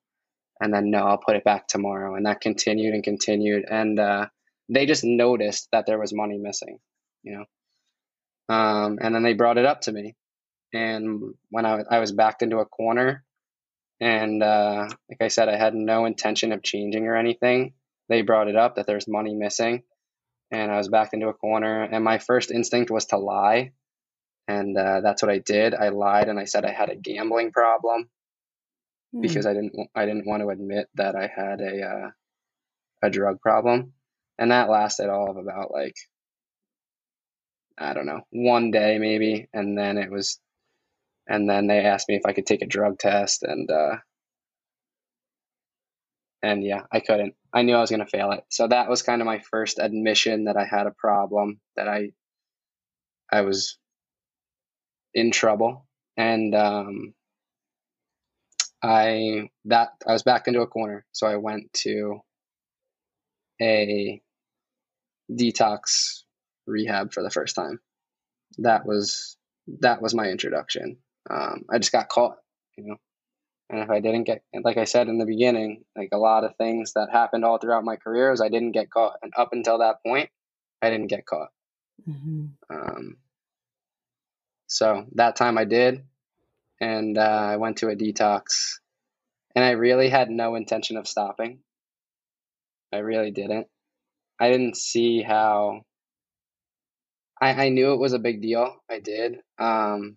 and 0.60 0.72
then 0.72 0.90
no 0.90 1.06
i'll 1.06 1.18
put 1.18 1.36
it 1.36 1.44
back 1.44 1.66
tomorrow 1.66 2.14
and 2.14 2.26
that 2.26 2.40
continued 2.40 2.94
and 2.94 3.04
continued 3.04 3.64
and 3.68 3.98
uh, 3.98 4.26
they 4.68 4.86
just 4.86 5.04
noticed 5.04 5.68
that 5.72 5.86
there 5.86 5.98
was 5.98 6.12
money 6.12 6.38
missing 6.38 6.78
you 7.22 7.38
know? 7.38 8.54
Um, 8.54 8.98
and 9.00 9.14
then 9.14 9.22
they 9.22 9.32
brought 9.32 9.58
it 9.58 9.64
up 9.64 9.82
to 9.82 9.92
me 9.92 10.14
and 10.74 11.34
when 11.50 11.64
I, 11.64 11.82
I 11.90 11.98
was 12.00 12.12
backed 12.12 12.42
into 12.42 12.58
a 12.58 12.66
corner 12.66 13.24
and 14.00 14.42
uh, 14.42 14.88
like 15.08 15.22
i 15.22 15.28
said 15.28 15.48
i 15.48 15.56
had 15.56 15.74
no 15.74 16.04
intention 16.04 16.52
of 16.52 16.62
changing 16.62 17.06
or 17.06 17.16
anything 17.16 17.74
they 18.08 18.22
brought 18.22 18.48
it 18.48 18.56
up 18.56 18.76
that 18.76 18.86
there's 18.86 19.08
money 19.08 19.34
missing 19.34 19.82
and 20.50 20.70
i 20.70 20.76
was 20.76 20.88
backed 20.88 21.14
into 21.14 21.28
a 21.28 21.34
corner 21.34 21.82
and 21.82 22.04
my 22.04 22.18
first 22.18 22.50
instinct 22.50 22.90
was 22.90 23.06
to 23.06 23.16
lie 23.16 23.72
and 24.46 24.76
uh, 24.76 25.00
that's 25.00 25.22
what 25.22 25.30
i 25.30 25.38
did. 25.38 25.74
I 25.74 25.88
lied 25.88 26.28
and 26.28 26.38
i 26.38 26.44
said 26.44 26.64
i 26.64 26.72
had 26.72 26.90
a 26.90 26.96
gambling 26.96 27.52
problem 27.52 28.10
mm. 29.14 29.22
because 29.22 29.46
I 29.46 29.54
didn't 29.54 29.74
I 29.94 30.06
didn't 30.06 30.26
want 30.26 30.42
to 30.42 30.48
admit 30.48 30.88
that 30.94 31.14
I 31.14 31.30
had 31.34 31.60
a 31.60 31.82
uh, 31.82 32.10
a 33.02 33.10
drug 33.10 33.40
problem, 33.40 33.92
and 34.38 34.50
that 34.50 34.70
lasted 34.70 35.08
all 35.08 35.30
of 35.30 35.36
about 35.36 35.70
like 35.70 35.96
I 37.78 37.94
don't 37.94 38.06
know 38.06 38.22
one 38.30 38.70
day 38.70 38.98
maybe, 38.98 39.48
and 39.52 39.76
then 39.76 39.98
it 39.98 40.10
was, 40.10 40.40
and 41.26 41.48
then 41.48 41.66
they 41.66 41.80
asked 41.80 42.08
me 42.08 42.16
if 42.16 42.26
I 42.26 42.32
could 42.32 42.46
take 42.46 42.62
a 42.62 42.66
drug 42.66 42.98
test, 42.98 43.42
and 43.42 43.70
uh, 43.70 43.96
and 46.42 46.64
yeah, 46.64 46.82
I 46.92 47.00
couldn't. 47.00 47.34
I 47.52 47.62
knew 47.62 47.74
I 47.74 47.80
was 47.80 47.90
going 47.90 48.00
to 48.00 48.06
fail 48.06 48.32
it, 48.32 48.44
so 48.48 48.68
that 48.68 48.88
was 48.88 49.02
kind 49.02 49.20
of 49.22 49.26
my 49.26 49.40
first 49.50 49.78
admission 49.78 50.44
that 50.44 50.56
I 50.56 50.64
had 50.64 50.86
a 50.86 50.92
problem 50.92 51.60
that 51.76 51.88
I 51.88 52.10
I 53.30 53.42
was 53.42 53.78
in 55.14 55.30
trouble, 55.30 55.86
and 56.16 56.54
um, 56.54 57.14
I 58.84 59.48
that 59.64 59.92
I 60.06 60.12
was 60.12 60.22
back 60.22 60.46
into 60.46 60.60
a 60.60 60.66
corner, 60.66 61.06
so 61.12 61.26
I 61.26 61.36
went 61.36 61.72
to 61.84 62.20
a 63.60 64.20
detox 65.32 66.20
rehab 66.66 67.12
for 67.12 67.22
the 67.22 67.30
first 67.30 67.56
time. 67.56 67.80
That 68.58 68.84
was 68.84 69.38
that 69.80 70.02
was 70.02 70.14
my 70.14 70.26
introduction. 70.26 70.98
Um, 71.30 71.64
I 71.72 71.78
just 71.78 71.92
got 71.92 72.10
caught, 72.10 72.36
you 72.76 72.84
know, 72.84 72.96
and 73.70 73.80
if 73.80 73.88
I 73.88 74.00
didn't 74.00 74.24
get, 74.24 74.42
like 74.62 74.76
I 74.76 74.84
said 74.84 75.08
in 75.08 75.16
the 75.16 75.24
beginning, 75.24 75.84
like 75.96 76.10
a 76.12 76.18
lot 76.18 76.44
of 76.44 76.54
things 76.56 76.92
that 76.92 77.08
happened 77.10 77.46
all 77.46 77.56
throughout 77.56 77.84
my 77.84 77.96
career 77.96 78.32
is 78.32 78.42
I 78.42 78.50
didn't 78.50 78.72
get 78.72 78.90
caught, 78.90 79.14
and 79.22 79.32
up 79.34 79.48
until 79.52 79.78
that 79.78 80.02
point, 80.06 80.28
I 80.82 80.90
didn't 80.90 81.06
get 81.06 81.24
caught. 81.24 81.48
Mm-hmm. 82.06 82.46
Um, 82.68 83.16
so 84.66 85.06
that 85.14 85.36
time 85.36 85.56
I 85.56 85.64
did, 85.64 86.02
and 86.80 87.16
uh, 87.18 87.20
I 87.20 87.56
went 87.56 87.78
to 87.78 87.88
a 87.88 87.96
detox, 87.96 88.78
and 89.54 89.64
I 89.64 89.72
really 89.72 90.08
had 90.08 90.30
no 90.30 90.54
intention 90.54 90.96
of 90.96 91.08
stopping. 91.08 91.60
I 92.92 92.98
really 92.98 93.30
didn't. 93.30 93.66
I 94.40 94.50
didn't 94.50 94.76
see 94.76 95.22
how. 95.22 95.82
I, 97.40 97.66
I 97.66 97.68
knew 97.70 97.92
it 97.92 97.98
was 97.98 98.12
a 98.12 98.18
big 98.18 98.40
deal. 98.40 98.76
I 98.90 99.00
did. 99.00 99.38
Um, 99.58 100.16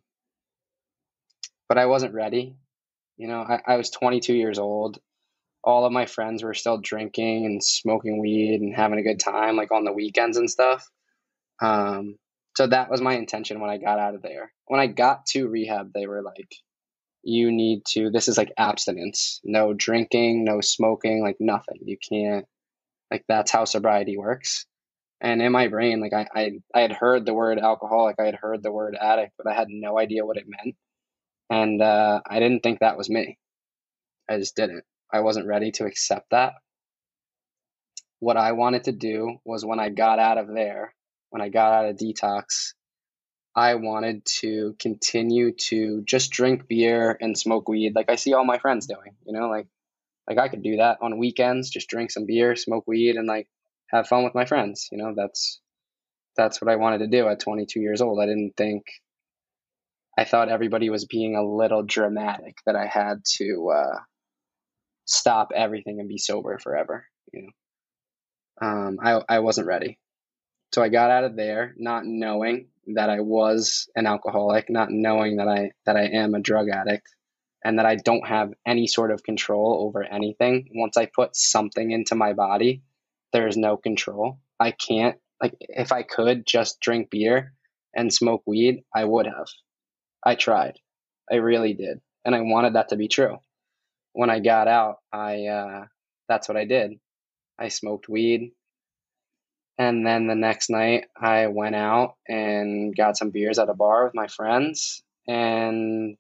but 1.67 1.77
I 1.77 1.87
wasn't 1.87 2.13
ready. 2.13 2.55
You 3.17 3.27
know, 3.27 3.41
I, 3.41 3.61
I 3.65 3.77
was 3.77 3.89
22 3.89 4.33
years 4.33 4.59
old. 4.59 4.99
All 5.63 5.85
of 5.85 5.91
my 5.91 6.05
friends 6.05 6.43
were 6.43 6.53
still 6.53 6.77
drinking 6.77 7.45
and 7.45 7.63
smoking 7.63 8.19
weed 8.19 8.61
and 8.61 8.75
having 8.75 8.99
a 8.99 9.03
good 9.03 9.19
time, 9.19 9.55
like 9.55 9.71
on 9.71 9.83
the 9.83 9.91
weekends 9.91 10.37
and 10.37 10.49
stuff. 10.49 10.87
Um, 11.61 12.17
so 12.57 12.65
that 12.65 12.89
was 12.89 13.01
my 13.01 13.13
intention 13.13 13.59
when 13.59 13.69
I 13.69 13.77
got 13.77 13.99
out 13.99 14.15
of 14.15 14.23
there. 14.23 14.51
When 14.65 14.79
I 14.79 14.87
got 14.87 15.27
to 15.27 15.47
rehab, 15.47 15.93
they 15.93 16.07
were 16.07 16.23
like, 16.23 16.55
you 17.21 17.51
need 17.51 17.85
to, 17.89 18.09
this 18.09 18.27
is 18.27 18.35
like 18.35 18.51
abstinence, 18.57 19.39
no 19.43 19.75
drinking, 19.75 20.43
no 20.43 20.61
smoking, 20.61 21.21
like 21.21 21.37
nothing. 21.39 21.77
You 21.85 21.97
can't, 21.99 22.47
like, 23.11 23.25
that's 23.27 23.51
how 23.51 23.65
sobriety 23.65 24.17
works. 24.17 24.65
And 25.21 25.39
in 25.39 25.51
my 25.51 25.67
brain, 25.67 26.01
like, 26.01 26.13
I, 26.13 26.25
I, 26.35 26.51
I 26.73 26.79
had 26.79 26.93
heard 26.93 27.27
the 27.27 27.33
word 27.35 27.59
alcoholic, 27.59 28.15
I 28.17 28.25
had 28.25 28.39
heard 28.41 28.63
the 28.63 28.71
word 28.71 28.97
addict, 28.99 29.33
but 29.37 29.45
I 29.45 29.53
had 29.53 29.67
no 29.69 29.99
idea 29.99 30.25
what 30.25 30.37
it 30.37 30.47
meant. 30.47 30.75
And 31.51 31.79
uh, 31.79 32.21
I 32.27 32.39
didn't 32.39 32.61
think 32.63 32.79
that 32.79 32.97
was 32.97 33.07
me. 33.07 33.37
I 34.27 34.39
just 34.39 34.55
didn't. 34.55 34.83
I 35.13 35.19
wasn't 35.19 35.45
ready 35.45 35.73
to 35.73 35.85
accept 35.85 36.31
that. 36.31 36.53
What 38.17 38.35
I 38.35 38.53
wanted 38.53 38.85
to 38.85 38.93
do 38.93 39.37
was 39.45 39.63
when 39.63 39.79
I 39.79 39.89
got 39.89 40.17
out 40.17 40.39
of 40.39 40.47
there, 40.47 40.95
when 41.29 41.41
I 41.41 41.49
got 41.49 41.73
out 41.73 41.89
of 41.89 41.97
detox, 41.97 42.73
I 43.55 43.75
wanted 43.75 44.25
to 44.41 44.75
continue 44.79 45.51
to 45.69 46.03
just 46.05 46.31
drink 46.31 46.67
beer 46.67 47.17
and 47.19 47.37
smoke 47.37 47.67
weed 47.69 47.93
like 47.95 48.09
I 48.11 48.15
see 48.15 48.33
all 48.33 48.45
my 48.45 48.59
friends 48.59 48.87
doing, 48.87 49.15
you 49.25 49.33
know, 49.33 49.49
like 49.49 49.67
Like 50.29 50.39
I 50.39 50.49
could 50.49 50.63
do 50.63 50.77
that 50.77 50.99
on 51.01 51.17
weekends, 51.19 51.69
just 51.71 51.89
drink 51.89 52.11
some 52.11 52.25
beer, 52.27 52.55
smoke 52.55 52.85
weed, 52.87 53.15
and 53.17 53.27
like 53.27 53.47
have 53.89 54.07
fun 54.07 54.23
with 54.25 54.35
my 54.35 54.45
friends. 54.45 54.89
You 54.91 54.99
know, 54.99 55.13
that's 55.15 55.61
that's 56.37 56.61
what 56.61 56.71
I 56.71 56.77
wanted 56.77 56.99
to 56.99 57.07
do 57.07 57.27
at 57.29 57.39
22 57.41 57.81
years 57.81 58.01
old. 58.01 58.19
I 58.21 58.25
didn't 58.27 58.55
think 58.57 58.85
I 60.17 60.25
thought 60.25 60.49
everybody 60.49 60.89
was 60.89 61.05
being 61.05 61.35
a 61.35 61.43
little 61.47 61.83
dramatic 61.83 62.57
that 62.65 62.75
I 62.75 62.87
had 62.87 63.23
to 63.37 63.71
uh, 63.75 63.99
stop 65.05 65.51
everything 65.55 65.99
and 65.99 66.09
be 66.09 66.17
sober 66.17 66.57
forever. 66.59 67.07
You 67.33 67.49
know, 68.61 68.67
um, 68.67 68.97
I 69.01 69.21
I 69.37 69.39
wasn't 69.39 69.67
ready, 69.67 69.99
so 70.73 70.81
I 70.81 70.89
got 70.89 71.11
out 71.11 71.23
of 71.23 71.35
there 71.35 71.73
not 71.77 72.05
knowing 72.05 72.67
that 72.95 73.09
I 73.09 73.19
was 73.19 73.89
an 73.95 74.05
alcoholic, 74.05 74.69
not 74.69 74.89
knowing 74.91 75.37
that 75.37 75.47
I 75.47 75.71
that 75.85 75.97
I 75.97 76.05
am 76.05 76.35
a 76.35 76.39
drug 76.39 76.69
addict, 76.69 77.07
and 77.63 77.79
that 77.79 77.85
I 77.85 77.95
don't 77.95 78.27
have 78.27 78.53
any 78.65 78.87
sort 78.87 79.11
of 79.11 79.23
control 79.23 79.85
over 79.85 80.03
anything. 80.03 80.69
Once 80.73 80.97
I 80.97 81.05
put 81.05 81.35
something 81.35 81.91
into 81.91 82.15
my 82.15 82.33
body, 82.33 82.83
there 83.33 83.47
is 83.47 83.57
no 83.57 83.77
control. 83.77 84.39
I 84.59 84.71
can't 84.71 85.17
like 85.41 85.55
if 85.59 85.91
I 85.91 86.03
could 86.03 86.45
just 86.45 86.79
drink 86.79 87.09
beer 87.09 87.53
and 87.93 88.13
smoke 88.13 88.43
weed, 88.45 88.83
I 88.95 89.05
would 89.05 89.25
have. 89.25 89.47
I 90.23 90.35
tried. 90.35 90.79
I 91.31 91.35
really 91.35 91.73
did. 91.73 91.99
And 92.25 92.35
I 92.35 92.41
wanted 92.41 92.73
that 92.73 92.89
to 92.89 92.95
be 92.95 93.07
true. 93.07 93.37
When 94.13 94.29
I 94.29 94.39
got 94.39 94.67
out, 94.67 94.97
I 95.11 95.45
uh, 95.45 95.85
that's 96.27 96.47
what 96.47 96.57
I 96.57 96.65
did. 96.65 96.93
I 97.59 97.69
smoked 97.69 98.09
weed. 98.09 98.51
And 99.77 100.05
then 100.05 100.27
the 100.27 100.35
next 100.35 100.69
night, 100.69 101.05
I 101.15 101.47
went 101.47 101.75
out 101.75 102.15
and 102.27 102.95
got 102.95 103.17
some 103.17 103.29
beers 103.29 103.59
at 103.59 103.69
a 103.69 103.75
bar 103.75 104.05
with 104.05 104.15
my 104.15 104.27
friends. 104.27 105.03
And 105.27 106.17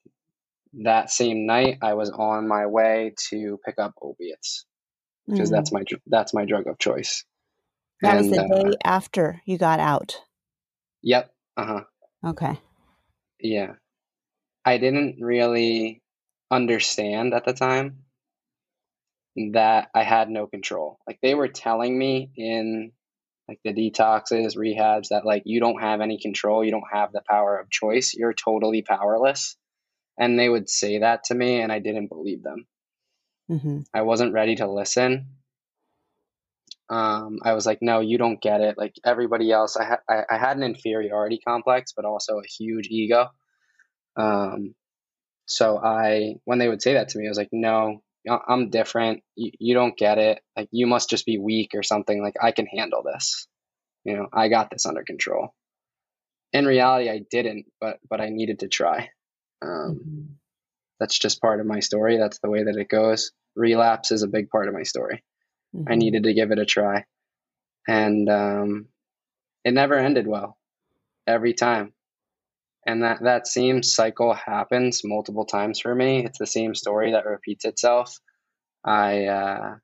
that 0.73 1.09
same 1.09 1.47
night, 1.47 1.79
I 1.81 1.95
was 1.95 2.11
on 2.11 2.47
my 2.47 2.67
way 2.67 3.13
to 3.29 3.59
pick 3.65 3.79
up 3.79 3.95
opiates 4.01 4.65
because 5.27 5.49
mm. 5.49 5.53
that's 5.53 5.71
my 5.71 5.83
that's 6.05 6.33
my 6.33 6.45
drug 6.45 6.67
of 6.67 6.77
choice. 6.77 7.25
That 8.01 8.17
and, 8.17 8.29
was 8.29 8.37
the 8.37 8.43
uh, 8.43 8.63
day 8.63 8.77
after 8.83 9.41
you 9.45 9.57
got 9.57 9.79
out. 9.79 10.19
Yep. 11.01 11.33
Uh 11.55 11.65
huh. 11.65 11.83
Okay. 12.25 12.59
Yeah. 13.39 13.73
I 14.65 14.77
didn't 14.77 15.17
really 15.19 16.01
understand 16.51 17.33
at 17.33 17.45
the 17.45 17.53
time 17.53 18.03
that 19.53 19.89
I 19.93 20.03
had 20.03 20.29
no 20.29 20.47
control. 20.47 20.99
Like 21.07 21.19
they 21.21 21.35
were 21.35 21.47
telling 21.47 21.97
me 21.97 22.31
in 22.35 22.91
like 23.47 23.59
the 23.63 23.73
detoxes, 23.73 24.57
rehabs 24.57 25.09
that 25.09 25.25
like 25.25 25.43
you 25.45 25.59
don't 25.59 25.81
have 25.81 26.01
any 26.01 26.19
control, 26.19 26.63
you 26.63 26.71
don't 26.71 26.83
have 26.91 27.11
the 27.11 27.21
power 27.29 27.57
of 27.57 27.69
choice, 27.69 28.13
you're 28.13 28.33
totally 28.33 28.81
powerless. 28.81 29.55
And 30.19 30.37
they 30.37 30.49
would 30.49 30.69
say 30.69 30.99
that 30.99 31.25
to 31.25 31.35
me 31.35 31.61
and 31.61 31.71
I 31.71 31.79
didn't 31.79 32.07
believe 32.07 32.43
them. 32.43 32.65
Mm-hmm. 33.49 33.79
I 33.93 34.01
wasn't 34.01 34.33
ready 34.33 34.55
to 34.55 34.69
listen. 34.69 35.27
Um, 36.89 37.39
I 37.43 37.53
was 37.53 37.65
like, 37.65 37.79
no, 37.81 37.99
you 37.99 38.17
don't 38.17 38.41
get 38.41 38.61
it. 38.61 38.77
Like 38.77 38.95
everybody 39.05 39.51
else, 39.51 39.77
I, 39.77 39.85
ha- 39.85 40.03
I, 40.09 40.23
I 40.29 40.37
had 40.37 40.57
an 40.57 40.63
inferiority 40.63 41.39
complex, 41.45 41.93
but 41.95 42.05
also 42.05 42.39
a 42.39 42.47
huge 42.47 42.87
ego. 42.87 43.27
Um, 44.15 44.73
so 45.45 45.77
I, 45.77 46.35
when 46.45 46.59
they 46.59 46.67
would 46.67 46.81
say 46.81 46.93
that 46.93 47.09
to 47.09 47.19
me, 47.19 47.27
I 47.27 47.29
was 47.29 47.37
like, 47.37 47.49
no, 47.51 48.01
I'm 48.27 48.69
different. 48.69 49.23
You, 49.35 49.51
you 49.59 49.73
don't 49.73 49.97
get 49.97 50.17
it. 50.17 50.39
Like 50.55 50.69
you 50.71 50.87
must 50.87 51.09
just 51.09 51.25
be 51.25 51.37
weak 51.37 51.71
or 51.73 51.83
something. 51.83 52.21
Like 52.21 52.35
I 52.41 52.51
can 52.51 52.65
handle 52.65 53.03
this. 53.03 53.47
You 54.03 54.17
know, 54.17 54.27
I 54.33 54.47
got 54.47 54.69
this 54.69 54.85
under 54.85 55.03
control. 55.03 55.53
In 56.53 56.65
reality, 56.65 57.09
I 57.09 57.21
didn't, 57.29 57.65
but 57.81 57.99
but 58.09 58.21
I 58.21 58.29
needed 58.29 58.59
to 58.59 58.67
try. 58.67 59.09
Um, 59.61 59.69
mm-hmm. 59.69 60.21
That's 60.99 61.17
just 61.19 61.41
part 61.41 61.59
of 61.59 61.65
my 61.65 61.79
story. 61.79 62.17
That's 62.17 62.39
the 62.39 62.49
way 62.49 62.63
that 62.63 62.77
it 62.77 62.89
goes. 62.89 63.31
Relapse 63.55 64.11
is 64.11 64.23
a 64.23 64.27
big 64.27 64.49
part 64.49 64.67
of 64.67 64.73
my 64.73 64.83
story. 64.83 65.23
Mm-hmm. 65.75 65.91
I 65.91 65.95
needed 65.95 66.23
to 66.23 66.33
give 66.33 66.51
it 66.51 66.59
a 66.59 66.65
try, 66.65 67.05
and 67.87 68.29
um, 68.29 68.87
it 69.63 69.73
never 69.73 69.95
ended 69.95 70.27
well. 70.27 70.57
Every 71.27 71.53
time, 71.53 71.93
and 72.87 73.03
that 73.03 73.21
that 73.21 73.45
same 73.45 73.83
cycle 73.83 74.33
happens 74.33 75.01
multiple 75.03 75.45
times 75.45 75.79
for 75.79 75.93
me. 75.93 76.25
It's 76.25 76.39
the 76.39 76.47
same 76.47 76.73
story 76.73 77.11
that 77.11 77.25
repeats 77.25 77.65
itself. 77.65 78.17
I 78.83 79.25
uh, 79.25 79.75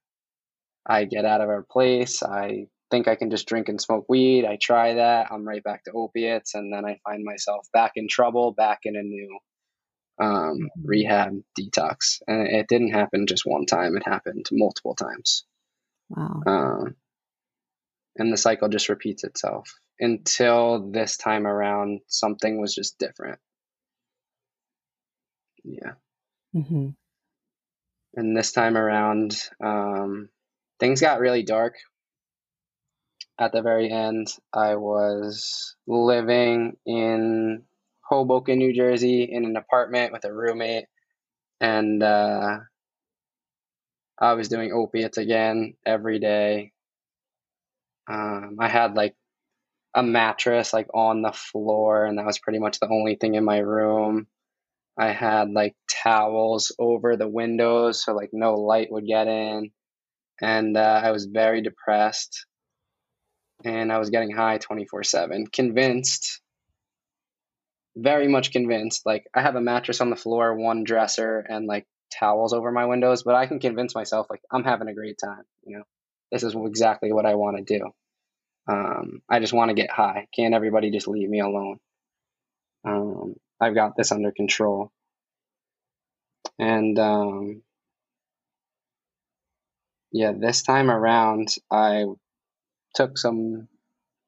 i 0.87 1.03
get 1.03 1.25
out 1.25 1.41
of 1.41 1.49
our 1.49 1.65
place. 1.69 2.23
I 2.23 2.67
think 2.89 3.07
i 3.07 3.15
can 3.15 3.29
just 3.29 3.47
drink 3.47 3.67
and 3.67 3.79
smoke 3.79 4.05
weed. 4.07 4.45
I 4.45 4.57
try 4.59 4.95
that. 4.95 5.27
I'm 5.31 5.45
right 5.45 5.63
back 5.63 5.83
to 5.83 5.91
opiates. 5.91 6.55
And 6.55 6.73
then 6.73 6.85
i 6.85 6.97
find 7.03 7.23
myself 7.25 7.67
back 7.73 7.91
in 7.95 8.07
trouble 8.07 8.53
back 8.53 8.79
in 8.83 8.95
a 8.95 9.03
new 9.03 9.37
um, 10.21 10.69
rehab 10.81 11.33
detox. 11.59 12.21
And 12.25 12.47
it 12.47 12.67
didn't 12.69 12.93
happen 12.93 13.27
just 13.27 13.45
one 13.45 13.65
time. 13.65 13.97
It 13.97 14.07
happened 14.07 14.45
multiple 14.51 14.95
times. 14.95 15.43
Wow. 16.09 16.41
Um, 16.47 16.95
and 18.15 18.31
the 18.31 18.37
cycle 18.37 18.69
just 18.69 18.89
repeats 18.89 19.25
itself 19.25 19.73
until 19.99 20.91
this 20.91 21.17
time 21.17 21.47
around 21.47 22.01
something 22.07 22.59
was 22.59 22.73
just 22.75 22.97
different. 22.99 23.39
Yeah. 25.63 25.93
Mm-hmm. 26.55 26.89
and 28.15 28.37
this 28.37 28.51
time 28.51 28.77
around 28.77 29.35
um, 29.63 30.29
things 30.79 31.01
got 31.01 31.19
really 31.19 31.43
dark. 31.43 31.75
At 33.39 33.51
the 33.51 33.63
very 33.63 33.89
end 33.89 34.27
i 34.53 34.75
was 34.75 35.75
living 35.87 36.77
in 36.85 37.63
hoboken 38.01 38.59
new 38.59 38.73
jersey 38.73 39.23
in 39.23 39.45
an 39.45 39.57
apartment 39.57 40.13
with 40.13 40.25
a 40.25 40.33
roommate. 40.33 40.85
And 41.59 42.03
uh, 42.03 42.59
i 44.19 44.33
was 44.33 44.49
doing 44.49 44.71
opiates 44.71 45.17
again 45.17 45.73
every 45.85 46.19
day. 46.19 46.73
Um, 48.07 48.57
i 48.59 48.67
had 48.67 48.95
like 48.95 49.15
a 49.95 50.03
mattress 50.03 50.73
like 50.73 50.87
on 50.93 51.21
the 51.21 51.31
floor, 51.31 52.05
and 52.05 52.17
that 52.17 52.25
was 52.25 52.39
pretty 52.39 52.59
much 52.59 52.79
the 52.79 52.89
only 52.89 53.15
thing 53.15 53.35
in 53.35 53.45
my 53.45 53.59
room. 53.59 54.27
I 54.97 55.11
had 55.11 55.49
like 55.51 55.75
towels 55.89 56.75
over 56.77 57.17
the 57.17 57.27
windows 57.27 58.03
so 58.03 58.13
like 58.13 58.29
no 58.33 58.55
light 58.55 58.91
would 58.91 59.07
get 59.07 59.27
in, 59.27 59.71
and 60.41 60.77
uh, 60.77 61.01
I 61.03 61.11
was 61.11 61.25
very 61.25 61.61
depressed, 61.61 62.45
and 63.63 63.91
I 63.91 63.99
was 63.99 64.09
getting 64.09 64.31
high 64.31 64.57
twenty 64.57 64.85
four 64.85 65.03
seven, 65.03 65.47
convinced. 65.47 66.39
Very 67.95 68.27
much 68.27 68.51
convinced. 68.51 69.05
Like 69.05 69.25
I 69.35 69.41
have 69.43 69.55
a 69.55 69.61
mattress 69.61 70.01
on 70.01 70.09
the 70.09 70.15
floor, 70.15 70.55
one 70.55 70.83
dresser, 70.83 71.45
and 71.47 71.67
like 71.67 71.85
towels 72.11 72.53
over 72.53 72.71
my 72.71 72.85
windows, 72.85 73.21
but 73.23 73.35
I 73.35 73.45
can 73.45 73.59
convince 73.59 73.93
myself 73.93 74.27
like 74.29 74.41
I'm 74.51 74.63
having 74.63 74.87
a 74.87 74.95
great 74.95 75.17
time. 75.23 75.43
You 75.63 75.77
know, 75.77 75.83
this 76.31 76.41
is 76.43 76.55
exactly 76.55 77.11
what 77.13 77.27
I 77.27 77.35
want 77.35 77.57
to 77.57 77.79
do. 77.79 77.91
Um, 78.67 79.21
I 79.29 79.39
just 79.39 79.53
want 79.53 79.69
to 79.69 79.75
get 79.75 79.91
high. 79.91 80.27
Can't 80.35 80.53
everybody 80.53 80.91
just 80.91 81.07
leave 81.07 81.29
me 81.29 81.39
alone? 81.39 81.79
Um, 82.85 83.35
I've 83.59 83.75
got 83.75 83.95
this 83.95 84.11
under 84.11 84.31
control. 84.31 84.91
And 86.59 86.97
um, 86.99 87.61
yeah, 90.11 90.31
this 90.37 90.63
time 90.63 90.89
around, 90.89 91.49
I 91.71 92.05
took 92.95 93.17
some 93.17 93.67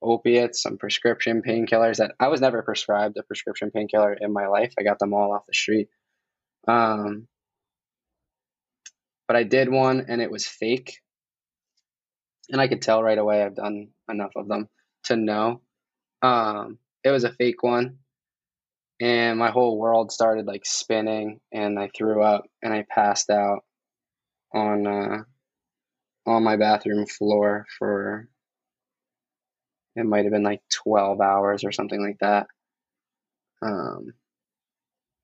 opiates, 0.02 0.62
some 0.62 0.78
prescription 0.78 1.42
painkillers 1.42 1.98
that 1.98 2.16
I 2.20 2.28
was 2.28 2.42
never 2.42 2.62
prescribed 2.62 3.18
a 3.18 3.24
prescription 3.24 3.72
painkiller 3.72 4.14
in 4.14 4.34
my 4.34 4.48
life. 4.48 4.74
I 4.78 4.84
got 4.84 5.00
them 5.00 5.14
all 5.14 5.34
off 5.34 5.46
the 5.48 5.54
street. 5.54 5.90
Um, 6.68 7.28
but 9.28 9.38
I 9.38 9.44
did 9.44 9.70
one 9.70 10.06
and 10.08 10.22
it 10.22 10.32
was 10.32 10.48
fake 10.48 11.00
and 12.50 12.62
I 12.62 12.68
could 12.68 12.82
tell 12.82 13.02
right 13.02 13.18
away 13.18 13.44
I've 13.44 13.56
done 13.56 13.90
enough 14.10 14.32
of 14.36 14.48
them 14.48 14.70
to 15.06 15.16
know. 15.16 15.62
Um, 16.22 16.80
it 17.04 17.12
was 17.12 17.24
a 17.24 17.34
fake 17.34 17.64
one, 17.64 18.00
and 19.02 19.38
my 19.38 19.52
whole 19.52 19.78
world 19.78 20.12
started 20.12 20.46
like 20.46 20.66
spinning, 20.66 21.40
and 21.52 21.80
I 21.80 21.90
threw 21.96 22.24
up 22.24 22.46
and 22.64 22.74
I 22.74 22.86
passed 22.90 23.30
out 23.30 23.64
on 24.54 24.88
uh, 24.88 25.24
on 26.26 26.44
my 26.44 26.56
bathroom 26.56 27.06
floor 27.06 27.66
for 27.78 28.30
it 29.96 30.06
might 30.06 30.26
have 30.26 30.34
been 30.34 30.44
like 30.44 30.62
twelve 30.74 31.22
hours 31.22 31.64
or 31.64 31.72
something 31.72 32.02
like 32.02 32.18
that. 32.20 32.48
Um, 33.62 34.14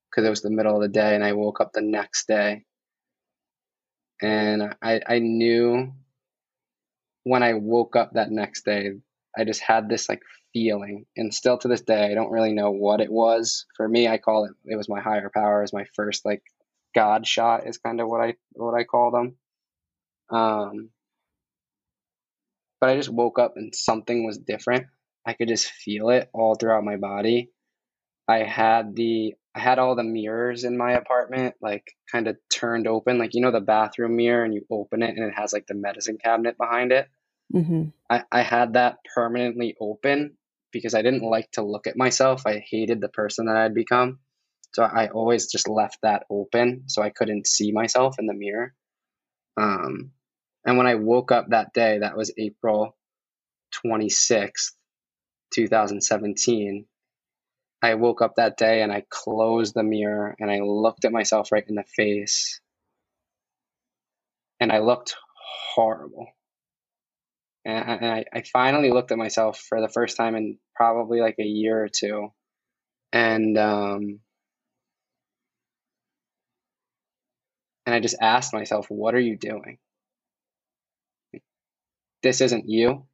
because 0.09 0.25
it 0.25 0.29
was 0.29 0.41
the 0.41 0.49
middle 0.49 0.75
of 0.75 0.81
the 0.81 0.87
day, 0.89 1.15
and 1.15 1.23
I 1.23 1.33
woke 1.33 1.61
up 1.61 1.71
the 1.73 1.81
next 1.81 2.27
day, 2.27 2.65
and 4.21 4.75
I 4.81 5.01
I 5.07 5.19
knew 5.19 5.93
when 7.23 7.43
I 7.43 7.53
woke 7.53 7.95
up 7.95 8.13
that 8.13 8.31
next 8.31 8.65
day, 8.65 8.91
I 9.37 9.43
just 9.43 9.61
had 9.61 9.89
this 9.89 10.09
like 10.09 10.21
feeling, 10.53 11.05
and 11.15 11.33
still 11.33 11.57
to 11.59 11.67
this 11.67 11.81
day, 11.81 12.11
I 12.11 12.13
don't 12.13 12.31
really 12.31 12.53
know 12.53 12.71
what 12.71 13.01
it 13.01 13.11
was. 13.11 13.65
For 13.75 13.87
me, 13.87 14.07
I 14.07 14.17
call 14.17 14.45
it 14.45 14.51
it 14.65 14.75
was 14.75 14.89
my 14.89 15.01
higher 15.01 15.31
power, 15.33 15.63
as 15.63 15.73
my 15.73 15.85
first 15.95 16.25
like 16.25 16.43
God 16.93 17.25
shot 17.25 17.67
is 17.67 17.77
kind 17.77 18.01
of 18.01 18.07
what 18.07 18.21
I 18.21 18.35
what 18.53 18.73
I 18.73 18.83
call 18.83 19.11
them. 19.11 19.35
Um, 20.29 20.89
but 22.79 22.89
I 22.89 22.95
just 22.95 23.09
woke 23.09 23.39
up 23.39 23.53
and 23.57 23.73
something 23.75 24.25
was 24.25 24.37
different. 24.37 24.87
I 25.25 25.33
could 25.33 25.47
just 25.47 25.67
feel 25.69 26.09
it 26.09 26.29
all 26.33 26.55
throughout 26.55 26.83
my 26.83 26.97
body. 26.97 27.51
I 28.31 28.43
had 28.43 28.95
the 28.95 29.35
I 29.53 29.59
had 29.59 29.79
all 29.79 29.95
the 29.95 30.03
mirrors 30.03 30.63
in 30.63 30.77
my 30.77 30.93
apartment 30.93 31.55
like 31.61 31.83
kind 32.09 32.29
of 32.29 32.37
turned 32.49 32.87
open, 32.87 33.17
like 33.17 33.33
you 33.33 33.41
know 33.41 33.51
the 33.51 33.59
bathroom 33.59 34.15
mirror, 34.15 34.45
and 34.45 34.53
you 34.53 34.65
open 34.71 35.03
it 35.03 35.17
and 35.17 35.25
it 35.25 35.33
has 35.35 35.51
like 35.51 35.67
the 35.67 35.73
medicine 35.73 36.17
cabinet 36.23 36.57
behind 36.57 36.93
it. 36.93 37.07
Mm-hmm. 37.53 37.89
I, 38.09 38.23
I 38.31 38.41
had 38.43 38.73
that 38.73 38.99
permanently 39.13 39.75
open 39.81 40.37
because 40.71 40.93
I 40.93 41.01
didn't 41.01 41.23
like 41.23 41.51
to 41.51 41.63
look 41.63 41.87
at 41.87 41.97
myself. 41.97 42.43
I 42.47 42.63
hated 42.65 43.01
the 43.01 43.09
person 43.09 43.47
that 43.47 43.57
I'd 43.57 43.73
become. 43.73 44.19
So 44.73 44.83
I 44.83 45.09
always 45.09 45.51
just 45.51 45.67
left 45.67 45.97
that 46.03 46.23
open 46.29 46.83
so 46.87 47.01
I 47.01 47.09
couldn't 47.09 47.45
see 47.45 47.73
myself 47.73 48.15
in 48.19 48.25
the 48.25 48.33
mirror. 48.33 48.73
Um, 49.57 50.11
and 50.65 50.77
when 50.77 50.87
I 50.87 50.95
woke 50.95 51.33
up 51.33 51.49
that 51.49 51.73
day, 51.73 51.99
that 51.99 52.15
was 52.15 52.31
April 52.37 52.95
26th, 53.85 54.71
2017. 55.53 56.85
I 57.81 57.95
woke 57.95 58.21
up 58.21 58.35
that 58.35 58.57
day 58.57 58.81
and 58.83 58.91
I 58.91 59.03
closed 59.09 59.73
the 59.75 59.83
mirror 59.83 60.35
and 60.39 60.51
I 60.51 60.59
looked 60.59 61.05
at 61.05 61.11
myself 61.13 61.51
right 61.51 61.65
in 61.67 61.75
the 61.75 61.83
face. 61.95 62.61
And 64.59 64.71
I 64.71 64.79
looked 64.79 65.15
horrible. 65.75 66.27
And, 67.65 67.89
and 68.03 68.11
I, 68.11 68.25
I 68.33 68.43
finally 68.43 68.91
looked 68.91 69.11
at 69.11 69.17
myself 69.17 69.59
for 69.59 69.81
the 69.81 69.89
first 69.89 70.17
time 70.17 70.35
in 70.35 70.57
probably 70.75 71.21
like 71.21 71.35
a 71.39 71.43
year 71.45 71.83
or 71.83 71.89
two. 71.89 72.33
And 73.13 73.57
um, 73.57 74.19
and 77.85 77.95
I 77.95 77.99
just 77.99 78.17
asked 78.21 78.53
myself, 78.53 78.87
what 78.89 79.15
are 79.15 79.19
you 79.19 79.37
doing? 79.37 79.77
This 82.23 82.41
isn't 82.41 82.69
you. 82.69 83.05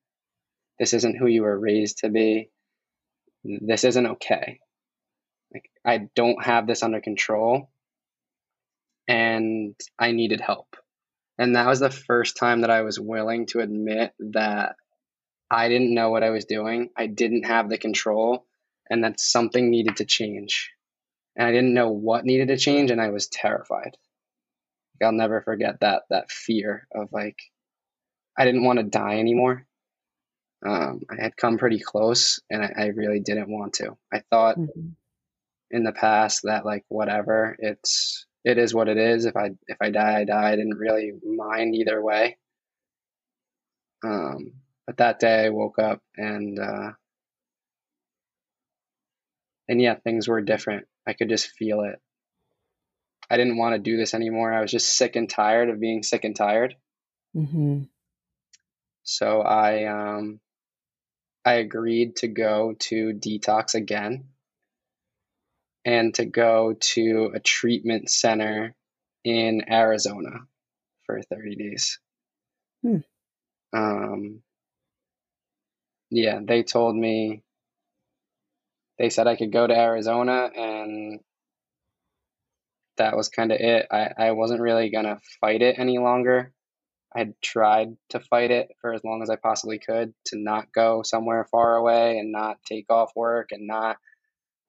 This 0.79 0.93
isn't 0.93 1.17
who 1.17 1.27
you 1.27 1.43
were 1.43 1.59
raised 1.59 1.99
to 1.99 2.09
be. 2.09 2.49
This 3.47 3.83
isn't 3.83 4.05
okay. 4.05 4.59
Like 5.53 5.69
I 5.85 6.09
don't 6.15 6.43
have 6.43 6.67
this 6.67 6.83
under 6.83 7.01
control 7.01 7.69
and 9.07 9.75
I 9.97 10.11
needed 10.11 10.41
help. 10.41 10.75
And 11.37 11.55
that 11.55 11.67
was 11.67 11.79
the 11.79 11.89
first 11.89 12.35
time 12.37 12.61
that 12.61 12.69
I 12.69 12.81
was 12.81 12.99
willing 12.99 13.45
to 13.47 13.59
admit 13.59 14.13
that 14.31 14.75
I 15.49 15.69
didn't 15.69 15.93
know 15.93 16.09
what 16.09 16.23
I 16.23 16.31
was 16.31 16.45
doing. 16.45 16.89
I 16.97 17.07
didn't 17.07 17.45
have 17.45 17.69
the 17.69 17.77
control 17.77 18.45
and 18.89 19.03
that 19.03 19.19
something 19.19 19.69
needed 19.69 19.97
to 19.97 20.05
change. 20.05 20.71
And 21.35 21.47
I 21.47 21.51
didn't 21.51 21.73
know 21.73 21.91
what 21.91 22.25
needed 22.25 22.49
to 22.49 22.57
change 22.57 22.91
and 22.91 22.99
I 22.99 23.09
was 23.09 23.27
terrified. 23.27 23.95
I'll 25.01 25.11
never 25.11 25.41
forget 25.41 25.81
that 25.81 26.03
that 26.09 26.31
fear 26.31 26.87
of 26.93 27.09
like 27.11 27.37
I 28.35 28.45
didn't 28.45 28.63
want 28.63 28.79
to 28.79 28.83
die 28.83 29.19
anymore. 29.19 29.66
Um, 30.65 31.01
I 31.09 31.21
had 31.21 31.37
come 31.37 31.57
pretty 31.57 31.79
close, 31.79 32.39
and 32.49 32.63
I, 32.63 32.73
I, 32.75 32.85
really 32.87 33.19
didn't 33.19 33.49
want 33.49 33.73
to. 33.73 33.95
I 34.11 34.23
thought 34.31 34.57
mm-hmm. 34.57 34.89
in 35.69 35.83
the 35.83 35.91
past 35.91 36.41
that 36.45 36.65
like 36.65 36.83
whatever, 36.89 37.55
it's 37.59 38.25
it 38.43 38.57
is 38.57 38.73
what 38.73 38.87
it 38.87 38.97
is. 38.97 39.25
If 39.25 39.35
I 39.35 39.51
if 39.67 39.77
I 39.79 39.91
die, 39.91 40.21
I 40.21 40.23
die. 40.23 40.51
I 40.51 40.55
didn't 40.55 40.77
really 40.77 41.11
mind 41.23 41.75
either 41.75 42.01
way. 42.01 42.37
Um, 44.03 44.53
but 44.87 44.97
that 44.97 45.19
day 45.19 45.45
I 45.45 45.49
woke 45.49 45.77
up 45.77 46.01
and 46.15 46.57
uh, 46.57 46.91
and 49.67 49.81
yeah, 49.81 49.95
things 49.95 50.27
were 50.27 50.41
different. 50.41 50.87
I 51.05 51.13
could 51.13 51.29
just 51.29 51.51
feel 51.51 51.81
it. 51.81 51.99
I 53.29 53.37
didn't 53.37 53.57
want 53.57 53.75
to 53.75 53.79
do 53.79 53.97
this 53.97 54.13
anymore. 54.13 54.53
I 54.53 54.61
was 54.61 54.71
just 54.71 54.95
sick 54.95 55.15
and 55.15 55.29
tired 55.29 55.69
of 55.69 55.79
being 55.79 56.01
sick 56.01 56.23
and 56.23 56.35
tired. 56.35 56.75
Mm-hmm. 57.35 57.83
So 59.03 59.41
I 59.41 59.85
um, 59.85 60.39
I 61.47 61.53
agreed 61.53 62.17
to 62.17 62.27
go 62.27 62.75
to 62.77 63.13
detox 63.13 63.73
again 63.73 64.25
and 65.85 66.13
to 66.15 66.25
go 66.25 66.75
to 66.77 67.31
a 67.33 67.39
treatment 67.39 68.09
center 68.09 68.75
in 69.23 69.63
Arizona 69.71 70.41
for 71.05 71.21
30 71.21 71.55
days. 71.55 71.99
Hmm. 72.83 72.97
Um, 73.71 74.41
yeah, 76.09 76.41
they 76.43 76.63
told 76.63 76.97
me, 76.97 77.43
they 78.99 79.09
said 79.09 79.27
I 79.27 79.37
could 79.37 79.53
go 79.53 79.65
to 79.65 79.73
Arizona 79.73 80.51
and 80.53 81.21
that 82.97 83.15
was 83.15 83.29
kind 83.29 83.53
of 83.53 83.61
it. 83.61 83.87
I, 83.89 84.09
I 84.17 84.31
wasn't 84.31 84.59
really 84.59 84.89
going 84.89 85.05
to 85.05 85.21
fight 85.39 85.61
it 85.61 85.79
any 85.79 85.97
longer. 85.97 86.51
I 87.15 87.19
had 87.19 87.33
tried 87.41 87.95
to 88.09 88.19
fight 88.19 88.51
it 88.51 88.69
for 88.81 88.93
as 88.93 89.03
long 89.03 89.21
as 89.23 89.29
I 89.29 89.37
possibly 89.37 89.79
could 89.79 90.13
to 90.27 90.37
not 90.37 90.71
go 90.73 91.03
somewhere 91.03 91.47
far 91.49 91.75
away 91.75 92.19
and 92.19 92.31
not 92.31 92.57
take 92.65 92.91
off 92.91 93.11
work 93.15 93.49
and 93.51 93.65
not 93.65 93.97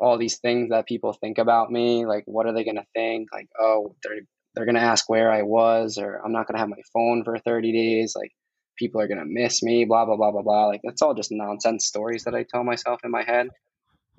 all 0.00 0.18
these 0.18 0.38
things 0.38 0.70
that 0.70 0.86
people 0.86 1.12
think 1.12 1.38
about 1.38 1.70
me. 1.70 2.06
Like, 2.06 2.24
what 2.26 2.46
are 2.46 2.52
they 2.52 2.64
going 2.64 2.76
to 2.76 2.86
think? 2.94 3.28
Like, 3.32 3.48
oh, 3.60 3.96
they're 4.02 4.20
they're 4.54 4.64
going 4.64 4.76
to 4.76 4.80
ask 4.80 5.08
where 5.08 5.30
I 5.30 5.42
was, 5.42 5.98
or 5.98 6.20
I'm 6.24 6.32
not 6.32 6.46
going 6.46 6.54
to 6.54 6.60
have 6.60 6.68
my 6.68 6.82
phone 6.92 7.22
for 7.24 7.38
30 7.38 7.72
days. 7.72 8.14
Like, 8.16 8.32
people 8.76 9.00
are 9.00 9.08
going 9.08 9.20
to 9.20 9.26
miss 9.26 9.62
me. 9.62 9.84
Blah 9.84 10.06
blah 10.06 10.16
blah 10.16 10.30
blah 10.30 10.42
blah. 10.42 10.66
Like, 10.66 10.80
that's 10.84 11.02
all 11.02 11.14
just 11.14 11.32
nonsense 11.32 11.86
stories 11.86 12.24
that 12.24 12.34
I 12.34 12.44
tell 12.44 12.64
myself 12.64 13.00
in 13.04 13.10
my 13.10 13.24
head 13.24 13.48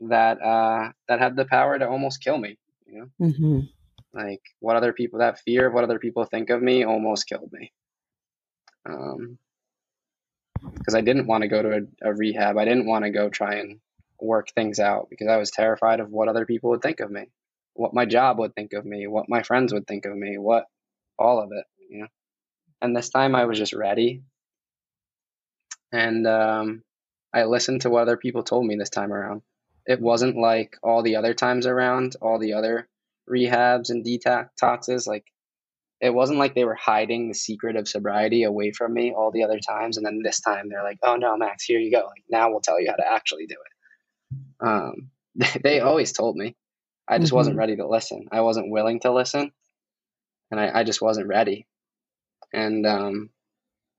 that 0.07 0.41
uh, 0.41 0.91
that 1.07 1.19
have 1.19 1.35
the 1.35 1.45
power 1.45 1.79
to 1.79 1.87
almost 1.87 2.21
kill 2.23 2.37
me. 2.37 2.57
You 2.85 2.99
know. 2.99 3.27
Mm-hmm. 3.27 3.59
Like 4.13 4.41
what 4.59 4.75
other 4.75 4.93
people, 4.93 5.19
that 5.19 5.39
fear 5.39 5.67
of 5.67 5.73
what 5.73 5.83
other 5.83 5.99
people 5.99 6.25
think 6.25 6.49
of 6.49 6.61
me 6.61 6.83
almost 6.83 7.27
killed 7.27 7.49
me. 7.51 7.71
Um, 8.85 9.37
because 10.75 10.95
I 10.95 11.01
didn't 11.01 11.27
want 11.27 11.43
to 11.43 11.47
go 11.47 11.61
to 11.61 11.87
a, 12.03 12.09
a 12.09 12.13
rehab. 12.13 12.57
I 12.57 12.65
didn't 12.65 12.87
want 12.87 13.05
to 13.05 13.11
go 13.11 13.29
try 13.29 13.55
and 13.55 13.79
work 14.19 14.49
things 14.49 14.79
out 14.79 15.07
because 15.09 15.27
I 15.27 15.37
was 15.37 15.51
terrified 15.51 15.99
of 15.99 16.09
what 16.09 16.27
other 16.27 16.45
people 16.45 16.71
would 16.71 16.81
think 16.81 16.99
of 16.99 17.09
me, 17.09 17.29
what 17.73 17.93
my 17.93 18.05
job 18.05 18.39
would 18.39 18.55
think 18.55 18.73
of 18.73 18.85
me, 18.85 19.07
what 19.07 19.29
my 19.29 19.43
friends 19.43 19.73
would 19.73 19.87
think 19.87 20.05
of 20.05 20.15
me, 20.15 20.37
what 20.37 20.65
all 21.17 21.41
of 21.41 21.51
it, 21.51 21.65
you 21.89 22.01
know. 22.01 22.07
And 22.81 22.95
this 22.95 23.09
time 23.09 23.35
I 23.35 23.45
was 23.45 23.57
just 23.57 23.73
ready. 23.73 24.23
And 25.91 26.27
um, 26.27 26.83
I 27.33 27.43
listened 27.45 27.81
to 27.81 27.89
what 27.89 28.03
other 28.03 28.17
people 28.17 28.43
told 28.43 28.65
me 28.65 28.75
this 28.75 28.89
time 28.89 29.11
around. 29.11 29.41
It 29.85 29.99
wasn't 29.99 30.37
like 30.37 30.77
all 30.83 31.01
the 31.01 31.15
other 31.15 31.33
times 31.33 31.65
around, 31.65 32.15
all 32.21 32.39
the 32.39 32.53
other 32.53 32.87
rehabs 33.29 33.89
and 33.89 34.05
detoxes. 34.05 35.07
Like 35.07 35.25
it 36.01 36.13
wasn't 36.13 36.39
like 36.39 36.55
they 36.55 36.63
were 36.63 36.75
hiding 36.75 37.27
the 37.27 37.33
secret 37.33 37.75
of 37.75 37.87
sobriety 37.87 38.43
away 38.43 38.71
from 38.71 38.93
me 38.93 39.13
all 39.13 39.31
the 39.31 39.43
other 39.43 39.59
times, 39.59 39.97
and 39.97 40.05
then 40.05 40.21
this 40.23 40.39
time 40.39 40.69
they're 40.69 40.83
like, 40.83 40.99
"Oh 41.03 41.15
no, 41.17 41.35
Max, 41.37 41.63
here 41.63 41.79
you 41.79 41.91
go. 41.91 42.05
Like 42.05 42.23
now 42.29 42.49
we'll 42.49 42.61
tell 42.61 42.79
you 42.79 42.89
how 42.89 42.95
to 42.95 43.11
actually 43.11 43.47
do 43.47 43.55
it." 43.55 44.67
Um, 44.67 45.09
they, 45.63 45.79
always 45.81 46.13
told 46.13 46.35
me. 46.35 46.55
I 47.07 47.17
just 47.17 47.29
mm-hmm. 47.29 47.37
wasn't 47.37 47.57
ready 47.57 47.75
to 47.77 47.87
listen. 47.87 48.27
I 48.31 48.41
wasn't 48.41 48.71
willing 48.71 48.99
to 49.01 49.11
listen, 49.11 49.51
and 50.51 50.59
I, 50.59 50.79
I 50.79 50.83
just 50.83 51.01
wasn't 51.01 51.27
ready. 51.27 51.67
And 52.53 52.85
um, 52.85 53.29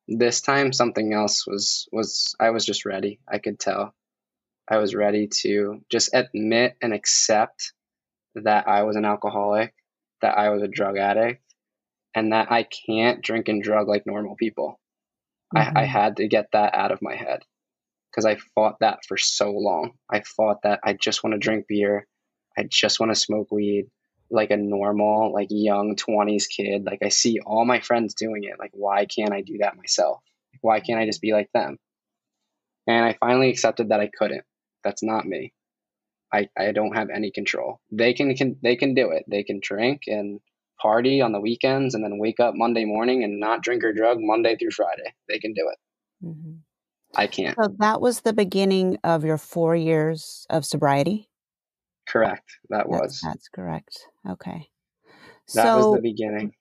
this 0.08 0.40
time, 0.40 0.72
something 0.72 1.12
else 1.12 1.46
was 1.46 1.86
was 1.92 2.34
I 2.40 2.50
was 2.50 2.64
just 2.64 2.86
ready. 2.86 3.20
I 3.28 3.38
could 3.38 3.58
tell. 3.58 3.94
I 4.68 4.78
was 4.78 4.94
ready 4.94 5.28
to 5.42 5.82
just 5.90 6.10
admit 6.14 6.76
and 6.80 6.94
accept 6.94 7.72
that 8.36 8.68
I 8.68 8.84
was 8.84 8.96
an 8.96 9.04
alcoholic, 9.04 9.74
that 10.22 10.38
I 10.38 10.50
was 10.50 10.62
a 10.62 10.68
drug 10.68 10.96
addict, 10.96 11.42
and 12.14 12.32
that 12.32 12.50
I 12.50 12.64
can't 12.64 13.22
drink 13.22 13.48
and 13.48 13.62
drug 13.62 13.88
like 13.88 14.06
normal 14.06 14.36
people. 14.36 14.80
Mm-hmm. 15.54 15.76
I, 15.76 15.82
I 15.82 15.84
had 15.84 16.16
to 16.16 16.28
get 16.28 16.48
that 16.52 16.74
out 16.74 16.92
of 16.92 17.02
my 17.02 17.16
head 17.16 17.42
because 18.10 18.24
I 18.24 18.36
fought 18.54 18.76
that 18.80 19.00
for 19.06 19.16
so 19.16 19.52
long. 19.52 19.92
I 20.10 20.22
fought 20.22 20.62
that 20.62 20.80
I 20.84 20.94
just 20.94 21.22
want 21.22 21.34
to 21.34 21.38
drink 21.38 21.66
beer. 21.68 22.06
I 22.58 22.64
just 22.68 23.00
want 23.00 23.12
to 23.12 23.20
smoke 23.20 23.50
weed 23.50 23.86
like 24.30 24.50
a 24.50 24.56
normal, 24.56 25.32
like 25.32 25.48
young 25.50 25.96
20s 25.96 26.48
kid. 26.48 26.84
Like 26.84 27.00
I 27.04 27.08
see 27.08 27.40
all 27.44 27.64
my 27.64 27.80
friends 27.80 28.14
doing 28.14 28.44
it. 28.44 28.58
Like, 28.58 28.70
why 28.72 29.06
can't 29.06 29.32
I 29.32 29.42
do 29.42 29.58
that 29.58 29.76
myself? 29.76 30.22
Why 30.60 30.80
can't 30.80 31.00
I 31.00 31.06
just 31.06 31.20
be 31.20 31.32
like 31.32 31.50
them? 31.52 31.78
And 32.86 33.04
I 33.04 33.16
finally 33.20 33.50
accepted 33.50 33.88
that 33.88 34.00
I 34.00 34.08
couldn't. 34.16 34.44
That's 34.84 35.02
not 35.02 35.26
me. 35.26 35.52
I, 36.32 36.48
I 36.56 36.72
don't 36.72 36.96
have 36.96 37.10
any 37.10 37.32
control. 37.32 37.80
They 37.90 38.14
can, 38.14 38.34
can 38.36 38.56
they 38.62 38.76
can 38.76 38.94
do 38.94 39.10
it. 39.10 39.24
They 39.26 39.42
can 39.42 39.60
drink 39.60 40.02
and 40.06 40.40
party 40.80 41.20
on 41.20 41.32
the 41.32 41.40
weekends 41.40 41.94
and 41.94 42.02
then 42.04 42.18
wake 42.18 42.40
up 42.40 42.54
Monday 42.54 42.84
morning 42.84 43.22
and 43.24 43.38
not 43.38 43.62
drink 43.62 43.84
or 43.84 43.92
drug 43.92 44.18
Monday 44.20 44.56
through 44.56 44.70
Friday. 44.70 45.14
They 45.28 45.38
can 45.38 45.52
do 45.52 45.68
it. 45.70 46.26
Mm-hmm. 46.26 46.52
I 47.16 47.26
can't. 47.26 47.56
So 47.60 47.74
that 47.78 48.00
was 48.00 48.20
the 48.20 48.32
beginning 48.32 48.98
of 49.02 49.24
your 49.24 49.38
four 49.38 49.74
years 49.74 50.46
of 50.48 50.64
sobriety. 50.64 51.28
Correct. 52.08 52.58
That 52.70 52.88
was. 52.88 53.00
That's, 53.00 53.22
that's 53.22 53.48
correct. 53.48 53.98
Okay. 54.28 54.68
That 55.54 55.64
so 55.64 55.76
was 55.76 55.96
the 55.96 56.02
beginning. 56.02 56.52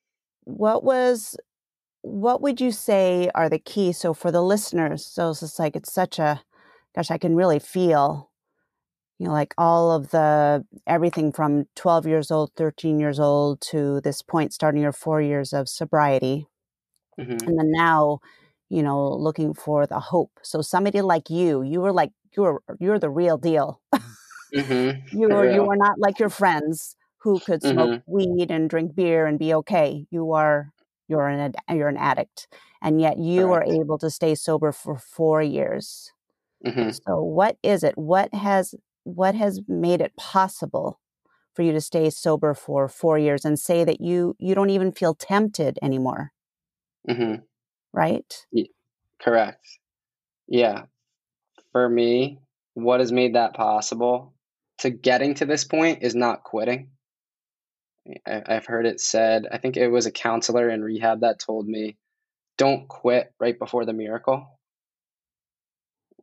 What 0.43 0.83
was 0.83 1.37
what 2.01 2.41
would 2.41 2.61
you 2.61 2.71
say 2.71 3.29
are 3.35 3.49
the 3.49 3.59
keys? 3.59 3.97
So 3.97 4.13
for 4.13 4.31
the 4.31 4.41
listeners, 4.41 5.05
so 5.05 5.31
it's 5.31 5.41
just 5.41 5.59
like 5.59 5.75
it's 5.75 5.93
such 5.93 6.17
a 6.17 6.41
gosh, 6.95 7.11
I 7.11 7.17
can 7.17 7.35
really 7.35 7.59
feel 7.59 8.28
you 9.19 9.27
know, 9.27 9.33
like 9.33 9.53
all 9.57 9.91
of 9.91 10.11
the 10.11 10.65
everything 10.87 11.33
from 11.33 11.65
12 11.75 12.07
years 12.07 12.31
old, 12.31 12.51
13 12.55 12.99
years 12.99 13.19
old 13.19 13.59
to 13.59 13.99
this 14.01 14.21
point, 14.21 14.53
starting 14.53 14.81
your 14.81 14.93
four 14.93 15.21
years 15.21 15.51
of 15.51 15.67
sobriety. 15.67 16.47
Mm-hmm. 17.19 17.47
And 17.47 17.59
then 17.59 17.71
now, 17.71 18.19
you 18.69 18.81
know, 18.81 19.09
looking 19.09 19.53
for 19.53 19.85
the 19.85 19.99
hope. 19.99 20.31
So 20.41 20.61
somebody 20.61 21.01
like 21.01 21.29
you, 21.29 21.61
you 21.61 21.81
were 21.81 21.91
like, 21.91 22.11
you're, 22.35 22.61
you're 22.79 22.97
the 22.99 23.09
real 23.09 23.37
deal. 23.37 23.81
Mm-hmm. 24.55 25.07
You 25.19 25.29
are 25.29 25.45
you 25.45 25.63
are 25.69 25.75
not 25.75 25.99
like 25.99 26.17
your 26.17 26.29
friends 26.29 26.95
who 27.17 27.39
could 27.39 27.61
smoke 27.61 28.01
weed 28.07 28.49
and 28.49 28.67
drink 28.67 28.95
beer 28.95 29.27
and 29.27 29.37
be 29.37 29.53
okay. 29.53 30.07
You 30.09 30.31
are 30.31 30.71
you're 31.07 31.27
an 31.27 31.39
ad- 31.39 31.75
you're 31.75 31.87
an 31.87 31.97
addict, 31.97 32.47
and 32.81 32.99
yet 32.99 33.19
you 33.19 33.51
are 33.51 33.63
able 33.63 33.99
to 33.99 34.09
stay 34.09 34.33
sober 34.33 34.71
for 34.71 34.97
four 34.97 35.43
years. 35.43 36.11
Mm-hmm. 36.65 36.89
So 36.89 37.21
what 37.21 37.57
is 37.61 37.83
it? 37.83 37.95
What 37.95 38.33
has 38.33 38.73
what 39.03 39.35
has 39.35 39.61
made 39.67 40.01
it 40.01 40.15
possible 40.15 40.99
for 41.53 41.63
you 41.63 41.71
to 41.71 41.81
stay 41.81 42.09
sober 42.09 42.53
for 42.53 42.87
four 42.87 43.17
years 43.17 43.43
and 43.43 43.59
say 43.59 43.83
that 43.83 44.01
you 44.01 44.35
you 44.39 44.55
don't 44.55 44.69
even 44.69 44.91
feel 44.91 45.13
tempted 45.13 45.79
anymore? 45.81 46.31
Mm-hmm. 47.09 47.41
Right? 47.93 48.45
Correct. 49.21 49.65
Yeah. 50.47 50.83
For 51.71 51.87
me, 51.87 52.39
what 52.73 52.99
has 52.99 53.11
made 53.11 53.35
that 53.35 53.53
possible 53.53 54.33
to 54.79 54.89
getting 54.89 55.35
to 55.35 55.45
this 55.45 55.63
point 55.63 56.03
is 56.03 56.15
not 56.15 56.43
quitting. 56.43 56.89
I, 58.25 58.41
I've 58.45 58.65
heard 58.65 58.85
it 58.85 58.99
said, 58.99 59.45
I 59.51 59.57
think 59.57 59.75
it 59.77 59.89
was 59.89 60.05
a 60.05 60.11
counselor 60.11 60.69
in 60.69 60.83
rehab 60.83 61.21
that 61.21 61.39
told 61.39 61.67
me, 61.67 61.97
don't 62.57 62.87
quit 62.87 63.33
right 63.39 63.57
before 63.57 63.85
the 63.85 63.93
miracle. 63.93 64.59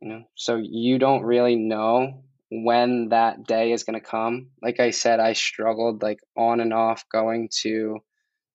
You 0.01 0.09
know, 0.09 0.23
so 0.35 0.57
you 0.57 0.99
don't 0.99 1.23
really 1.23 1.55
know 1.55 2.23
when 2.49 3.09
that 3.09 3.45
day 3.45 3.71
is 3.71 3.83
going 3.83 3.99
to 3.99 4.05
come. 4.05 4.47
Like 4.61 4.79
I 4.79 4.91
said, 4.91 5.19
I 5.19 5.33
struggled 5.33 6.01
like 6.01 6.19
on 6.37 6.59
and 6.59 6.73
off 6.73 7.05
going 7.11 7.49
to 7.61 7.99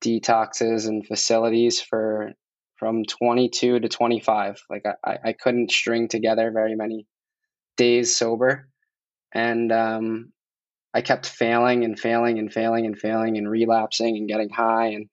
detoxes 0.03 0.89
and 0.89 1.07
facilities 1.07 1.81
for 1.81 2.33
from 2.77 3.05
22 3.05 3.81
to 3.81 3.89
25. 3.89 4.63
Like 4.69 4.85
I, 5.05 5.19
I 5.25 5.33
couldn't 5.33 5.71
string 5.71 6.09
together 6.09 6.51
very 6.51 6.75
many 6.75 7.07
days 7.77 8.17
sober. 8.17 8.69
And 9.33 9.71
um, 9.71 10.33
I 10.93 11.01
kept 11.01 11.27
failing 11.27 11.85
and 11.85 11.99
failing 11.99 12.39
and 12.39 12.53
failing 12.53 12.87
and 12.87 12.99
failing 12.99 13.39
and 13.39 13.49
relapsing 13.49 14.17
and 14.17 14.29
getting 14.29 14.51
high 14.51 14.89
and 14.89 15.09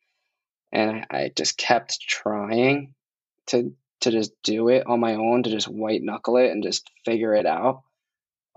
and 0.72 1.06
I, 1.10 1.32
just 1.36 1.58
kept 1.58 2.00
trying 2.02 2.94
to 3.48 3.74
to 4.02 4.12
just 4.12 4.32
do 4.44 4.70
it 4.70 4.86
on 4.88 5.00
my 5.00 5.16
own 5.16 5.44
to 5.44 5.50
just 5.50 5.68
white 5.68 6.02
knuckle 6.02 6.38
it 6.38 6.52
and 6.52 6.64
just 6.64 6.90
figure 7.06 7.34
it 7.34 7.46
out. 7.46 7.82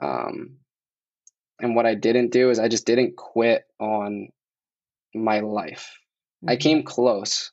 Um, 0.03 0.59
and 1.61 1.77
what 1.77 1.87
I 1.87 1.95
didn't 1.95 2.33
do 2.33 2.51
is 2.51 2.59
I 2.59 2.69
just 2.69 2.87
didn't 2.87 3.17
quit 3.17 3.65
on 3.79 4.29
my 5.15 5.41
life. 5.41 5.97
I 6.47 6.57
Mhm. 6.57 6.61
came 6.61 6.83
close 6.83 7.53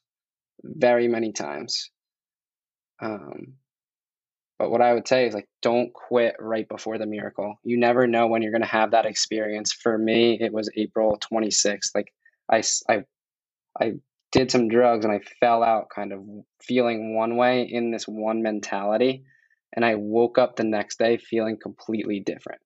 very 0.63 1.07
many 1.07 1.31
times. 1.31 1.91
Um, 3.01 3.57
but 4.57 4.71
what 4.71 4.81
I 4.81 4.93
would 4.93 5.07
say 5.07 5.25
is 5.25 5.33
like, 5.33 5.47
don't 5.61 5.93
quit 5.93 6.35
right 6.39 6.67
before 6.67 6.97
the 6.97 7.05
miracle. 7.05 7.57
You 7.63 7.77
never 7.77 8.07
know 8.07 8.27
when 8.27 8.41
you're 8.41 8.51
going 8.51 8.61
to 8.61 8.67
have 8.67 8.91
that 8.91 9.05
experience. 9.05 9.71
For 9.71 9.97
me, 9.97 10.37
it 10.41 10.51
was 10.51 10.69
April 10.75 11.17
26th. 11.19 11.95
Like 11.95 12.13
I, 12.49 12.61
I, 12.89 13.05
I 13.79 13.93
did 14.31 14.51
some 14.51 14.67
drugs 14.67 15.05
and 15.05 15.13
I 15.13 15.21
fell 15.39 15.63
out 15.63 15.89
kind 15.89 16.11
of 16.11 16.25
feeling 16.61 17.15
one 17.15 17.37
way 17.37 17.63
in 17.63 17.91
this 17.91 18.05
one 18.07 18.41
mentality. 18.41 19.23
And 19.73 19.85
I 19.85 19.95
woke 19.95 20.37
up 20.37 20.55
the 20.55 20.63
next 20.63 20.99
day 20.99 21.17
feeling 21.17 21.57
completely 21.61 22.19
different. 22.19 22.61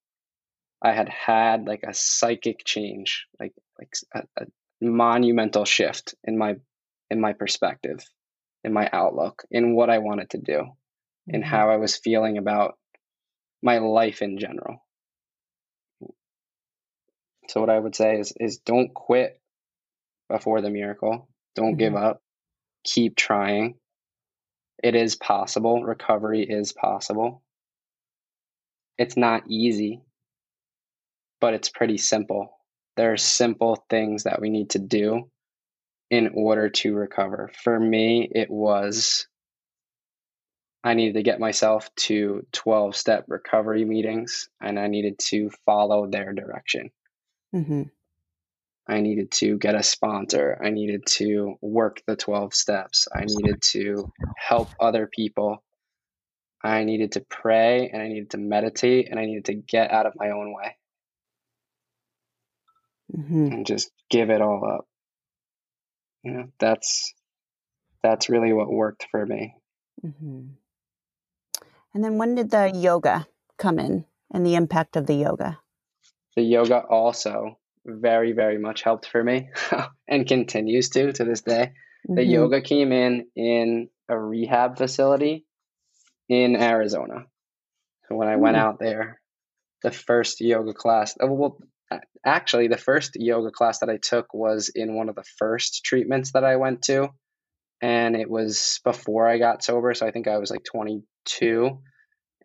I 0.81 0.91
had 0.93 1.09
had 1.09 1.67
like 1.67 1.83
a 1.83 1.93
psychic 1.93 2.63
change, 2.65 3.27
like, 3.39 3.53
like 3.79 3.93
a, 4.13 4.43
a 4.43 4.45
monumental 4.81 5.65
shift 5.65 6.15
in 6.23 6.37
my, 6.37 6.55
in 7.09 7.21
my 7.21 7.33
perspective, 7.33 7.99
in 8.63 8.73
my 8.73 8.89
outlook, 8.91 9.43
in 9.51 9.75
what 9.75 9.89
I 9.89 9.99
wanted 9.99 10.31
to 10.31 10.37
do 10.39 10.65
and 11.27 11.43
Mhm. 11.43 11.47
how 11.47 11.69
I 11.69 11.77
was 11.77 11.97
feeling 11.97 12.37
about 12.37 12.77
my 13.61 13.79
life 13.79 14.21
in 14.21 14.37
general. 14.37 14.85
So 17.49 17.61
what 17.61 17.69
I 17.69 17.79
would 17.79 17.95
say 17.95 18.19
is 18.19 18.33
is 18.39 18.59
don't 18.59 18.93
quit 18.93 19.39
before 20.29 20.61
the 20.61 20.69
miracle. 20.69 21.29
Don't 21.55 21.77
give 21.77 21.95
up. 21.95 22.21
Keep 22.83 23.15
trying. 23.15 23.79
It 24.81 24.95
is 24.95 25.15
possible. 25.15 25.83
Recovery 25.83 26.43
is 26.43 26.71
possible. 26.71 27.43
It's 28.97 29.17
not 29.17 29.43
easy, 29.47 30.01
but 31.39 31.53
it's 31.53 31.69
pretty 31.69 31.97
simple. 31.97 32.57
There 32.95 33.11
are 33.13 33.17
simple 33.17 33.85
things 33.89 34.23
that 34.23 34.41
we 34.41 34.49
need 34.49 34.71
to 34.71 34.79
do 34.79 35.29
in 36.09 36.29
order 36.35 36.69
to 36.69 36.95
recover. 36.95 37.51
For 37.63 37.79
me, 37.79 38.29
it 38.33 38.49
was 38.49 39.27
I 40.83 40.93
needed 40.93 41.13
to 41.15 41.23
get 41.23 41.39
myself 41.39 41.93
to 42.07 42.45
12 42.51 42.95
step 42.95 43.25
recovery 43.27 43.85
meetings 43.85 44.49
and 44.61 44.79
I 44.79 44.87
needed 44.87 45.17
to 45.29 45.49
follow 45.65 46.07
their 46.07 46.33
direction. 46.33 46.91
Mhm. 47.53 47.91
I 48.87 48.99
needed 48.99 49.31
to 49.33 49.57
get 49.57 49.75
a 49.75 49.83
sponsor. 49.83 50.59
I 50.61 50.69
needed 50.69 51.05
to 51.17 51.55
work 51.61 52.01
the 52.05 52.15
12 52.15 52.53
steps. 52.53 53.07
I 53.13 53.25
needed 53.25 53.61
to 53.71 54.09
help 54.35 54.69
other 54.79 55.07
people. 55.07 55.63
I 56.61 56.83
needed 56.83 57.13
to 57.13 57.21
pray 57.21 57.89
and 57.89 58.01
I 58.01 58.07
needed 58.07 58.31
to 58.31 58.37
meditate 58.37 59.09
and 59.09 59.19
I 59.19 59.25
needed 59.25 59.45
to 59.45 59.53
get 59.53 59.91
out 59.91 60.05
of 60.05 60.13
my 60.15 60.31
own 60.31 60.53
way 60.53 60.77
Mhm. 63.11 63.51
and 63.51 63.65
just 63.65 63.91
give 64.09 64.29
it 64.29 64.41
all 64.41 64.65
up. 64.65 64.87
You 66.23 66.31
know, 66.31 66.51
that's 66.59 67.13
that's 68.01 68.29
really 68.29 68.53
what 68.53 68.71
worked 68.71 69.07
for 69.11 69.25
me. 69.25 69.55
Mhm. 70.03 70.55
And 71.93 72.03
then 72.03 72.17
when 72.17 72.35
did 72.35 72.49
the 72.49 72.71
yoga 72.73 73.27
come 73.57 73.79
in 73.79 74.05
and 74.31 74.45
the 74.45 74.55
impact 74.55 74.95
of 74.95 75.05
the 75.05 75.15
yoga? 75.15 75.59
The 76.35 76.41
yoga 76.41 76.79
also 76.85 77.59
very 77.85 78.31
very 78.31 78.57
much 78.57 78.81
helped 78.83 79.07
for 79.07 79.23
me 79.23 79.49
and 80.07 80.27
continues 80.27 80.89
to 80.89 81.11
to 81.13 81.23
this 81.25 81.41
day. 81.41 81.73
The 82.07 82.21
Mhm. 82.21 82.31
yoga 82.31 82.61
came 82.61 82.91
in 82.91 83.27
in 83.35 83.89
a 84.09 84.17
rehab 84.19 84.77
facility 84.77 85.45
in 86.29 86.55
Arizona. 86.55 87.25
So 88.07 88.15
when 88.15 88.27
I 88.27 88.35
went 88.37 88.55
Mm. 88.57 88.61
out 88.61 88.79
there, 88.79 89.21
the 89.83 89.91
first 89.91 90.41
yoga 90.41 90.73
class, 90.73 91.17
oh, 91.19 91.31
well, 91.31 91.57
actually, 92.25 92.67
the 92.67 92.77
first 92.77 93.15
yoga 93.15 93.51
class 93.51 93.79
that 93.79 93.89
I 93.89 93.97
took 93.97 94.33
was 94.33 94.69
in 94.69 94.95
one 94.95 95.09
of 95.09 95.15
the 95.15 95.23
first 95.37 95.83
treatments 95.83 96.31
that 96.31 96.43
I 96.43 96.55
went 96.55 96.83
to. 96.83 97.09
And 97.81 98.15
it 98.15 98.29
was 98.29 98.79
before 98.83 99.27
I 99.27 99.37
got 99.37 99.63
sober. 99.63 99.93
So 99.93 100.07
I 100.07 100.11
think 100.11 100.27
I 100.27 100.37
was 100.37 100.49
like 100.51 100.63
22. 100.63 101.81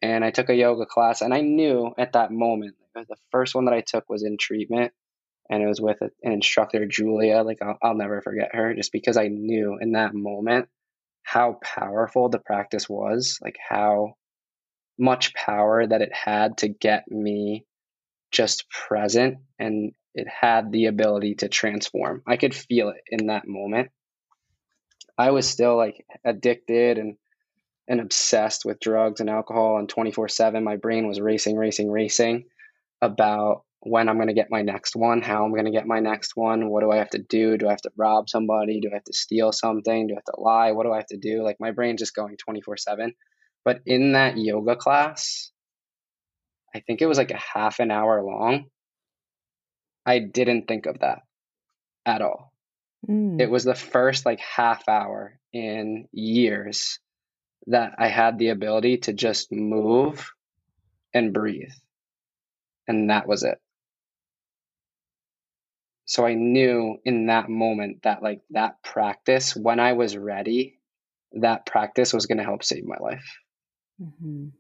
And 0.03 0.24
I 0.24 0.30
took 0.30 0.49
a 0.49 0.55
yoga 0.55 0.86
class. 0.86 1.22
And 1.22 1.32
I 1.32 1.41
knew 1.41 1.93
at 1.97 2.12
that 2.12 2.30
moment, 2.32 2.74
the 2.95 3.16
first 3.30 3.55
one 3.55 3.66
that 3.66 3.74
I 3.74 3.80
took 3.82 4.09
was 4.09 4.24
in 4.24 4.36
treatment. 4.39 4.93
And 5.51 5.62
it 5.62 5.66
was 5.66 5.80
with 5.80 6.01
an 6.03 6.11
instructor, 6.22 6.86
Julia. 6.86 7.42
Like, 7.42 7.62
I'll, 7.62 7.78
I'll 7.82 7.94
never 7.94 8.20
forget 8.20 8.55
her 8.55 8.74
just 8.74 8.92
because 8.92 9.16
I 9.16 9.28
knew 9.28 9.78
in 9.80 9.92
that 9.92 10.14
moment 10.14 10.68
how 11.22 11.59
powerful 11.62 12.28
the 12.28 12.38
practice 12.38 12.88
was, 12.88 13.38
like, 13.42 13.57
how 13.66 14.14
much 14.99 15.34
power 15.34 15.86
that 15.86 16.03
it 16.03 16.12
had 16.12 16.59
to 16.59 16.68
get 16.68 17.11
me 17.11 17.64
just 18.30 18.68
present 18.70 19.38
and 19.59 19.92
it 20.14 20.26
had 20.28 20.72
the 20.72 20.86
ability 20.86 21.36
to 21.36 21.49
transform. 21.49 22.22
I 22.26 22.36
could 22.36 22.55
feel 22.55 22.90
it 22.90 23.03
in 23.09 23.28
that 23.28 23.46
moment. 23.46 23.90
I 25.16 25.30
was 25.30 25.49
still 25.49 25.76
like 25.76 26.05
addicted 26.24 26.99
and 26.99 27.16
and 27.86 28.01
obsessed 28.01 28.64
with 28.64 28.80
drugs 28.80 29.20
and 29.20 29.30
alcohol 29.30 29.78
and 29.78 29.88
24/7 29.88 30.62
my 30.62 30.76
brain 30.76 31.07
was 31.07 31.20
racing 31.20 31.57
racing 31.57 31.90
racing 31.90 32.44
about 33.01 33.64
when 33.80 34.08
I'm 34.08 34.16
going 34.16 34.28
to 34.28 34.34
get 34.34 34.50
my 34.50 34.62
next 34.62 34.96
one, 34.96 35.22
how 35.22 35.44
I'm 35.44 35.52
going 35.52 35.66
to 35.66 35.70
get 35.70 35.86
my 35.86 36.00
next 36.00 36.32
one, 36.34 36.68
what 36.68 36.82
do 36.82 36.90
I 36.90 36.96
have 36.96 37.10
to 37.10 37.18
do? 37.18 37.56
Do 37.56 37.68
I 37.68 37.70
have 37.70 37.82
to 37.82 37.92
rob 37.96 38.28
somebody? 38.28 38.80
Do 38.80 38.90
I 38.90 38.94
have 38.94 39.04
to 39.04 39.12
steal 39.12 39.52
something? 39.52 40.06
Do 40.08 40.14
I 40.14 40.16
have 40.16 40.34
to 40.34 40.40
lie? 40.40 40.72
What 40.72 40.84
do 40.84 40.92
I 40.92 40.96
have 40.96 41.06
to 41.06 41.16
do? 41.16 41.42
Like 41.42 41.58
my 41.60 41.70
brain's 41.70 42.00
just 42.00 42.14
going 42.14 42.36
24/7. 42.36 43.12
But 43.64 43.80
in 43.86 44.12
that 44.12 44.36
yoga 44.36 44.76
class, 44.76 45.52
I 46.74 46.80
think 46.80 47.02
it 47.02 47.06
was 47.06 47.18
like 47.18 47.30
a 47.30 47.40
half 47.54 47.78
an 47.78 47.90
hour 47.90 48.22
long. 48.22 48.66
I 50.04 50.18
didn't 50.20 50.66
think 50.66 50.86
of 50.86 51.00
that 51.00 51.20
at 52.04 52.22
all. 52.22 52.52
Mm. 53.08 53.40
It 53.40 53.50
was 53.50 53.64
the 53.64 53.74
first 53.74 54.26
like 54.26 54.40
half 54.40 54.88
hour 54.88 55.38
in 55.52 56.08
years 56.12 56.98
that 57.66 57.94
I 57.98 58.08
had 58.08 58.38
the 58.38 58.48
ability 58.48 58.98
to 58.98 59.12
just 59.12 59.52
move 59.52 60.32
and 61.14 61.32
breathe. 61.32 61.72
And 62.86 63.10
that 63.10 63.28
was 63.28 63.44
it. 63.44 63.58
So 66.09 66.24
I 66.24 66.32
knew 66.32 66.96
in 67.04 67.26
that 67.26 67.50
moment 67.50 68.02
that 68.04 68.22
like 68.22 68.40
that 68.50 68.82
practice, 68.82 69.54
when 69.54 69.78
I 69.78 69.92
was 69.92 70.16
ready, 70.16 70.80
that 71.32 71.66
practice 71.66 72.14
was 72.14 72.24
going 72.24 72.38
to 72.38 72.44
help 72.44 72.64
save 72.64 72.86
my 72.86 72.96
life. 72.98 73.38
Mhm. 74.00 74.52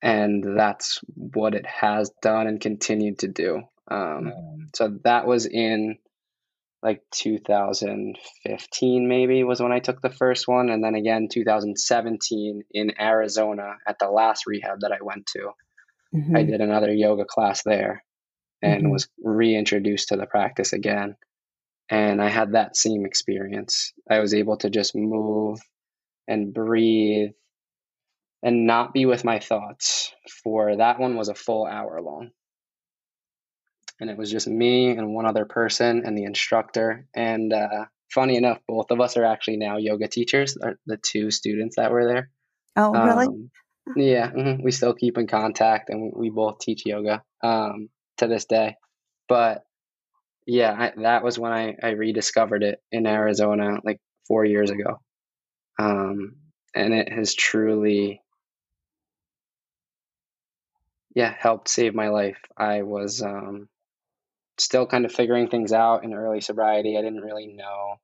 And 0.00 0.56
that's 0.56 1.00
what 1.14 1.56
it 1.56 1.66
has 1.66 2.12
done 2.22 2.46
and 2.46 2.60
continued 2.60 3.18
to 3.20 3.28
do. 3.28 3.62
Um, 3.88 4.68
so 4.72 4.98
that 5.02 5.26
was 5.26 5.46
in 5.46 5.98
like 6.80 7.02
2015 7.10 9.08
maybe 9.08 9.42
was 9.42 9.60
when 9.60 9.72
I 9.72 9.80
took 9.80 10.00
the 10.00 10.10
first 10.10 10.46
one 10.46 10.68
and 10.70 10.84
then 10.84 10.94
again 10.94 11.26
2017 11.28 12.62
in 12.70 13.00
Arizona 13.00 13.78
at 13.88 13.98
the 13.98 14.08
last 14.08 14.46
rehab 14.46 14.80
that 14.80 14.92
I 14.92 15.02
went 15.02 15.26
to 15.28 15.50
mm-hmm. 16.14 16.36
I 16.36 16.42
did 16.42 16.60
another 16.60 16.92
yoga 16.92 17.24
class 17.24 17.62
there 17.64 18.04
and 18.62 18.84
mm-hmm. 18.84 18.90
was 18.90 19.08
reintroduced 19.22 20.08
to 20.08 20.16
the 20.16 20.26
practice 20.26 20.72
again. 20.72 21.16
And 21.88 22.20
I 22.20 22.28
had 22.28 22.52
that 22.52 22.76
same 22.76 23.06
experience. 23.06 23.92
I 24.10 24.18
was 24.18 24.34
able 24.34 24.56
to 24.58 24.70
just 24.70 24.94
move 24.94 25.60
and 26.26 26.52
breathe 26.52 27.30
and 28.42 28.66
not 28.66 28.92
be 28.92 29.06
with 29.06 29.24
my 29.24 29.38
thoughts 29.38 30.12
for 30.42 30.76
that 30.76 30.98
one 30.98 31.16
was 31.16 31.28
a 31.28 31.34
full 31.34 31.66
hour 31.66 32.00
long. 32.00 32.30
And 34.00 34.10
it 34.10 34.18
was 34.18 34.30
just 34.30 34.46
me 34.46 34.90
and 34.90 35.14
one 35.14 35.26
other 35.26 35.46
person 35.46 36.02
and 36.04 36.18
the 36.18 36.24
instructor. 36.24 37.06
And 37.14 37.52
uh, 37.52 37.86
funny 38.12 38.36
enough, 38.36 38.58
both 38.68 38.90
of 38.90 39.00
us 39.00 39.16
are 39.16 39.24
actually 39.24 39.56
now 39.56 39.78
yoga 39.78 40.08
teachers, 40.08 40.56
the 40.86 40.98
two 40.98 41.30
students 41.30 41.76
that 41.76 41.90
were 41.90 42.06
there. 42.06 42.30
Oh, 42.76 42.92
really? 42.92 43.26
Um, 43.26 43.50
yeah, 43.94 44.30
mm-hmm. 44.30 44.62
we 44.62 44.72
still 44.72 44.94
keep 44.94 45.16
in 45.16 45.26
contact 45.26 45.88
and 45.90 46.12
we 46.14 46.28
both 46.28 46.58
teach 46.58 46.84
yoga 46.84 47.22
um, 47.42 47.88
to 48.18 48.26
this 48.26 48.44
day. 48.44 48.76
But 49.28 49.64
yeah, 50.46 50.72
I, 50.72 50.92
that 51.02 51.24
was 51.24 51.38
when 51.38 51.52
I, 51.52 51.76
I 51.82 51.90
rediscovered 51.90 52.62
it 52.62 52.80
in 52.92 53.06
Arizona 53.06 53.78
like 53.84 54.00
four 54.28 54.44
years 54.44 54.70
ago. 54.70 55.00
Um, 55.78 56.36
and 56.74 56.94
it 56.94 57.12
has 57.12 57.34
truly, 57.34 58.22
yeah, 61.14 61.34
helped 61.36 61.68
save 61.68 61.94
my 61.94 62.08
life. 62.08 62.38
I 62.56 62.82
was 62.82 63.22
um, 63.22 63.68
still 64.58 64.86
kind 64.86 65.04
of 65.04 65.12
figuring 65.12 65.48
things 65.48 65.72
out 65.72 66.04
in 66.04 66.14
early 66.14 66.40
sobriety. 66.40 66.96
I 66.96 67.02
didn't 67.02 67.22
really 67.22 67.48
know 67.48 67.96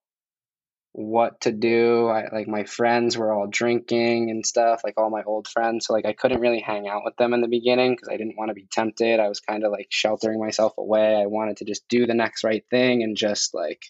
what 0.93 1.41
to 1.43 1.53
do. 1.53 2.09
I 2.09 2.29
like 2.33 2.49
my 2.49 2.65
friends 2.65 3.17
were 3.17 3.33
all 3.33 3.47
drinking 3.47 4.31
and 4.31 4.45
stuff, 4.45 4.83
like 4.85 4.95
all 4.99 5.11
my 5.11 5.23
old 5.23 5.49
friends. 5.49 5.87
So 5.87 5.95
like 5.95 6.05
I 6.05 6.13
couldn't 6.13 6.41
really 6.41 6.61
hang 6.61 6.87
out 6.87 7.03
with 7.05 7.17
them 7.17 7.33
in 7.33 7.41
the 7.41 7.49
beginning 7.49 7.93
because 7.93 8.09
I 8.09 8.19
didn't 8.19 8.37
want 8.37 8.51
to 8.51 8.55
be 8.55 8.69
tempted. 8.71 9.19
I 9.19 9.29
was 9.29 9.41
kind 9.41 9.65
of 9.65 9.73
like 9.73 9.87
sheltering 9.89 10.39
myself 10.39 10.75
away. 10.77 11.17
I 11.17 11.27
wanted 11.27 11.59
to 11.59 11.65
just 11.65 11.89
do 11.89 12.07
the 12.07 12.15
next 12.15 12.45
right 12.45 12.65
thing 12.71 13.03
and 13.03 13.17
just 13.17 13.55
like 13.55 13.83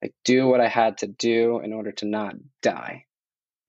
like 0.00 0.14
do 0.24 0.46
what 0.46 0.60
I 0.60 0.68
had 0.68 0.98
to 0.98 1.08
do 1.08 1.60
in 1.60 1.72
order 1.72 1.90
to 1.92 2.06
not 2.06 2.36
die. 2.62 3.06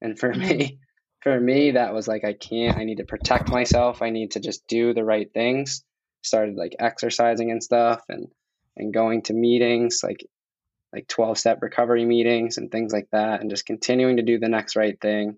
And 0.00 0.18
for 0.18 0.32
me, 0.32 0.48
mm. 0.48 0.78
for 1.22 1.40
me 1.40 1.72
that 1.72 1.92
was 1.92 2.06
like 2.06 2.24
I 2.24 2.34
can't 2.34 2.78
I 2.78 2.84
need 2.84 2.98
to 2.98 3.04
protect 3.04 3.50
myself. 3.50 4.00
I 4.00 4.10
need 4.10 4.32
to 4.32 4.40
just 4.40 4.66
do 4.68 4.94
the 4.94 5.04
right 5.04 5.28
things. 5.34 5.84
Started 6.22 6.54
like 6.54 6.76
exercising 6.78 7.50
and 7.50 7.62
stuff 7.62 8.02
and 8.08 8.28
and 8.76 8.94
going 8.94 9.22
to 9.22 9.34
meetings 9.34 10.02
like 10.04 10.24
like 10.92 11.08
12 11.08 11.38
step 11.38 11.58
recovery 11.62 12.04
meetings 12.04 12.58
and 12.58 12.70
things 12.70 12.92
like 12.92 13.08
that, 13.12 13.40
and 13.40 13.50
just 13.50 13.66
continuing 13.66 14.16
to 14.16 14.22
do 14.22 14.38
the 14.38 14.48
next 14.48 14.76
right 14.76 14.98
thing. 15.00 15.36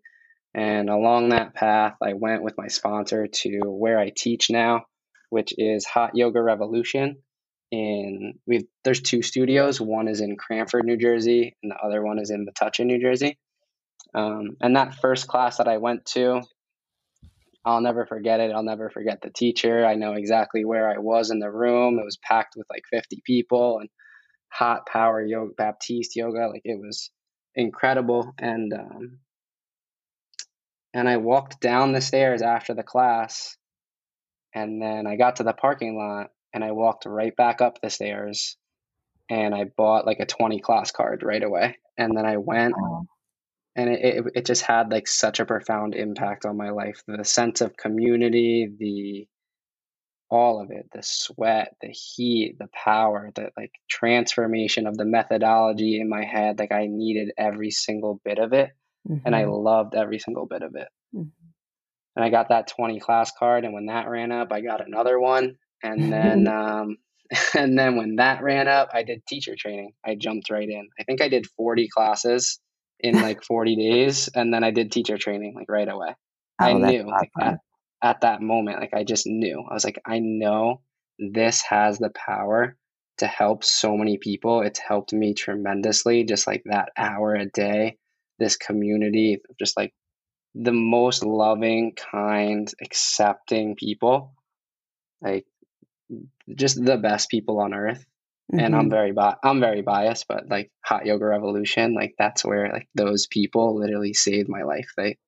And 0.55 0.91
along 0.91 1.29
that 1.29 1.55
path, 1.55 1.97
I 2.03 2.15
went 2.15 2.43
with 2.43 2.59
my 2.59 2.69
sponsor 2.69 3.27
to 3.27 3.61
where 3.65 3.99
I 3.99 4.11
teach 4.15 4.51
now, 4.51 4.85
which 5.29 5.55
is 5.57 5.87
Hot 5.87 6.17
Yoga 6.17 6.43
Revolution. 6.43 7.17
In 7.71 8.35
we 8.47 8.67
there's 8.83 9.01
two 9.01 9.23
studios. 9.23 9.81
One 9.81 10.09
is 10.09 10.21
in 10.21 10.37
Cranford, 10.37 10.85
New 10.85 10.97
Jersey, 10.97 11.57
and 11.63 11.71
the 11.71 11.77
other 11.77 12.03
one 12.03 12.19
is 12.19 12.31
in 12.31 12.45
Metuchen, 12.45 12.87
New 12.87 13.01
Jersey. 13.01 13.39
Um, 14.13 14.57
and 14.61 14.75
that 14.75 14.97
first 14.97 15.29
class 15.29 15.59
that 15.59 15.69
I 15.69 15.77
went 15.77 16.05
to, 16.07 16.43
I'll 17.65 17.81
never 17.81 18.07
forget 18.07 18.41
it. 18.41 18.51
I'll 18.51 18.65
never 18.65 18.91
forget 18.91 19.23
the 19.23 19.31
teacher. 19.31 19.87
I 19.87 19.95
know 19.95 20.15
exactly 20.15 20.65
where 20.65 20.91
I 20.91 20.99
was 20.99 21.31
in 21.31 21.39
the 21.39 21.51
room. 21.51 22.01
It 22.01 22.05
was 22.05 22.17
packed 22.17 22.55
with 22.57 22.67
like 22.69 22.83
50 22.91 23.23
people, 23.25 23.79
and 23.79 23.89
hot 24.51 24.87
power 24.87 25.25
yoga, 25.25 25.53
Baptiste 25.57 26.17
yoga. 26.17 26.49
Like 26.49 26.63
it 26.65 26.79
was 26.79 27.11
incredible. 27.55 28.35
And, 28.39 28.73
um, 28.73 29.19
and 30.93 31.09
I 31.09 31.19
walked 31.19 31.61
down 31.61 31.93
the 31.93 32.01
stairs 32.01 32.43
after 32.43 32.75
the 32.75 32.83
class 32.83 33.57
and 34.55 34.83
then 34.83 35.07
I 35.07 35.17
got 35.17 35.37
to 35.37 35.45
the 35.45 35.53
parking 35.53 35.97
lot 35.97 36.31
and 36.53 36.65
I 36.65 36.73
walked 36.73 37.07
right 37.07 37.35
back 37.35 37.61
up 37.61 37.81
the 37.81 37.91
stairs 37.91 38.57
and 39.29 39.55
I 39.55 39.65
bought 39.65 40.07
like 40.07 40.19
a 40.21 40.27
20 40.27 40.59
class 40.61 40.91
card 40.91 41.23
right 41.23 41.43
away. 41.43 41.79
And 41.97 42.17
then 42.17 42.27
I 42.27 42.39
went 42.39 42.75
and 43.77 43.89
it, 43.89 44.01
it, 44.05 44.25
it 44.35 44.47
just 44.47 44.63
had 44.63 44.91
like 44.91 45.07
such 45.07 45.39
a 45.39 45.47
profound 45.47 45.95
impact 45.95 46.45
on 46.45 46.57
my 46.57 46.71
life. 46.71 47.03
The 47.07 47.25
sense 47.25 47.61
of 47.61 47.77
community, 47.77 48.69
the, 48.79 49.29
all 50.31 50.61
of 50.63 50.71
it 50.71 50.89
the 50.93 51.03
sweat 51.03 51.75
the 51.83 51.89
heat 51.89 52.57
the 52.59 52.69
power 52.73 53.31
the 53.35 53.51
like 53.57 53.73
transformation 53.89 54.87
of 54.87 54.97
the 54.97 55.05
methodology 55.05 56.01
in 56.01 56.09
my 56.09 56.25
head 56.25 56.59
like 56.59 56.73
i 56.73 56.87
needed 56.87 57.33
every 57.37 57.71
single 57.71 58.21
bit 58.25 58.39
of 58.39 58.53
it 58.53 58.71
mm-hmm. 59.09 59.27
and 59.27 59.35
i 59.35 59.43
mm-hmm. 59.43 59.53
loved 59.53 59.95
every 59.95 60.19
single 60.19 60.47
bit 60.47 60.63
of 60.63 60.77
it 60.77 60.89
mm-hmm. 61.15 61.29
and 62.17 62.25
i 62.25 62.31
got 62.31 62.49
that 62.49 62.69
20 62.69 63.01
class 63.01 63.33
card 63.37 63.65
and 63.65 63.75
when 63.75 63.87
that 63.87 64.09
ran 64.09 64.31
up 64.31 64.53
i 64.53 64.61
got 64.61 64.87
another 64.87 65.19
one 65.19 65.57
and 65.83 66.13
then 66.13 66.47
um 66.49 66.97
and 67.55 67.79
then 67.79 67.97
when 67.97 68.17
that 68.17 68.43
ran 68.43 68.69
up 68.69 68.91
i 68.95 69.03
did 69.03 69.25
teacher 69.27 69.55
training 69.59 69.93
i 70.05 70.15
jumped 70.15 70.51
right 70.51 70.69
in 70.69 70.89
i 70.99 71.05
think 71.05 71.21
i 71.21 71.29
did 71.29 71.47
40 71.57 71.89
classes 71.89 72.61
in 73.01 73.21
like 73.21 73.43
40 73.43 73.77
days 73.77 74.29
and 74.35 74.55
then 74.55 74.63
i 74.63 74.71
did 74.71 74.93
teacher 74.93 75.19
training 75.19 75.55
like 75.57 75.69
right 75.69 75.89
away 75.89 76.15
oh, 76.61 76.65
i 76.65 76.73
knew 76.73 77.03
like 77.03 77.31
that 77.37 77.59
at 78.03 78.23
that 78.23 78.41
moment, 78.41 78.81
like 78.81 78.95
I 78.95 79.05
just 79.05 79.27
knew. 79.27 79.65
I 79.69 79.75
was 79.75 79.85
like, 79.85 80.01
I 80.07 80.19
know 80.21 80.83
this 81.19 81.63
has 81.63 81.99
the 81.99 82.11
power 82.11 82.77
to 83.19 83.27
help 83.27 83.65
so 83.65 83.97
many 83.97 84.19
people. 84.19 84.63
It's 84.63 84.79
helped 84.79 85.13
me 85.13 85.35
tremendously, 85.35 86.25
just 86.25 86.47
like 86.47 86.63
that 86.67 86.91
hour 86.97 87.35
a 87.35 87.47
day, 87.47 87.99
this 88.39 88.57
community, 88.57 89.43
just 89.59 89.77
like 89.77 89.93
the 90.55 90.73
most 90.73 91.25
loving, 91.25 91.93
kind, 91.95 92.73
accepting 92.83 93.77
people. 93.77 94.35
Like 95.21 95.47
just 96.55 96.83
the 96.83 96.97
best 96.97 97.29
people 97.29 97.61
on 97.61 97.75
earth. 97.75 98.05
Mm-hmm. 98.53 98.65
And 98.65 98.75
I'm 98.75 98.83
mm-hmm. 98.83 98.91
very 98.91 99.13
bi- 99.13 99.37
I'm 99.45 99.61
very 99.61 99.83
biased, 99.83 100.27
but 100.27 100.49
like 100.49 100.71
Hot 100.85 101.07
Yoga 101.07 101.27
Revolution, 101.27 101.95
like 101.95 102.15
that's 102.19 102.45
where 102.45 102.71
like 102.73 102.89
those 102.95 103.27
people 103.27 103.79
literally 103.79 104.15
saved 104.15 104.49
my 104.49 104.63
life. 104.63 104.89
They 104.97 105.19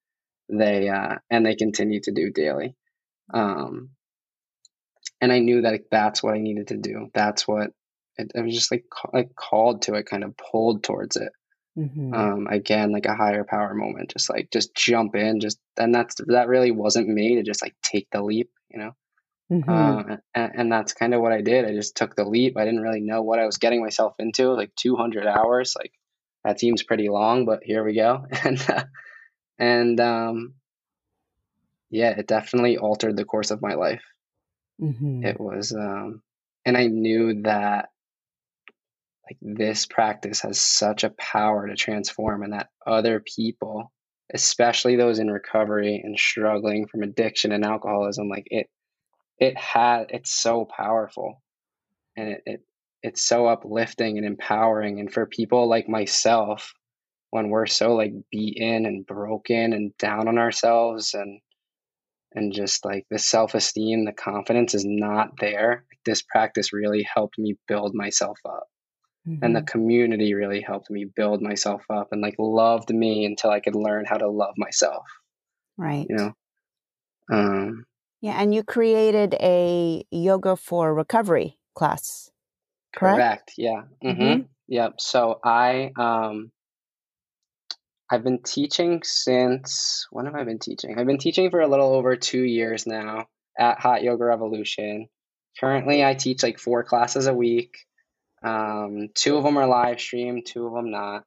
they 0.58 0.88
uh, 0.88 1.16
and 1.30 1.44
they 1.44 1.54
continue 1.54 2.00
to 2.00 2.12
do 2.12 2.30
daily. 2.30 2.74
Um, 3.32 3.90
and 5.20 5.32
I 5.32 5.38
knew 5.38 5.62
that 5.62 5.72
like, 5.72 5.86
that's 5.90 6.22
what 6.22 6.34
I 6.34 6.38
needed 6.38 6.68
to 6.68 6.76
do. 6.76 7.08
That's 7.14 7.46
what 7.46 7.70
it, 8.18 8.32
it 8.34 8.44
was 8.44 8.54
just 8.54 8.70
like 8.70 8.84
like 9.12 9.34
called 9.34 9.82
to 9.82 9.94
it, 9.94 10.06
kind 10.06 10.24
of 10.24 10.34
pulled 10.36 10.82
towards 10.82 11.16
it. 11.16 11.32
Mm-hmm. 11.78 12.12
Um, 12.12 12.46
again, 12.48 12.92
like 12.92 13.06
a 13.06 13.14
higher 13.14 13.44
power 13.44 13.74
moment, 13.74 14.12
just 14.12 14.28
like 14.28 14.50
just 14.52 14.74
jump 14.74 15.14
in, 15.14 15.40
just 15.40 15.58
and 15.78 15.94
that's 15.94 16.16
that 16.26 16.48
really 16.48 16.70
wasn't 16.70 17.08
me 17.08 17.36
to 17.36 17.42
just 17.42 17.62
like 17.62 17.74
take 17.82 18.08
the 18.10 18.22
leap, 18.22 18.50
you 18.70 18.78
know. 18.78 18.92
Mm-hmm. 19.50 19.70
Uh, 19.70 20.16
and, 20.34 20.52
and, 20.54 20.72
that's 20.72 20.94
kind 20.94 21.12
of 21.12 21.20
what 21.20 21.32
I 21.32 21.42
did. 21.42 21.66
I 21.66 21.74
just 21.74 21.94
took 21.94 22.16
the 22.16 22.24
leap. 22.24 22.56
I 22.56 22.64
didn't 22.64 22.80
really 22.80 23.02
know 23.02 23.20
what 23.20 23.38
I 23.38 23.44
was 23.44 23.58
getting 23.58 23.82
myself 23.82 24.14
into. 24.18 24.50
Like 24.54 24.74
200 24.76 25.26
hours, 25.26 25.74
like 25.78 25.92
that 26.42 26.58
seems 26.58 26.82
pretty 26.82 27.10
long, 27.10 27.44
but 27.44 27.60
here 27.62 27.84
we 27.84 27.94
go. 27.94 28.24
and 28.44 28.64
uh, 28.70 28.84
and 29.58 30.00
um, 30.00 30.54
yeah, 31.90 32.10
it 32.10 32.26
definitely 32.26 32.78
altered 32.78 33.16
the 33.16 33.24
course 33.24 33.50
of 33.50 33.62
my 33.62 33.74
life. 33.74 34.02
Mm-hmm. 34.80 35.24
It 35.24 35.38
was, 35.38 35.72
um, 35.72 36.22
and 36.64 36.76
I 36.76 36.86
knew 36.86 37.42
that 37.42 37.90
like 39.26 39.38
this 39.40 39.86
practice 39.86 40.40
has 40.40 40.60
such 40.60 41.04
a 41.04 41.10
power 41.10 41.68
to 41.68 41.76
transform, 41.76 42.42
and 42.42 42.52
that 42.52 42.70
other 42.86 43.20
people, 43.20 43.92
especially 44.34 44.96
those 44.96 45.18
in 45.18 45.30
recovery 45.30 46.00
and 46.02 46.18
struggling 46.18 46.86
from 46.86 47.02
addiction 47.02 47.52
and 47.52 47.64
alcoholism, 47.64 48.28
like 48.28 48.48
it, 48.50 48.68
it 49.38 49.56
had, 49.56 50.06
it's 50.08 50.32
so 50.32 50.64
powerful, 50.64 51.42
and 52.16 52.30
it, 52.30 52.42
it 52.46 52.60
it's 53.02 53.24
so 53.24 53.46
uplifting 53.46 54.16
and 54.16 54.26
empowering, 54.26 55.00
and 55.00 55.12
for 55.12 55.26
people 55.26 55.68
like 55.68 55.88
myself 55.88 56.72
when 57.32 57.48
we're 57.48 57.66
so 57.66 57.94
like 57.94 58.12
beaten 58.30 58.84
and 58.84 59.06
broken 59.06 59.72
and 59.72 59.96
down 59.96 60.28
on 60.28 60.38
ourselves 60.38 61.14
and 61.14 61.40
and 62.34 62.52
just 62.52 62.84
like 62.84 63.06
the 63.10 63.18
self-esteem 63.18 64.04
the 64.04 64.12
confidence 64.12 64.74
is 64.74 64.84
not 64.84 65.30
there 65.40 65.84
this 66.04 66.20
practice 66.20 66.74
really 66.74 67.02
helped 67.02 67.38
me 67.38 67.56
build 67.66 67.94
myself 67.94 68.38
up 68.46 68.68
mm-hmm. 69.26 69.42
and 69.42 69.56
the 69.56 69.60
mm-hmm. 69.60 69.66
community 69.66 70.34
really 70.34 70.60
helped 70.60 70.90
me 70.90 71.06
build 71.06 71.40
myself 71.40 71.82
up 71.88 72.08
and 72.12 72.20
like 72.20 72.34
loved 72.38 72.94
me 72.94 73.24
until 73.24 73.50
i 73.50 73.60
could 73.60 73.74
learn 73.74 74.04
how 74.04 74.18
to 74.18 74.28
love 74.28 74.54
myself 74.58 75.06
right 75.78 76.06
you 76.10 76.16
know 76.16 76.32
um 77.32 77.86
yeah 78.20 78.38
and 78.38 78.54
you 78.54 78.62
created 78.62 79.34
a 79.40 80.04
yoga 80.10 80.54
for 80.54 80.92
recovery 80.94 81.56
class 81.74 82.30
correct, 82.94 83.16
correct 83.16 83.52
yeah 83.56 83.82
mm-hmm. 84.04 84.22
mm-hmm. 84.22 84.42
yep 84.68 85.00
so 85.00 85.40
i 85.42 85.90
um 85.96 86.52
I've 88.12 88.22
been 88.22 88.42
teaching 88.42 89.00
since 89.04 90.06
when 90.10 90.26
have 90.26 90.34
I 90.34 90.44
been 90.44 90.58
teaching? 90.58 90.98
I've 90.98 91.06
been 91.06 91.16
teaching 91.16 91.48
for 91.50 91.60
a 91.60 91.66
little 91.66 91.94
over 91.94 92.14
two 92.14 92.42
years 92.42 92.86
now 92.86 93.24
at 93.58 93.80
Hot 93.80 94.02
Yoga 94.02 94.24
Revolution. 94.24 95.08
Currently, 95.58 96.04
I 96.04 96.12
teach 96.12 96.42
like 96.42 96.58
four 96.58 96.84
classes 96.84 97.26
a 97.26 97.32
week. 97.32 97.78
Um, 98.42 99.08
two 99.14 99.38
of 99.38 99.44
them 99.44 99.56
are 99.56 99.66
live 99.66 99.98
stream, 99.98 100.42
two 100.44 100.66
of 100.66 100.74
them 100.74 100.90
not. 100.90 101.24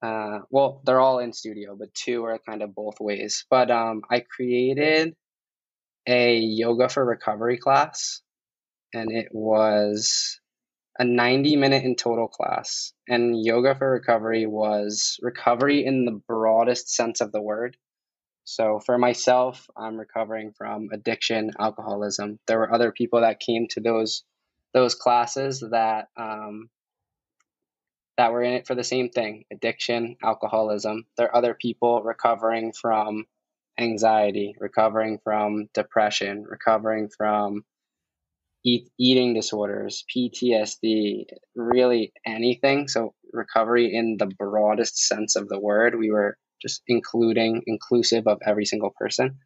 Uh, 0.00 0.38
well, 0.48 0.80
they're 0.86 1.00
all 1.00 1.18
in 1.18 1.34
studio, 1.34 1.76
but 1.78 1.92
two 1.92 2.24
are 2.24 2.38
kind 2.38 2.62
of 2.62 2.74
both 2.74 2.98
ways. 2.98 3.44
But 3.50 3.70
um, 3.70 4.00
I 4.10 4.20
created 4.20 5.14
a 6.06 6.38
yoga 6.38 6.88
for 6.88 7.04
recovery 7.04 7.58
class, 7.58 8.22
and 8.94 9.12
it 9.12 9.28
was 9.32 10.40
a 11.00 11.04
90 11.04 11.56
minute 11.56 11.82
in 11.82 11.96
total 11.96 12.28
class. 12.28 12.92
And 13.08 13.42
yoga 13.42 13.74
for 13.74 13.90
recovery 13.90 14.44
was 14.44 15.18
recovery 15.22 15.82
in 15.82 16.04
the 16.04 16.20
broadest 16.28 16.94
sense 16.94 17.22
of 17.22 17.32
the 17.32 17.40
word. 17.40 17.78
So 18.44 18.80
for 18.84 18.98
myself, 18.98 19.66
I'm 19.74 19.96
recovering 19.96 20.52
from 20.52 20.90
addiction, 20.92 21.52
alcoholism. 21.58 22.38
There 22.46 22.58
were 22.58 22.72
other 22.72 22.92
people 22.92 23.22
that 23.22 23.40
came 23.40 23.66
to 23.70 23.80
those 23.80 24.24
those 24.74 24.94
classes 24.94 25.64
that 25.70 26.08
um, 26.18 26.68
that 28.18 28.30
were 28.30 28.42
in 28.42 28.52
it 28.52 28.66
for 28.66 28.74
the 28.74 28.84
same 28.84 29.08
thing: 29.08 29.44
addiction, 29.50 30.16
alcoholism. 30.22 31.06
There 31.16 31.28
are 31.28 31.36
other 31.36 31.54
people 31.54 32.02
recovering 32.02 32.74
from 32.78 33.24
anxiety, 33.78 34.54
recovering 34.58 35.18
from 35.24 35.68
depression, 35.72 36.44
recovering 36.46 37.08
from 37.08 37.64
eat, 38.64 38.88
eating 38.98 39.34
disorders, 39.34 40.04
PTSD, 40.14 41.24
really 41.54 42.12
anything. 42.26 42.88
So 42.88 43.14
recovery 43.32 43.94
in 43.94 44.16
the 44.18 44.26
broadest 44.26 44.98
sense 44.98 45.36
of 45.36 45.48
the 45.48 45.58
word. 45.58 45.98
We 45.98 46.10
were 46.10 46.36
just 46.60 46.82
including, 46.86 47.62
inclusive 47.66 48.26
of 48.26 48.38
every 48.46 48.66
single 48.66 48.92
person. 48.98 49.38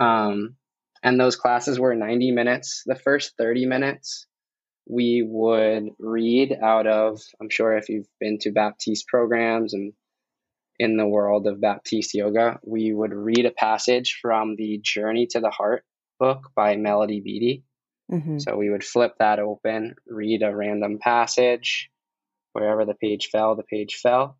Um, 0.00 0.56
and 1.02 1.20
those 1.20 1.36
classes 1.36 1.78
were 1.78 1.94
90 1.94 2.32
minutes. 2.32 2.82
The 2.86 2.96
first 2.96 3.34
30 3.38 3.66
minutes, 3.66 4.26
we 4.88 5.24
would 5.26 5.90
read 5.98 6.56
out 6.62 6.86
of, 6.86 7.20
I'm 7.40 7.50
sure 7.50 7.76
if 7.76 7.88
you've 7.88 8.08
been 8.18 8.38
to 8.40 8.52
Baptiste 8.52 9.06
programs 9.06 9.74
and 9.74 9.92
in 10.78 10.96
the 10.96 11.06
world 11.06 11.46
of 11.46 11.60
Baptiste 11.60 12.14
yoga, 12.14 12.58
we 12.64 12.92
would 12.92 13.12
read 13.12 13.46
a 13.46 13.50
passage 13.50 14.18
from 14.22 14.54
the 14.56 14.80
Journey 14.82 15.26
to 15.30 15.40
the 15.40 15.50
Heart 15.50 15.84
book 16.20 16.50
by 16.54 16.76
Melody 16.76 17.20
Beattie. 17.20 17.64
Mm-hmm. 18.10 18.38
So 18.38 18.56
we 18.56 18.70
would 18.70 18.84
flip 18.84 19.14
that 19.18 19.38
open, 19.38 19.94
read 20.06 20.42
a 20.42 20.54
random 20.54 20.98
passage. 20.98 21.90
Wherever 22.52 22.84
the 22.84 22.94
page 22.94 23.28
fell, 23.30 23.54
the 23.54 23.62
page 23.62 23.96
fell. 23.96 24.38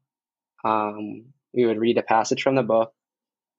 Um, 0.65 1.27
we 1.55 1.67
would 1.67 1.79
read 1.79 1.99
a 1.99 2.03
passage 2.03 2.43
from 2.43 2.57
the 2.57 2.63
book 2.63 2.93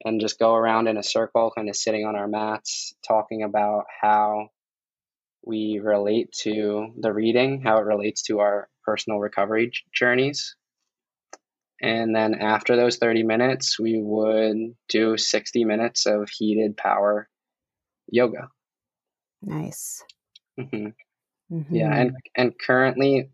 and 0.04 0.22
just 0.22 0.40
go 0.40 0.56
around 0.56 0.88
in 0.88 0.98
a 0.98 1.04
circle, 1.04 1.52
kind 1.56 1.70
of 1.70 1.76
sitting 1.76 2.06
on 2.06 2.16
our 2.16 2.28
mats, 2.28 2.94
talking 3.08 3.44
about 3.44 3.86
how 4.02 4.50
we 5.46 5.80
relate 5.84 6.32
to 6.44 6.94
the 7.00 7.14
reading, 7.14 7.62
how 7.62 7.78
it 7.78 7.86
relates 7.86 8.24
to 8.24 8.40
our 8.40 8.70
personal 8.84 9.20
recovery 9.20 9.72
journeys. 9.94 10.56
And 11.82 12.14
then 12.16 12.36
after 12.36 12.76
those 12.76 12.98
30 12.98 13.24
minutes, 13.24 13.80
we 13.80 14.00
would 14.02 14.76
do 14.90 15.18
60 15.18 15.64
minutes 15.64 16.06
of 16.06 16.30
heated 16.30 16.76
power 16.76 17.30
yoga. 18.10 18.50
Nice. 19.42 20.04
Mm-hmm. 20.60 20.88
Mm-hmm. 21.52 21.76
Yeah, 21.76 21.94
and 21.94 22.16
and 22.36 22.54
currently, 22.60 23.30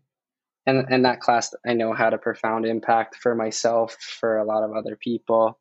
and 0.66 0.86
and 0.88 1.04
that 1.04 1.20
class, 1.20 1.54
I 1.66 1.74
know 1.74 1.92
had 1.92 2.14
a 2.14 2.18
profound 2.18 2.64
impact 2.64 3.16
for 3.16 3.34
myself, 3.34 3.96
for 4.00 4.38
a 4.38 4.44
lot 4.44 4.62
of 4.62 4.72
other 4.74 4.96
people. 4.96 5.58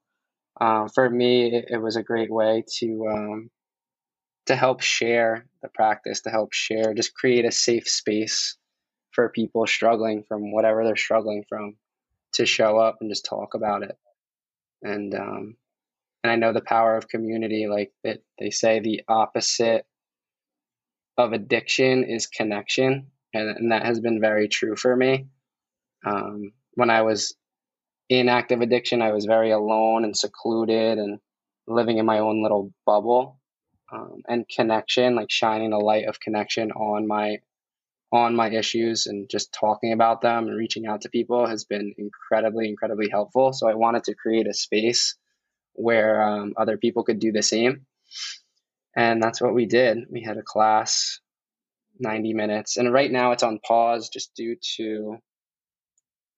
Uh, 0.59 0.87
for 0.87 1.09
me, 1.09 1.53
it, 1.53 1.65
it, 1.69 1.77
was 1.81 1.97
a 1.97 2.03
great 2.03 2.31
way 2.31 2.63
to 2.77 3.07
um, 3.11 3.49
to 4.45 4.55
help 4.55 4.81
share 4.81 5.47
the 5.61 5.67
practice, 5.67 6.21
to 6.21 6.29
help 6.29 6.53
share, 6.53 6.93
just 6.93 7.13
create 7.13 7.43
a 7.43 7.51
safe 7.51 7.89
space 7.89 8.55
for 9.11 9.29
people 9.29 9.67
struggling 9.67 10.23
from 10.23 10.53
whatever 10.53 10.85
they're 10.85 10.95
struggling 10.95 11.43
from, 11.49 11.75
to 12.33 12.45
show 12.45 12.77
up 12.77 12.97
and 13.01 13.09
just 13.09 13.25
talk 13.25 13.53
about 13.53 13.83
it. 13.83 13.97
And 14.81 15.13
um, 15.13 15.57
and 16.23 16.31
I 16.31 16.37
know 16.37 16.53
the 16.53 16.61
power 16.61 16.95
of 16.95 17.09
community. 17.09 17.67
Like 17.67 17.91
that, 18.05 18.21
they 18.39 18.49
say 18.49 18.79
the 18.79 19.01
opposite 19.09 19.85
of 21.17 21.33
addiction 21.33 22.03
is 22.03 22.27
connection, 22.27 23.07
and, 23.33 23.57
and 23.57 23.71
that 23.71 23.85
has 23.85 23.99
been 23.99 24.19
very 24.19 24.47
true 24.47 24.75
for 24.75 24.95
me. 24.95 25.27
Um, 26.05 26.51
when 26.73 26.89
I 26.89 27.01
was 27.03 27.35
in 28.09 28.29
active 28.29 28.61
addiction, 28.61 29.01
I 29.01 29.11
was 29.11 29.25
very 29.25 29.51
alone 29.51 30.03
and 30.03 30.15
secluded 30.15 30.97
and 30.97 31.19
living 31.67 31.97
in 31.97 32.05
my 32.05 32.19
own 32.19 32.43
little 32.43 32.71
bubble. 32.85 33.39
Um, 33.91 34.23
and 34.27 34.49
connection, 34.49 35.15
like 35.15 35.29
shining 35.29 35.71
a 35.71 35.77
light 35.77 36.05
of 36.07 36.19
connection 36.19 36.71
on 36.71 37.07
my 37.07 37.37
on 38.11 38.35
my 38.35 38.49
issues 38.49 39.07
and 39.07 39.29
just 39.29 39.53
talking 39.53 39.91
about 39.91 40.21
them 40.21 40.47
and 40.47 40.55
reaching 40.57 40.85
out 40.85 41.01
to 41.01 41.09
people 41.09 41.45
has 41.45 41.65
been 41.65 41.93
incredibly, 41.97 42.69
incredibly 42.69 43.09
helpful. 43.09 43.51
So 43.51 43.67
I 43.67 43.73
wanted 43.73 44.05
to 44.05 44.15
create 44.15 44.47
a 44.47 44.53
space 44.53 45.17
where 45.73 46.21
um, 46.21 46.53
other 46.55 46.77
people 46.77 47.03
could 47.03 47.19
do 47.19 47.31
the 47.31 47.43
same. 47.43 47.85
And 48.95 49.21
that's 49.21 49.41
what 49.41 49.53
we 49.53 49.65
did. 49.65 50.05
We 50.09 50.23
had 50.23 50.37
a 50.37 50.43
class, 50.43 51.19
90 51.99 52.33
minutes. 52.33 52.77
And 52.77 52.93
right 52.93 53.11
now 53.11 53.31
it's 53.31 53.43
on 53.43 53.59
pause 53.59 54.09
just 54.09 54.33
due 54.35 54.55
to 54.77 55.17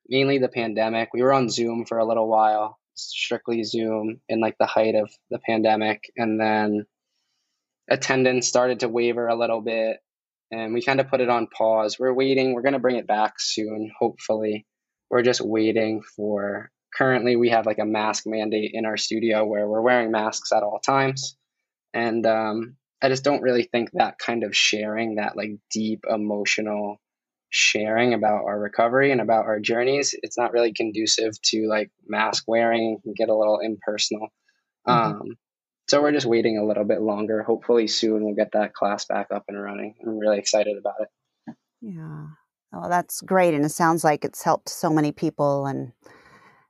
mainly 0.10 0.40
the 0.40 0.48
pandemic. 0.48 1.10
We 1.14 1.22
were 1.22 1.34
on 1.34 1.50
Zoom 1.50 1.86
for 1.86 2.00
a 2.00 2.08
little 2.08 2.28
while, 2.28 2.80
strictly 2.96 3.64
Zoom 3.64 4.22
in 4.28 4.42
like 4.42 4.58
the 4.60 4.66
height 4.66 4.96
of 4.96 5.12
the 5.30 5.40
pandemic. 5.40 6.12
And 6.16 6.40
then 6.40 6.86
attendance 7.90 8.48
started 8.48 8.80
to 8.82 8.90
waver 8.90 9.28
a 9.28 9.36
little 9.36 9.62
bit 9.62 9.98
and 10.52 10.74
we 10.74 10.82
kind 10.82 11.00
of 11.00 11.10
put 11.10 11.22
it 11.22 11.30
on 11.30 11.48
pause. 11.48 11.98
We're 12.00 12.14
waiting. 12.14 12.54
We're 12.54 12.62
going 12.62 12.74
to 12.74 12.80
bring 12.80 12.96
it 12.96 13.08
back 13.08 13.34
soon, 13.40 13.92
hopefully. 14.00 14.66
We're 15.10 15.24
just 15.24 15.42
waiting 15.42 16.02
for. 16.16 16.72
Currently, 16.96 17.36
we 17.36 17.50
have 17.50 17.66
like 17.66 17.80
a 17.80 17.86
mask 17.86 18.24
mandate 18.26 18.72
in 18.74 18.86
our 18.86 18.98
studio 18.98 19.46
where 19.46 19.68
we're 19.68 19.82
wearing 19.82 20.10
masks 20.10 20.52
at 20.52 20.64
all 20.64 20.80
times. 20.80 21.38
And 21.94 22.26
um, 22.26 22.76
I 23.02 23.10
just 23.10 23.24
don't 23.24 23.42
really 23.42 23.64
think 23.64 23.90
that 23.94 24.20
kind 24.20 24.44
of 24.44 24.56
sharing, 24.56 25.16
that 25.16 25.38
like 25.38 25.52
deep 25.72 26.04
emotional 26.10 26.98
sharing 27.50 28.14
about 28.14 28.44
our 28.46 28.60
recovery 28.60 29.12
and 29.12 29.22
about 29.22 29.46
our 29.46 29.60
journeys, 29.60 30.14
it's 30.22 30.38
not 30.38 30.52
really 30.52 30.74
conducive 30.74 31.42
to 31.42 31.68
like 31.68 31.90
mask 32.08 32.44
wearing 32.48 32.98
and 33.06 33.16
get 33.16 33.30
a 33.30 33.36
little 33.36 33.60
impersonal. 33.60 34.28
Mm-hmm. 34.88 35.22
Um, 35.22 35.38
so 35.88 36.02
we're 36.02 36.12
just 36.12 36.26
waiting 36.26 36.58
a 36.58 36.66
little 36.66 36.84
bit 36.84 37.02
longer. 37.02 37.44
Hopefully 37.44 37.88
soon 37.88 38.26
we'll 38.26 38.36
get 38.36 38.52
that 38.54 38.74
class 38.74 39.06
back 39.06 39.28
up 39.34 39.46
and 39.48 39.62
running. 39.62 39.96
I'm 40.06 40.18
really 40.18 40.38
excited 40.38 40.76
about 40.78 40.96
it. 41.00 41.56
Yeah. 41.82 42.26
Oh, 42.74 42.90
that's 42.90 43.22
great. 43.22 43.54
And 43.54 43.64
it 43.64 43.70
sounds 43.70 44.04
like 44.04 44.26
it's 44.26 44.44
helped 44.44 44.70
so 44.70 44.90
many 44.90 45.12
people 45.12 45.66
and 45.66 45.94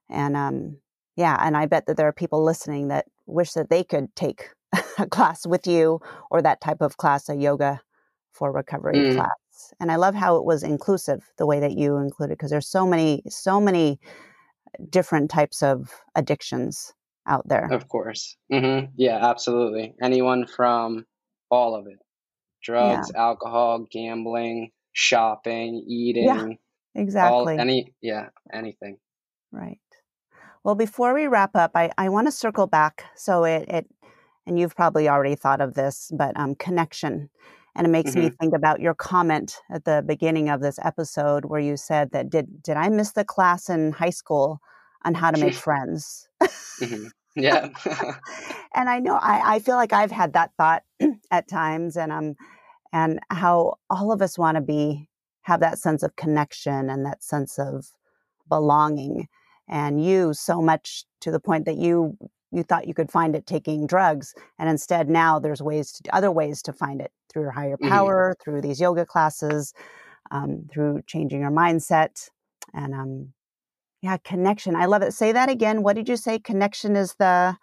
and 0.10 0.38
um 0.38 0.78
yeah, 1.16 1.36
and 1.42 1.58
I 1.58 1.66
bet 1.66 1.88
that 1.88 1.98
there 1.98 2.08
are 2.08 2.14
people 2.14 2.44
listening 2.44 2.90
that 2.90 3.06
wish 3.26 3.54
that 3.54 3.72
they 3.72 3.84
could 3.84 4.16
take 4.16 4.50
a 4.98 5.08
class 5.08 5.46
with 5.46 5.68
you 5.68 6.00
or 6.30 6.42
that 6.42 6.62
type 6.62 6.82
of 6.82 6.98
class, 6.98 7.30
a 7.30 7.36
yoga 7.36 7.82
for 8.32 8.52
recovery 8.52 8.96
mm. 8.96 9.16
class. 9.16 9.74
And 9.80 9.92
I 9.92 9.96
love 9.96 10.14
how 10.14 10.38
it 10.38 10.46
was 10.46 10.64
inclusive 10.64 11.28
the 11.38 11.46
way 11.46 11.60
that 11.60 11.78
you 11.78 11.98
included 11.98 12.38
because 12.38 12.52
there's 12.52 12.68
so 12.68 12.86
many 12.86 13.24
so 13.28 13.60
many 13.60 14.00
different 14.90 15.32
types 15.32 15.64
of 15.64 15.92
addictions 16.16 16.94
out 17.28 17.48
there. 17.48 17.68
Of 17.72 17.88
course. 17.88 18.38
Mm-hmm. 18.52 18.92
Yeah, 18.96 19.18
absolutely. 19.28 19.96
Anyone 20.02 20.46
from 20.46 21.06
all 21.50 21.76
of 21.76 21.88
it 21.88 21.98
drugs, 22.64 23.12
yeah. 23.14 23.22
alcohol, 23.22 23.88
gambling, 23.92 24.72
shopping, 24.94 25.84
eating. 25.88 26.26
Yeah, 26.26 26.48
exactly. 27.02 27.54
All, 27.54 27.60
any, 27.60 27.94
yeah, 28.02 28.28
anything. 28.54 28.98
Right. 29.52 29.80
Well, 30.64 30.76
before 30.76 31.14
we 31.14 31.28
wrap 31.28 31.56
up, 31.56 31.72
I, 31.76 31.92
I 31.98 32.10
want 32.10 32.28
to 32.28 32.32
circle 32.32 32.68
back. 32.68 33.06
So 33.16 33.46
it, 33.46 33.70
it, 33.70 33.88
and 34.48 34.58
you've 34.58 34.76
probably 34.76 35.10
already 35.10 35.36
thought 35.36 35.62
of 35.62 35.74
this, 35.74 36.10
but 36.18 36.38
um, 36.40 36.56
connection. 36.56 37.30
And 37.76 37.86
it 37.86 37.90
makes 37.92 38.12
mm-hmm. 38.12 38.22
me 38.22 38.30
think 38.30 38.56
about 38.56 38.80
your 38.80 38.96
comment 38.96 39.58
at 39.70 39.86
the 39.86 40.04
beginning 40.08 40.50
of 40.50 40.62
this 40.62 40.80
episode 40.84 41.46
where 41.46 41.60
you 41.60 41.78
said 41.78 42.12
that 42.12 42.32
did 42.32 42.64
did 42.64 42.78
I 42.78 42.90
miss 42.90 43.12
the 43.12 43.24
class 43.24 43.70
in 43.70 43.92
high 43.92 44.10
school 44.10 44.60
on 45.06 45.14
how 45.14 45.30
to 45.30 45.40
make 45.40 45.54
friends? 45.68 46.28
mm-hmm. 46.42 47.08
Yeah. 47.40 47.70
and 48.74 48.90
I 48.90 48.98
know 48.98 49.14
I, 49.14 49.58
I 49.58 49.60
feel 49.60 49.76
like 49.76 49.94
I've 49.94 50.10
had 50.10 50.34
that 50.34 50.54
thought 50.58 50.82
at 51.32 51.48
times 51.48 51.96
and 51.96 52.12
um 52.12 52.34
and 52.92 53.20
how 53.30 53.76
all 53.92 54.12
of 54.12 54.24
us 54.24 54.40
want 54.40 54.56
to 54.56 54.62
be 54.62 55.08
have 55.44 55.60
that 55.60 55.78
sense 55.78 56.02
of 56.02 56.16
connection 56.16 56.90
and 56.90 57.06
that 57.06 57.22
sense 57.22 57.60
of 57.60 57.92
belonging 58.50 59.28
and 59.70 60.04
you 60.04 60.34
so 60.34 60.64
much 60.64 61.06
to 61.22 61.30
the 61.30 61.40
point 61.40 61.66
that 61.66 61.78
you 61.78 62.18
you 62.52 62.64
thought 62.64 62.88
you 62.88 62.94
could 62.94 63.12
find 63.12 63.36
it 63.36 63.46
taking 63.46 63.88
drugs 63.88 64.34
and 64.58 64.70
instead 64.70 65.10
now 65.10 65.40
there's 65.40 65.62
ways 65.62 65.92
to 65.92 66.16
other 66.16 66.32
ways 66.32 66.62
to 66.62 66.74
find 66.74 67.02
it 67.02 67.12
through 67.30 67.44
your 67.44 67.52
higher 67.52 67.76
mm-hmm. 67.76 67.90
power 67.90 68.34
mm-hmm. 68.34 68.44
through 68.44 68.62
these 68.62 68.80
yoga 68.80 69.06
classes 69.06 69.74
um, 70.32 70.68
through 70.72 71.02
changing 71.08 71.42
your 71.42 71.52
mindset 71.52 72.30
and 72.74 72.94
um, 72.94 73.34
yeah, 74.02 74.18
connection. 74.18 74.76
I 74.76 74.86
love 74.86 75.02
it. 75.02 75.14
Say 75.14 75.32
that 75.32 75.50
again. 75.50 75.84
What 75.84 75.96
did 75.96 76.08
you 76.08 76.18
say? 76.18 76.40
Connection 76.40 76.96
is 76.96 77.16
the, 77.20 77.58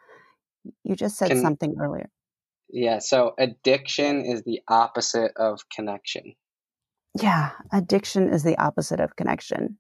you 0.83 0.97
just 0.97 1.17
said 1.17 1.29
Con- 1.29 1.41
something 1.41 1.77
earlier. 1.81 2.11
Yeah. 2.69 2.99
So 2.99 3.35
addiction 3.39 4.25
is 4.25 4.43
the 4.43 4.61
opposite 4.67 5.33
of 5.37 5.61
connection. 5.69 6.35
Yeah. 7.21 7.51
Addiction 7.73 8.33
is 8.33 8.43
the 8.43 8.59
opposite 8.59 9.01
of 9.01 9.15
connection. 9.15 9.79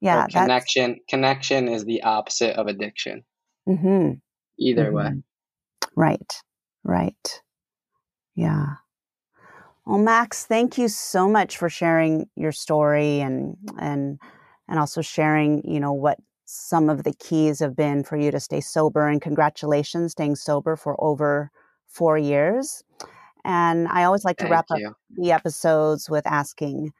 Yeah. 0.00 0.26
connection, 0.26 1.00
connection 1.08 1.68
is 1.68 1.84
the 1.84 2.02
opposite 2.02 2.56
of 2.56 2.66
addiction. 2.66 3.24
Mm-hmm. 3.66 4.12
Either 4.58 4.86
mm-hmm. 4.86 4.96
way. 4.96 5.22
Right. 5.96 6.42
Right. 6.84 7.42
Yeah. 8.34 8.66
Well, 9.86 9.98
Max, 9.98 10.46
thank 10.46 10.78
you 10.78 10.88
so 10.88 11.28
much 11.28 11.58
for 11.58 11.68
sharing 11.68 12.28
your 12.36 12.52
story 12.52 13.20
and 13.20 13.56
and 13.78 14.18
and 14.68 14.78
also 14.78 15.02
sharing, 15.02 15.62
you 15.70 15.78
know, 15.78 15.92
what 15.92 16.18
some 16.46 16.88
of 16.88 17.04
the 17.04 17.12
keys 17.14 17.60
have 17.60 17.76
been 17.76 18.02
for 18.02 18.16
you 18.16 18.30
to 18.30 18.40
stay 18.40 18.60
sober 18.60 19.08
and 19.08 19.20
congratulations 19.20 20.12
staying 20.12 20.36
sober 20.36 20.76
for 20.76 21.02
over 21.02 21.50
4 21.88 22.18
years. 22.18 22.82
And 23.44 23.88
I 23.88 24.04
always 24.04 24.24
like 24.24 24.38
to 24.38 24.44
Thank 24.44 24.52
wrap 24.52 24.70
up 24.70 24.80
the 25.16 25.32
episodes 25.32 26.08
with 26.08 26.26
asking 26.26 26.92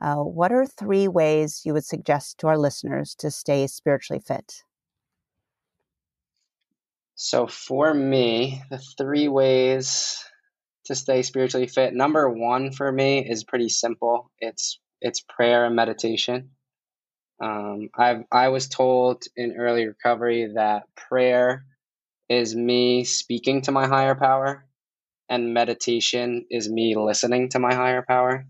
uh, 0.00 0.16
what 0.16 0.52
are 0.52 0.64
three 0.66 1.08
ways 1.08 1.62
you 1.64 1.72
would 1.72 1.84
suggest 1.84 2.38
to 2.38 2.46
our 2.46 2.58
listeners 2.58 3.14
to 3.16 3.30
stay 3.30 3.66
spiritually 3.66 4.22
fit? 4.24 4.62
So 7.20 7.48
for 7.48 7.92
me, 7.92 8.62
the 8.70 8.78
three 8.78 9.26
ways 9.26 10.24
to 10.84 10.94
stay 10.94 11.22
spiritually 11.22 11.66
fit. 11.66 11.92
Number 11.92 12.30
one 12.30 12.70
for 12.70 12.92
me 12.92 13.28
is 13.28 13.42
pretty 13.42 13.68
simple. 13.70 14.30
It's 14.38 14.78
it's 15.00 15.20
prayer 15.28 15.66
and 15.66 15.74
meditation. 15.74 16.50
Um, 17.42 17.88
I 17.98 18.24
I 18.30 18.50
was 18.50 18.68
told 18.68 19.24
in 19.36 19.56
early 19.58 19.88
recovery 19.88 20.52
that 20.54 20.84
prayer 20.94 21.64
is 22.28 22.54
me 22.54 23.02
speaking 23.02 23.62
to 23.62 23.72
my 23.72 23.88
higher 23.88 24.14
power, 24.14 24.64
and 25.28 25.52
meditation 25.52 26.46
is 26.50 26.70
me 26.70 26.94
listening 26.96 27.48
to 27.48 27.58
my 27.58 27.74
higher 27.74 28.04
power. 28.06 28.46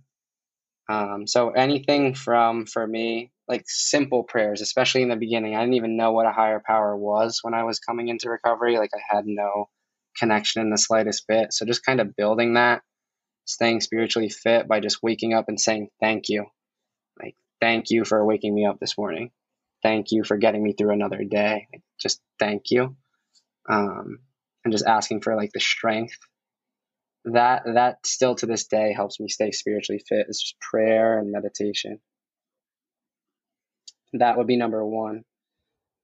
Um, 0.91 1.27
so 1.27 1.53
anything 1.53 2.15
from 2.15 2.67
for 2.67 2.87
me 2.87 3.33
like 3.49 3.65
simple 3.67 4.25
prayers, 4.25 4.61
especially 4.61 5.03
in 5.03 5.09
the 5.09 5.17
beginning. 5.17 5.57
I 5.57 5.61
didn't 5.61 5.75
even 5.75 5.97
know 5.97 6.13
what 6.13 6.27
a 6.27 6.33
higher 6.33 6.63
power 6.65 6.97
was 6.97 7.41
when 7.43 7.55
I 7.55 7.65
was 7.65 7.79
coming 7.79 8.09
into 8.09 8.29
recovery. 8.29 8.77
Like 8.77 8.91
I 8.95 9.17
had 9.17 9.27
no 9.27 9.69
connection 10.19 10.61
in 10.61 10.71
the 10.71 10.77
slightest 10.77 11.27
bit. 11.27 11.53
So 11.53 11.65
just 11.65 11.85
kind 11.85 12.01
of 12.01 12.15
building 12.15 12.55
that, 12.55 12.83
staying 13.47 13.81
spiritually 13.81 14.29
fit 14.29 14.69
by 14.69 14.81
just 14.81 15.03
waking 15.03 15.33
up 15.33 15.47
and 15.49 15.59
saying 15.59 15.89
thank 16.01 16.29
you. 16.29 16.47
Like, 17.21 17.37
thank 17.61 17.91
you 17.91 18.05
for 18.05 18.25
waking 18.25 18.55
me 18.55 18.67
up 18.67 18.79
this 18.81 18.99
morning. 18.99 19.31
Thank 19.83 20.11
you 20.11 20.25
for 20.25 20.37
getting 20.37 20.63
me 20.63 20.75
through 20.75 20.93
another 20.93 21.25
day. 21.25 21.69
Just 21.99 22.21
thank 22.39 22.71
you. 22.71 22.97
Um, 23.69 24.19
and 24.65 24.73
just 24.73 24.87
asking 24.87 25.23
for 25.23 25.37
like 25.37 25.53
the 25.53 25.61
strength. 25.61 26.19
That 27.25 27.63
that 27.75 28.07
still 28.07 28.35
to 28.37 28.47
this 28.47 28.67
day 28.67 28.93
helps 28.93 29.21
me 29.21 29.29
stay 29.29 29.51
spiritually 29.51 30.03
fit. 30.07 30.27
It's 30.29 30.41
just 30.41 30.61
prayer 30.61 31.19
and 31.19 31.31
meditation. 31.31 32.01
That 34.15 34.39
would 34.39 34.47
be 34.47 34.57
number 34.57 34.85
one. 34.85 35.25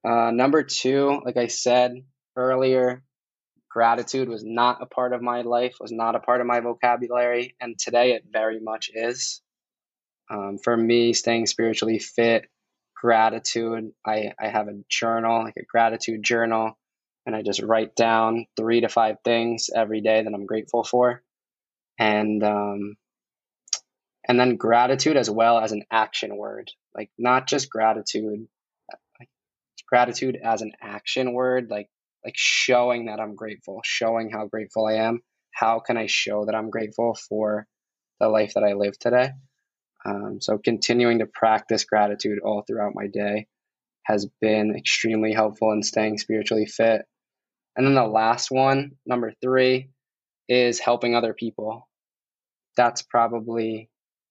Uh, 0.07 0.31
number 0.33 0.63
two, 0.63 1.21
like 1.25 1.37
I 1.37 1.47
said 1.47 1.93
earlier, 2.37 3.03
gratitude 3.71 4.29
was 4.29 4.45
not 4.45 4.83
a 4.83 4.87
part 4.87 5.13
of 5.13 5.23
my 5.23 5.43
life, 5.43 5.77
was 5.81 5.93
not 5.93 6.15
a 6.15 6.21
part 6.21 6.41
of 6.41 6.47
my 6.47 6.61
vocabulary, 6.61 7.57
and 7.61 7.79
today 7.79 8.13
it 8.13 8.25
very 8.31 8.61
much 8.61 8.91
is. 8.95 9.43
Um, 10.31 10.59
for 10.63 10.77
me, 10.77 11.13
staying 11.13 11.47
spiritually 11.47 11.99
fit, 11.99 12.47
gratitude, 12.97 13.93
I, 14.07 14.33
I 14.41 14.49
have 14.49 14.69
a 14.69 14.83
journal, 14.89 15.45
like 15.45 15.57
a 15.59 15.65
gratitude 15.65 16.23
journal, 16.23 16.79
and 17.27 17.35
I 17.35 17.43
just 17.43 17.63
write 17.63 17.95
down 17.95 18.47
three 18.57 18.81
to 18.83 18.89
five 18.89 19.17
things 19.25 19.71
every 19.75 20.01
day 20.01 20.23
that 20.23 20.33
I'm 20.33 20.47
grateful 20.47 20.85
for. 20.85 21.23
And 21.99 22.43
um, 22.43 22.97
and 24.29 24.39
then 24.39 24.57
gratitude 24.57 25.17
as 25.17 25.31
well 25.31 25.59
as 25.59 25.73
an 25.73 25.85
action 25.91 26.37
word, 26.37 26.71
like 26.95 27.11
not 27.19 27.47
just 27.47 27.71
gratitude, 27.71 28.47
like 29.21 29.29
gratitude 29.89 30.39
as 30.43 30.63
an 30.63 30.73
action 30.81 31.33
word, 31.33 31.69
like 31.71 31.89
like 32.25 32.35
showing 32.37 33.07
that 33.07 33.21
I'm 33.21 33.37
grateful, 33.37 33.81
showing 33.85 34.31
how 34.31 34.47
grateful 34.47 34.87
I 34.87 34.95
am. 34.95 35.21
How 35.53 35.81
can 35.81 35.97
I 35.97 36.07
show 36.07 36.47
that 36.47 36.55
I'm 36.55 36.71
grateful 36.71 37.17
for 37.29 37.67
the 38.19 38.29
life 38.29 38.55
that 38.55 38.65
I 38.65 38.73
live 38.73 38.99
today? 38.99 39.31
Um, 40.07 40.39
so, 40.41 40.59
continuing 40.59 41.21
to 41.21 41.27
practice 41.27 41.85
gratitude 41.85 42.39
all 42.45 42.63
throughout 42.67 42.95
my 42.95 43.07
day 43.07 43.47
has 44.05 44.27
been 44.41 44.75
extremely 44.77 45.33
helpful 45.33 45.73
in 45.73 45.83
staying 45.83 46.19
spiritually 46.19 46.67
fit. 46.67 47.03
And 47.77 47.87
then 47.87 47.95
the 47.95 48.07
last 48.07 48.51
one, 48.51 48.93
number 49.07 49.33
three, 49.43 49.91
is 50.49 50.79
helping 50.79 51.15
other 51.15 51.35
people. 51.35 51.89
That's 52.77 53.03
probably 53.03 53.89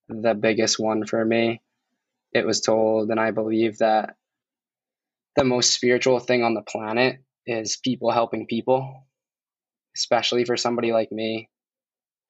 the 0.09 0.33
biggest 0.33 0.79
one 0.79 1.05
for 1.05 1.23
me. 1.23 1.61
It 2.33 2.45
was 2.45 2.61
told, 2.61 3.09
and 3.11 3.19
I 3.19 3.31
believe 3.31 3.77
that 3.79 4.15
the 5.35 5.43
most 5.43 5.71
spiritual 5.71 6.19
thing 6.19 6.43
on 6.43 6.53
the 6.53 6.61
planet 6.61 7.19
is 7.45 7.77
people 7.77 8.11
helping 8.11 8.47
people, 8.47 9.07
especially 9.95 10.45
for 10.45 10.57
somebody 10.57 10.91
like 10.91 11.11
me, 11.11 11.49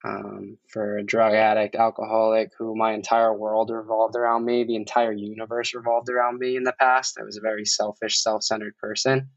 um, 0.05 0.57
for 0.69 0.97
a 0.97 1.03
drug 1.03 1.33
addict, 1.33 1.75
alcoholic, 1.75 2.51
who 2.57 2.75
my 2.75 2.93
entire 2.93 3.33
world 3.33 3.69
revolved 3.69 4.15
around 4.15 4.43
me, 4.45 4.65
the 4.65 4.75
entire 4.75 5.13
universe 5.13 5.73
revolved 5.73 6.09
around 6.09 6.39
me 6.39 6.57
in 6.57 6.63
the 6.63 6.75
past. 6.79 7.17
I 7.19 7.23
was 7.23 7.37
a 7.37 7.41
very 7.41 7.65
selfish, 7.65 8.21
self 8.21 8.43
centered 8.43 8.77
person. 8.77 9.29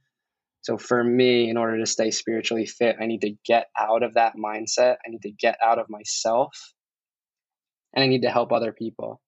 So 0.63 0.77
for 0.77 1.05
me, 1.05 1.49
in 1.49 1.57
order 1.57 1.79
to 1.79 1.87
stay 1.87 2.11
spiritually 2.11 2.67
fit, 2.67 2.97
I 3.01 3.07
need 3.07 3.21
to 3.21 3.37
get 3.45 3.69
out 3.79 4.03
of 4.03 4.15
that 4.15 4.35
mindset. 4.37 4.97
I 5.07 5.11
need 5.11 5.23
to 5.23 5.31
get 5.31 5.57
out 5.63 5.79
of 5.79 5.89
myself 5.89 6.75
and 7.95 8.05
I 8.05 8.07
need 8.07 8.23
to 8.23 8.31
help 8.31 8.53
other 8.53 8.73
people 8.73 9.21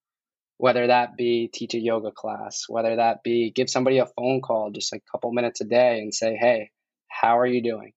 whether 0.58 0.88
that 0.88 1.16
be 1.16 1.48
teach 1.52 1.74
a 1.74 1.78
yoga 1.78 2.10
class, 2.10 2.64
whether 2.68 2.96
that 2.96 3.22
be 3.22 3.50
give 3.50 3.70
somebody 3.70 3.98
a 3.98 4.06
phone 4.06 4.40
call 4.42 4.70
just 4.70 4.92
a 4.92 5.00
couple 5.10 5.32
minutes 5.32 5.60
a 5.60 5.64
day 5.64 6.00
and 6.00 6.12
say, 6.12 6.36
hey, 6.36 6.70
how 7.06 7.38
are 7.38 7.46
you 7.46 7.62
doing? 7.62 7.92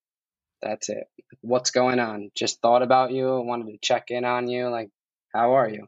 That's 0.61 0.89
it. 0.89 1.05
What's 1.41 1.71
going 1.71 1.99
on? 1.99 2.29
Just 2.35 2.61
thought 2.61 2.83
about 2.83 3.11
you, 3.11 3.41
wanted 3.41 3.71
to 3.71 3.79
check 3.81 4.05
in 4.09 4.25
on 4.25 4.47
you. 4.47 4.69
Like, 4.69 4.89
how 5.33 5.55
are 5.55 5.67
you? 5.67 5.87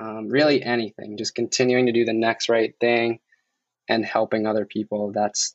Um, 0.00 0.28
really, 0.28 0.60
anything. 0.60 1.16
Just 1.16 1.36
continuing 1.36 1.86
to 1.86 1.92
do 1.92 2.04
the 2.04 2.12
next 2.12 2.48
right 2.48 2.74
thing 2.80 3.20
and 3.88 4.04
helping 4.04 4.46
other 4.46 4.66
people. 4.66 5.12
That's 5.12 5.54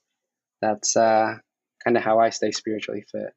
that's 0.61 0.95
uh, 0.95 1.35
kind 1.83 1.97
of 1.97 2.03
how 2.03 2.19
I 2.19 2.29
stay 2.29 2.51
spiritually 2.51 3.03
fit. 3.11 3.33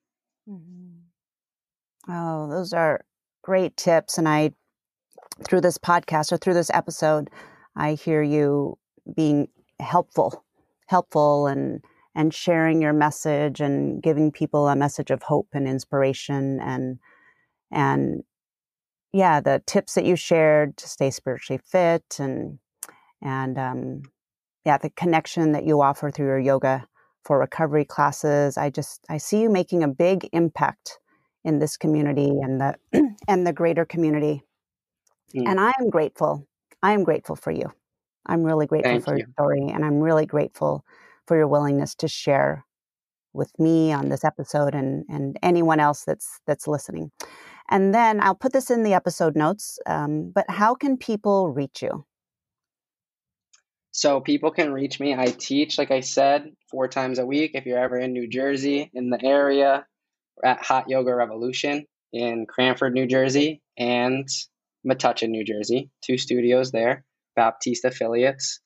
Mm-hmm. 0.48 2.12
Oh, 2.12 2.48
those 2.48 2.72
are 2.72 3.04
great 3.42 3.76
tips, 3.76 4.18
and 4.18 4.28
I 4.28 4.52
through 5.42 5.60
this 5.60 5.78
podcast 5.78 6.32
or 6.32 6.36
through 6.36 6.54
this 6.54 6.70
episode, 6.72 7.30
I 7.76 7.94
hear 7.94 8.22
you 8.22 8.78
being 9.14 9.48
helpful, 9.80 10.44
helpful 10.86 11.46
and 11.46 11.82
and 12.14 12.34
sharing 12.34 12.82
your 12.82 12.92
message 12.92 13.60
and 13.60 14.02
giving 14.02 14.30
people 14.30 14.68
a 14.68 14.76
message 14.76 15.10
of 15.10 15.22
hope 15.22 15.48
and 15.52 15.66
inspiration 15.66 16.60
and 16.60 16.98
and 17.70 18.22
yeah, 19.12 19.40
the 19.40 19.62
tips 19.66 19.94
that 19.94 20.04
you 20.04 20.16
shared 20.16 20.76
to 20.78 20.88
stay 20.88 21.10
spiritually 21.10 21.60
fit 21.64 22.16
and 22.18 22.58
and 23.20 23.58
um, 23.58 24.02
yeah, 24.64 24.78
the 24.78 24.90
connection 24.90 25.52
that 25.52 25.64
you 25.64 25.80
offer 25.80 26.10
through 26.10 26.26
your 26.26 26.38
yoga 26.38 26.86
for 27.24 27.38
recovery 27.38 27.84
classes. 27.84 28.56
I 28.56 28.70
just 28.70 29.04
I 29.08 29.18
see 29.18 29.42
you 29.42 29.50
making 29.50 29.82
a 29.82 29.88
big 29.88 30.28
impact 30.32 30.98
in 31.44 31.58
this 31.58 31.76
community 31.76 32.30
and 32.42 32.60
the 32.60 32.74
and 33.28 33.46
the 33.46 33.52
greater 33.52 33.84
community. 33.84 34.42
Mm. 35.34 35.48
And 35.48 35.60
I 35.60 35.72
am 35.80 35.90
grateful. 35.90 36.46
I 36.82 36.92
am 36.92 37.04
grateful 37.04 37.36
for 37.36 37.50
you. 37.50 37.72
I'm 38.26 38.42
really 38.42 38.66
grateful 38.66 38.92
Thank 38.92 39.04
for 39.04 39.12
you. 39.16 39.18
your 39.18 39.32
story, 39.32 39.72
and 39.72 39.84
I'm 39.84 40.00
really 40.00 40.26
grateful 40.26 40.84
for 41.26 41.36
your 41.36 41.48
willingness 41.48 41.94
to 41.96 42.08
share 42.08 42.64
with 43.32 43.50
me 43.58 43.92
on 43.92 44.08
this 44.08 44.24
episode 44.24 44.74
and 44.74 45.04
and 45.08 45.38
anyone 45.42 45.80
else 45.80 46.04
that's 46.04 46.40
that's 46.46 46.68
listening. 46.68 47.10
And 47.70 47.94
then 47.94 48.20
I'll 48.20 48.34
put 48.34 48.52
this 48.52 48.70
in 48.70 48.82
the 48.82 48.94
episode 48.94 49.34
notes. 49.36 49.78
Um, 49.86 50.30
but 50.34 50.44
how 50.48 50.74
can 50.74 50.96
people 50.96 51.50
reach 51.50 51.82
you? 51.82 52.04
So 53.92 54.20
people 54.20 54.50
can 54.50 54.72
reach 54.72 54.98
me. 55.00 55.14
I 55.14 55.26
teach, 55.26 55.78
like 55.78 55.90
I 55.90 56.00
said, 56.00 56.50
four 56.70 56.88
times 56.88 57.18
a 57.18 57.26
week. 57.26 57.52
If 57.54 57.66
you're 57.66 57.78
ever 57.78 57.98
in 57.98 58.12
New 58.12 58.26
Jersey, 58.26 58.90
in 58.94 59.10
the 59.10 59.22
area, 59.22 59.86
at 60.42 60.62
Hot 60.64 60.88
Yoga 60.88 61.14
Revolution 61.14 61.86
in 62.12 62.46
Cranford, 62.46 62.94
New 62.94 63.06
Jersey, 63.06 63.62
and 63.76 64.28
Metuchen, 64.86 65.30
New 65.30 65.44
Jersey. 65.44 65.90
Two 66.04 66.18
studios 66.18 66.72
there, 66.72 67.04
Baptiste 67.36 67.84
affiliates. 67.84 68.60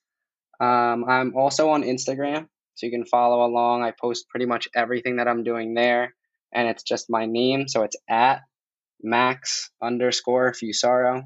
Um, 0.60 1.04
I'm 1.08 1.36
also 1.36 1.70
on 1.70 1.82
Instagram, 1.82 2.48
so 2.74 2.86
you 2.86 2.92
can 2.92 3.04
follow 3.04 3.44
along. 3.46 3.82
I 3.82 3.92
post 3.92 4.28
pretty 4.28 4.46
much 4.46 4.68
everything 4.74 5.16
that 5.16 5.28
I'm 5.28 5.44
doing 5.44 5.74
there, 5.74 6.14
and 6.52 6.68
it's 6.68 6.82
just 6.82 7.10
my 7.10 7.26
name, 7.26 7.68
so 7.68 7.82
it's 7.82 7.96
at 8.08 8.40
Max 9.02 9.70
underscore 9.82 10.52
Fusaro 10.52 11.24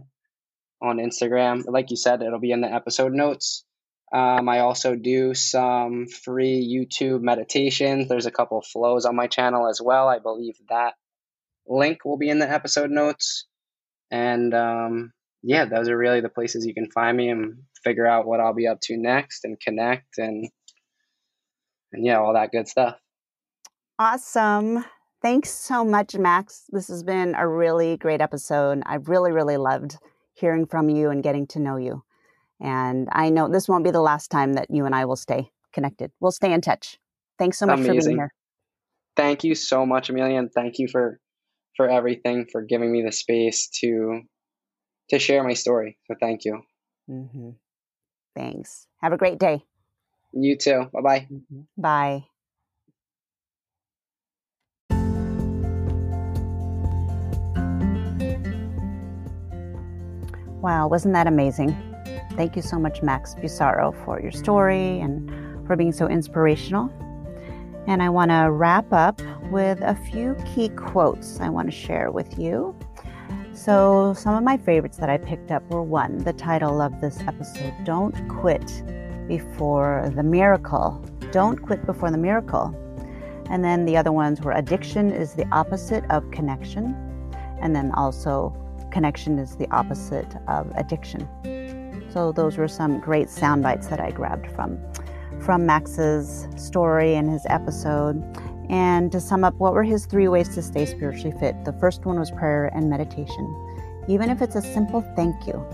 on 0.82 0.97
Instagram. 0.97 1.64
Like 1.66 1.91
you 1.91 1.97
said, 1.97 2.22
it'll 2.22 2.41
be 2.41 2.53
in 2.53 2.61
the 2.61 2.72
episode 2.72 3.12
notes. 3.12 3.64
Um, 4.12 4.49
I 4.49 4.61
also 4.61 4.97
do 4.97 5.34
some 5.34 6.07
free 6.09 6.66
YouTube 6.66 7.22
meditations. 7.22 8.09
There's 8.09 8.26
a 8.26 8.32
couple 8.32 8.61
flows 8.61 9.05
on 9.05 9.14
my 9.14 9.28
channel 9.28 9.68
as 9.68 9.80
well. 9.80 10.09
I 10.09 10.18
believe 10.18 10.57
that 10.68 10.95
link 11.68 12.05
will 12.05 12.16
be 12.16 12.28
in 12.28 12.41
the 12.41 12.51
episode 12.51 12.91
notes. 12.91 13.47
And 14.11 14.54
um, 14.54 15.12
yeah, 15.42 15.64
those 15.64 15.88
are 15.88 15.96
really 15.96 16.20
the 16.20 16.28
places 16.28 16.66
you 16.66 16.74
can 16.74 16.90
find 16.90 17.16
me 17.16 17.30
and 17.30 17.58
figure 17.82 18.06
out 18.06 18.26
what 18.26 18.40
I'll 18.40 18.54
be 18.54 18.66
up 18.66 18.80
to 18.82 18.96
next 18.96 19.44
and 19.44 19.58
connect 19.61 20.18
and 20.18 20.48
and 21.92 22.04
yeah, 22.06 22.20
all 22.20 22.34
that 22.34 22.52
good 22.52 22.68
stuff. 22.68 22.96
Awesome. 23.98 24.84
Thanks 25.22 25.50
so 25.50 25.84
much, 25.84 26.16
Max. 26.16 26.64
This 26.70 26.88
has 26.88 27.02
been 27.02 27.34
a 27.34 27.46
really 27.46 27.96
great 27.96 28.20
episode. 28.20 28.82
I've 28.86 29.08
really, 29.08 29.32
really 29.32 29.56
loved 29.56 29.98
hearing 30.32 30.66
from 30.66 30.88
you 30.88 31.11
and 31.11 31.22
getting 31.22 31.46
to 31.48 31.58
know 31.58 31.76
you. 31.76 32.02
And 32.61 33.08
I 33.12 33.28
know 33.28 33.48
this 33.48 33.68
won't 33.68 33.84
be 33.84 33.90
the 33.90 34.00
last 34.00 34.30
time 34.30 34.54
that 34.54 34.70
you 34.70 34.86
and 34.86 34.94
I 34.94 35.04
will 35.04 35.16
stay 35.16 35.50
connected. 35.72 36.12
We'll 36.20 36.32
stay 36.32 36.52
in 36.52 36.61
touch. 36.61 36.98
Thanks 37.38 37.58
so 37.58 37.66
much 37.66 37.80
Amazing. 37.80 38.00
for 38.00 38.06
being 38.06 38.16
here. 38.18 38.34
Thank 39.16 39.44
you 39.44 39.54
so 39.54 39.84
much, 39.84 40.08
Amelia, 40.08 40.38
and 40.38 40.50
thank 40.52 40.78
you 40.78 40.88
for 40.88 41.20
for 41.77 41.89
everything, 41.89 42.47
for 42.51 42.62
giving 42.62 42.93
me 42.93 43.03
the 43.03 43.12
space 43.12 43.68
to 43.81 44.23
to 45.11 45.18
share 45.18 45.43
my 45.43 45.55
story. 45.55 45.99
So 46.07 46.14
thank 46.21 46.45
you. 46.45 46.62
Mm-hmm. 47.11 47.51
Thanks. 48.37 48.87
Have 49.03 49.12
a 49.12 49.16
great 49.16 49.39
day. 49.39 49.64
You 50.33 50.57
too. 50.57 50.89
Bye-bye. 50.93 51.27
Mm-hmm. 51.31 51.61
Bye. 51.77 52.25
Wow, 60.62 60.89
wasn't 60.89 61.14
that 61.14 61.27
amazing? 61.27 61.75
Thank 62.37 62.55
you 62.55 62.62
so 62.62 62.79
much, 62.79 63.03
Max 63.03 63.35
Fusaro, 63.35 63.93
for 64.05 64.21
your 64.21 64.31
story 64.31 65.01
and 65.01 65.29
for 65.66 65.75
being 65.75 65.91
so 65.91 66.07
inspirational. 66.07 66.93
And 67.91 68.05
I 68.05 68.09
want 68.09 68.30
to 68.30 68.53
wrap 68.53 68.93
up 68.93 69.20
with 69.51 69.80
a 69.80 69.97
few 69.97 70.36
key 70.55 70.68
quotes 70.68 71.41
I 71.41 71.49
want 71.49 71.66
to 71.66 71.76
share 71.76 72.12
with 72.12 72.38
you. 72.38 72.72
So, 73.53 74.14
some 74.16 74.36
of 74.36 74.45
my 74.45 74.59
favorites 74.59 74.99
that 74.99 75.11
I 75.11 75.18
picked 75.18 75.51
up 75.51 75.68
were 75.70 75.82
one, 75.82 76.18
the 76.18 76.32
title 76.32 76.80
of 76.80 77.01
this 77.01 77.18
episode, 77.26 77.74
Don't 77.82 78.14
Quit 78.28 78.84
Before 79.26 80.09
the 80.14 80.22
Miracle. 80.22 81.05
Don't 81.32 81.57
quit 81.61 81.84
before 81.84 82.12
the 82.12 82.16
miracle. 82.16 82.72
And 83.51 83.64
then 83.64 83.86
the 83.86 83.97
other 83.97 84.12
ones 84.12 84.41
were 84.41 84.53
addiction 84.53 85.11
is 85.11 85.34
the 85.34 85.49
opposite 85.51 86.09
of 86.11 86.30
connection. 86.30 86.95
And 87.61 87.74
then 87.74 87.91
also 87.97 88.55
connection 88.93 89.36
is 89.41 89.57
the 89.57 89.68
opposite 89.72 90.32
of 90.47 90.70
addiction. 90.76 91.28
So 92.12 92.30
those 92.30 92.57
were 92.57 92.68
some 92.68 93.01
great 93.01 93.28
sound 93.28 93.64
bites 93.64 93.88
that 93.88 93.99
I 93.99 94.12
grabbed 94.12 94.49
from 94.53 94.78
from 95.41 95.66
Max's 95.66 96.47
story 96.57 97.14
and 97.14 97.30
his 97.30 97.45
episode. 97.49 98.22
And 98.68 99.11
to 99.12 99.20
sum 99.20 99.43
up, 99.43 99.55
what 99.55 99.72
were 99.72 99.82
his 99.82 100.07
three 100.07 100.28
ways 100.28 100.55
to 100.55 100.62
stay 100.62 100.86
spiritually 100.86 101.36
fit? 101.41 101.64
The 101.64 101.72
first 101.74 102.05
one 102.05 102.18
was 102.18 102.30
prayer 102.30 102.70
and 102.74 102.88
meditation. 102.88 103.47
Even 104.09 104.30
if 104.30 104.41
it's 104.43 104.55
a 104.55 104.62
simple 104.62 105.03
thank 105.16 105.47
you. 105.47 105.66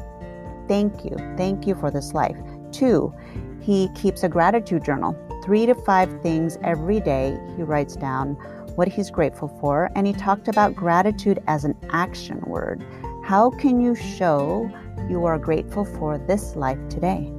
Thank 0.66 1.04
you. 1.04 1.16
Thank 1.36 1.66
you 1.66 1.74
for 1.74 1.90
this 1.90 2.14
life. 2.14 2.36
Two, 2.72 3.12
he 3.60 3.88
keeps 3.94 4.22
a 4.22 4.28
gratitude 4.28 4.84
journal. 4.84 5.16
Three 5.44 5.66
to 5.66 5.74
five 5.74 6.22
things 6.22 6.58
every 6.64 7.00
day 7.00 7.38
he 7.56 7.62
writes 7.62 7.96
down 7.96 8.34
what 8.76 8.88
he's 8.88 9.10
grateful 9.10 9.48
for. 9.60 9.90
And 9.94 10.06
he 10.06 10.12
talked 10.12 10.48
about 10.48 10.74
gratitude 10.74 11.42
as 11.46 11.64
an 11.64 11.76
action 11.90 12.40
word. 12.46 12.84
How 13.24 13.50
can 13.50 13.80
you 13.80 13.94
show 13.94 14.70
you 15.08 15.24
are 15.24 15.38
grateful 15.38 15.84
for 15.84 16.18
this 16.18 16.56
life 16.56 16.78
today? 16.88 17.35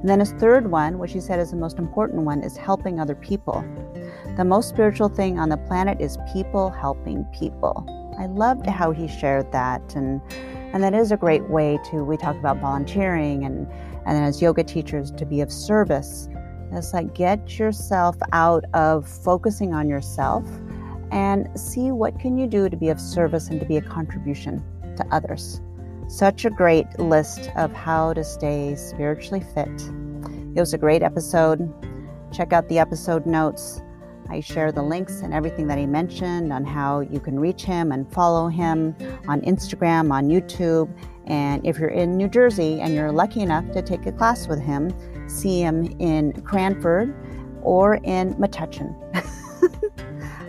And 0.00 0.08
then 0.08 0.20
his 0.20 0.32
third 0.32 0.70
one, 0.70 0.98
which 0.98 1.12
he 1.12 1.20
said 1.20 1.40
is 1.40 1.50
the 1.50 1.56
most 1.56 1.78
important 1.78 2.22
one, 2.22 2.42
is 2.42 2.56
helping 2.56 3.00
other 3.00 3.16
people. 3.16 3.64
The 4.36 4.44
most 4.44 4.68
spiritual 4.68 5.08
thing 5.08 5.38
on 5.38 5.48
the 5.48 5.56
planet 5.56 6.00
is 6.00 6.18
people 6.32 6.70
helping 6.70 7.24
people. 7.36 7.84
I 8.18 8.26
loved 8.26 8.66
how 8.66 8.92
he 8.92 9.08
shared 9.08 9.50
that 9.52 9.94
and 9.94 10.20
and 10.72 10.82
that 10.82 10.92
is 10.92 11.12
a 11.12 11.16
great 11.16 11.48
way 11.48 11.78
to 11.90 12.04
we 12.04 12.16
talk 12.16 12.36
about 12.36 12.58
volunteering 12.58 13.44
and 13.44 13.66
and 14.06 14.24
as 14.24 14.42
yoga 14.42 14.64
teachers 14.64 15.10
to 15.12 15.26
be 15.26 15.40
of 15.40 15.52
service. 15.52 16.28
It's 16.72 16.92
like 16.92 17.14
get 17.14 17.58
yourself 17.58 18.16
out 18.32 18.64
of 18.74 19.08
focusing 19.08 19.72
on 19.72 19.88
yourself 19.88 20.44
and 21.10 21.48
see 21.58 21.90
what 21.90 22.18
can 22.18 22.36
you 22.36 22.46
do 22.46 22.68
to 22.68 22.76
be 22.76 22.88
of 22.88 23.00
service 23.00 23.48
and 23.48 23.58
to 23.60 23.66
be 23.66 23.76
a 23.76 23.82
contribution 23.82 24.62
to 24.96 25.06
others. 25.10 25.60
Such 26.08 26.46
a 26.46 26.50
great 26.50 26.98
list 26.98 27.50
of 27.54 27.70
how 27.72 28.14
to 28.14 28.24
stay 28.24 28.74
spiritually 28.76 29.44
fit. 29.54 29.68
It 30.54 30.58
was 30.58 30.72
a 30.72 30.78
great 30.78 31.02
episode. 31.02 31.70
Check 32.32 32.54
out 32.54 32.66
the 32.70 32.78
episode 32.78 33.26
notes. 33.26 33.82
I 34.30 34.40
share 34.40 34.72
the 34.72 34.82
links 34.82 35.20
and 35.20 35.34
everything 35.34 35.66
that 35.66 35.76
he 35.76 35.84
mentioned 35.84 36.50
on 36.50 36.64
how 36.64 37.00
you 37.00 37.20
can 37.20 37.38
reach 37.38 37.62
him 37.62 37.92
and 37.92 38.10
follow 38.10 38.48
him 38.48 38.96
on 39.28 39.42
Instagram, 39.42 40.10
on 40.10 40.28
YouTube. 40.28 40.90
And 41.26 41.64
if 41.66 41.78
you're 41.78 41.90
in 41.90 42.16
New 42.16 42.28
Jersey 42.28 42.80
and 42.80 42.94
you're 42.94 43.12
lucky 43.12 43.42
enough 43.42 43.70
to 43.72 43.82
take 43.82 44.06
a 44.06 44.12
class 44.12 44.48
with 44.48 44.60
him, 44.60 44.90
see 45.28 45.60
him 45.60 45.94
in 45.98 46.32
Cranford 46.40 47.14
or 47.62 47.96
in 47.96 48.32
Metuchen. 48.36 48.96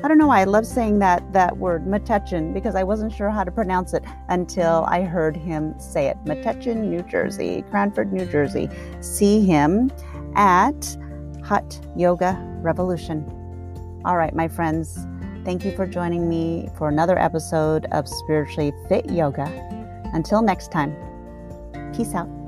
I 0.01 0.07
don't 0.07 0.17
know 0.17 0.27
why 0.27 0.39
I 0.39 0.45
love 0.45 0.65
saying 0.65 0.99
that 0.99 1.33
that 1.33 1.57
word 1.57 1.85
Metuchen 1.85 2.53
because 2.53 2.73
I 2.73 2.83
wasn't 2.83 3.11
sure 3.11 3.29
how 3.29 3.43
to 3.43 3.51
pronounce 3.51 3.93
it 3.93 4.03
until 4.29 4.85
I 4.87 5.01
heard 5.01 5.35
him 5.35 5.77
say 5.77 6.07
it. 6.07 6.17
Metuchen, 6.23 6.89
New 6.89 7.01
Jersey, 7.01 7.65
Cranford, 7.69 8.13
New 8.13 8.25
Jersey. 8.25 8.69
See 9.01 9.45
him 9.45 9.91
at 10.35 10.97
Hot 11.43 11.79
Yoga 11.97 12.37
Revolution. 12.61 13.25
All 14.05 14.15
right, 14.15 14.33
my 14.33 14.47
friends, 14.47 15.05
thank 15.43 15.65
you 15.65 15.75
for 15.75 15.85
joining 15.85 16.29
me 16.29 16.69
for 16.77 16.87
another 16.87 17.19
episode 17.19 17.85
of 17.91 18.07
Spiritually 18.07 18.71
Fit 18.87 19.09
Yoga. 19.11 19.47
Until 20.13 20.41
next 20.41 20.71
time, 20.71 20.95
peace 21.93 22.13
out. 22.13 22.38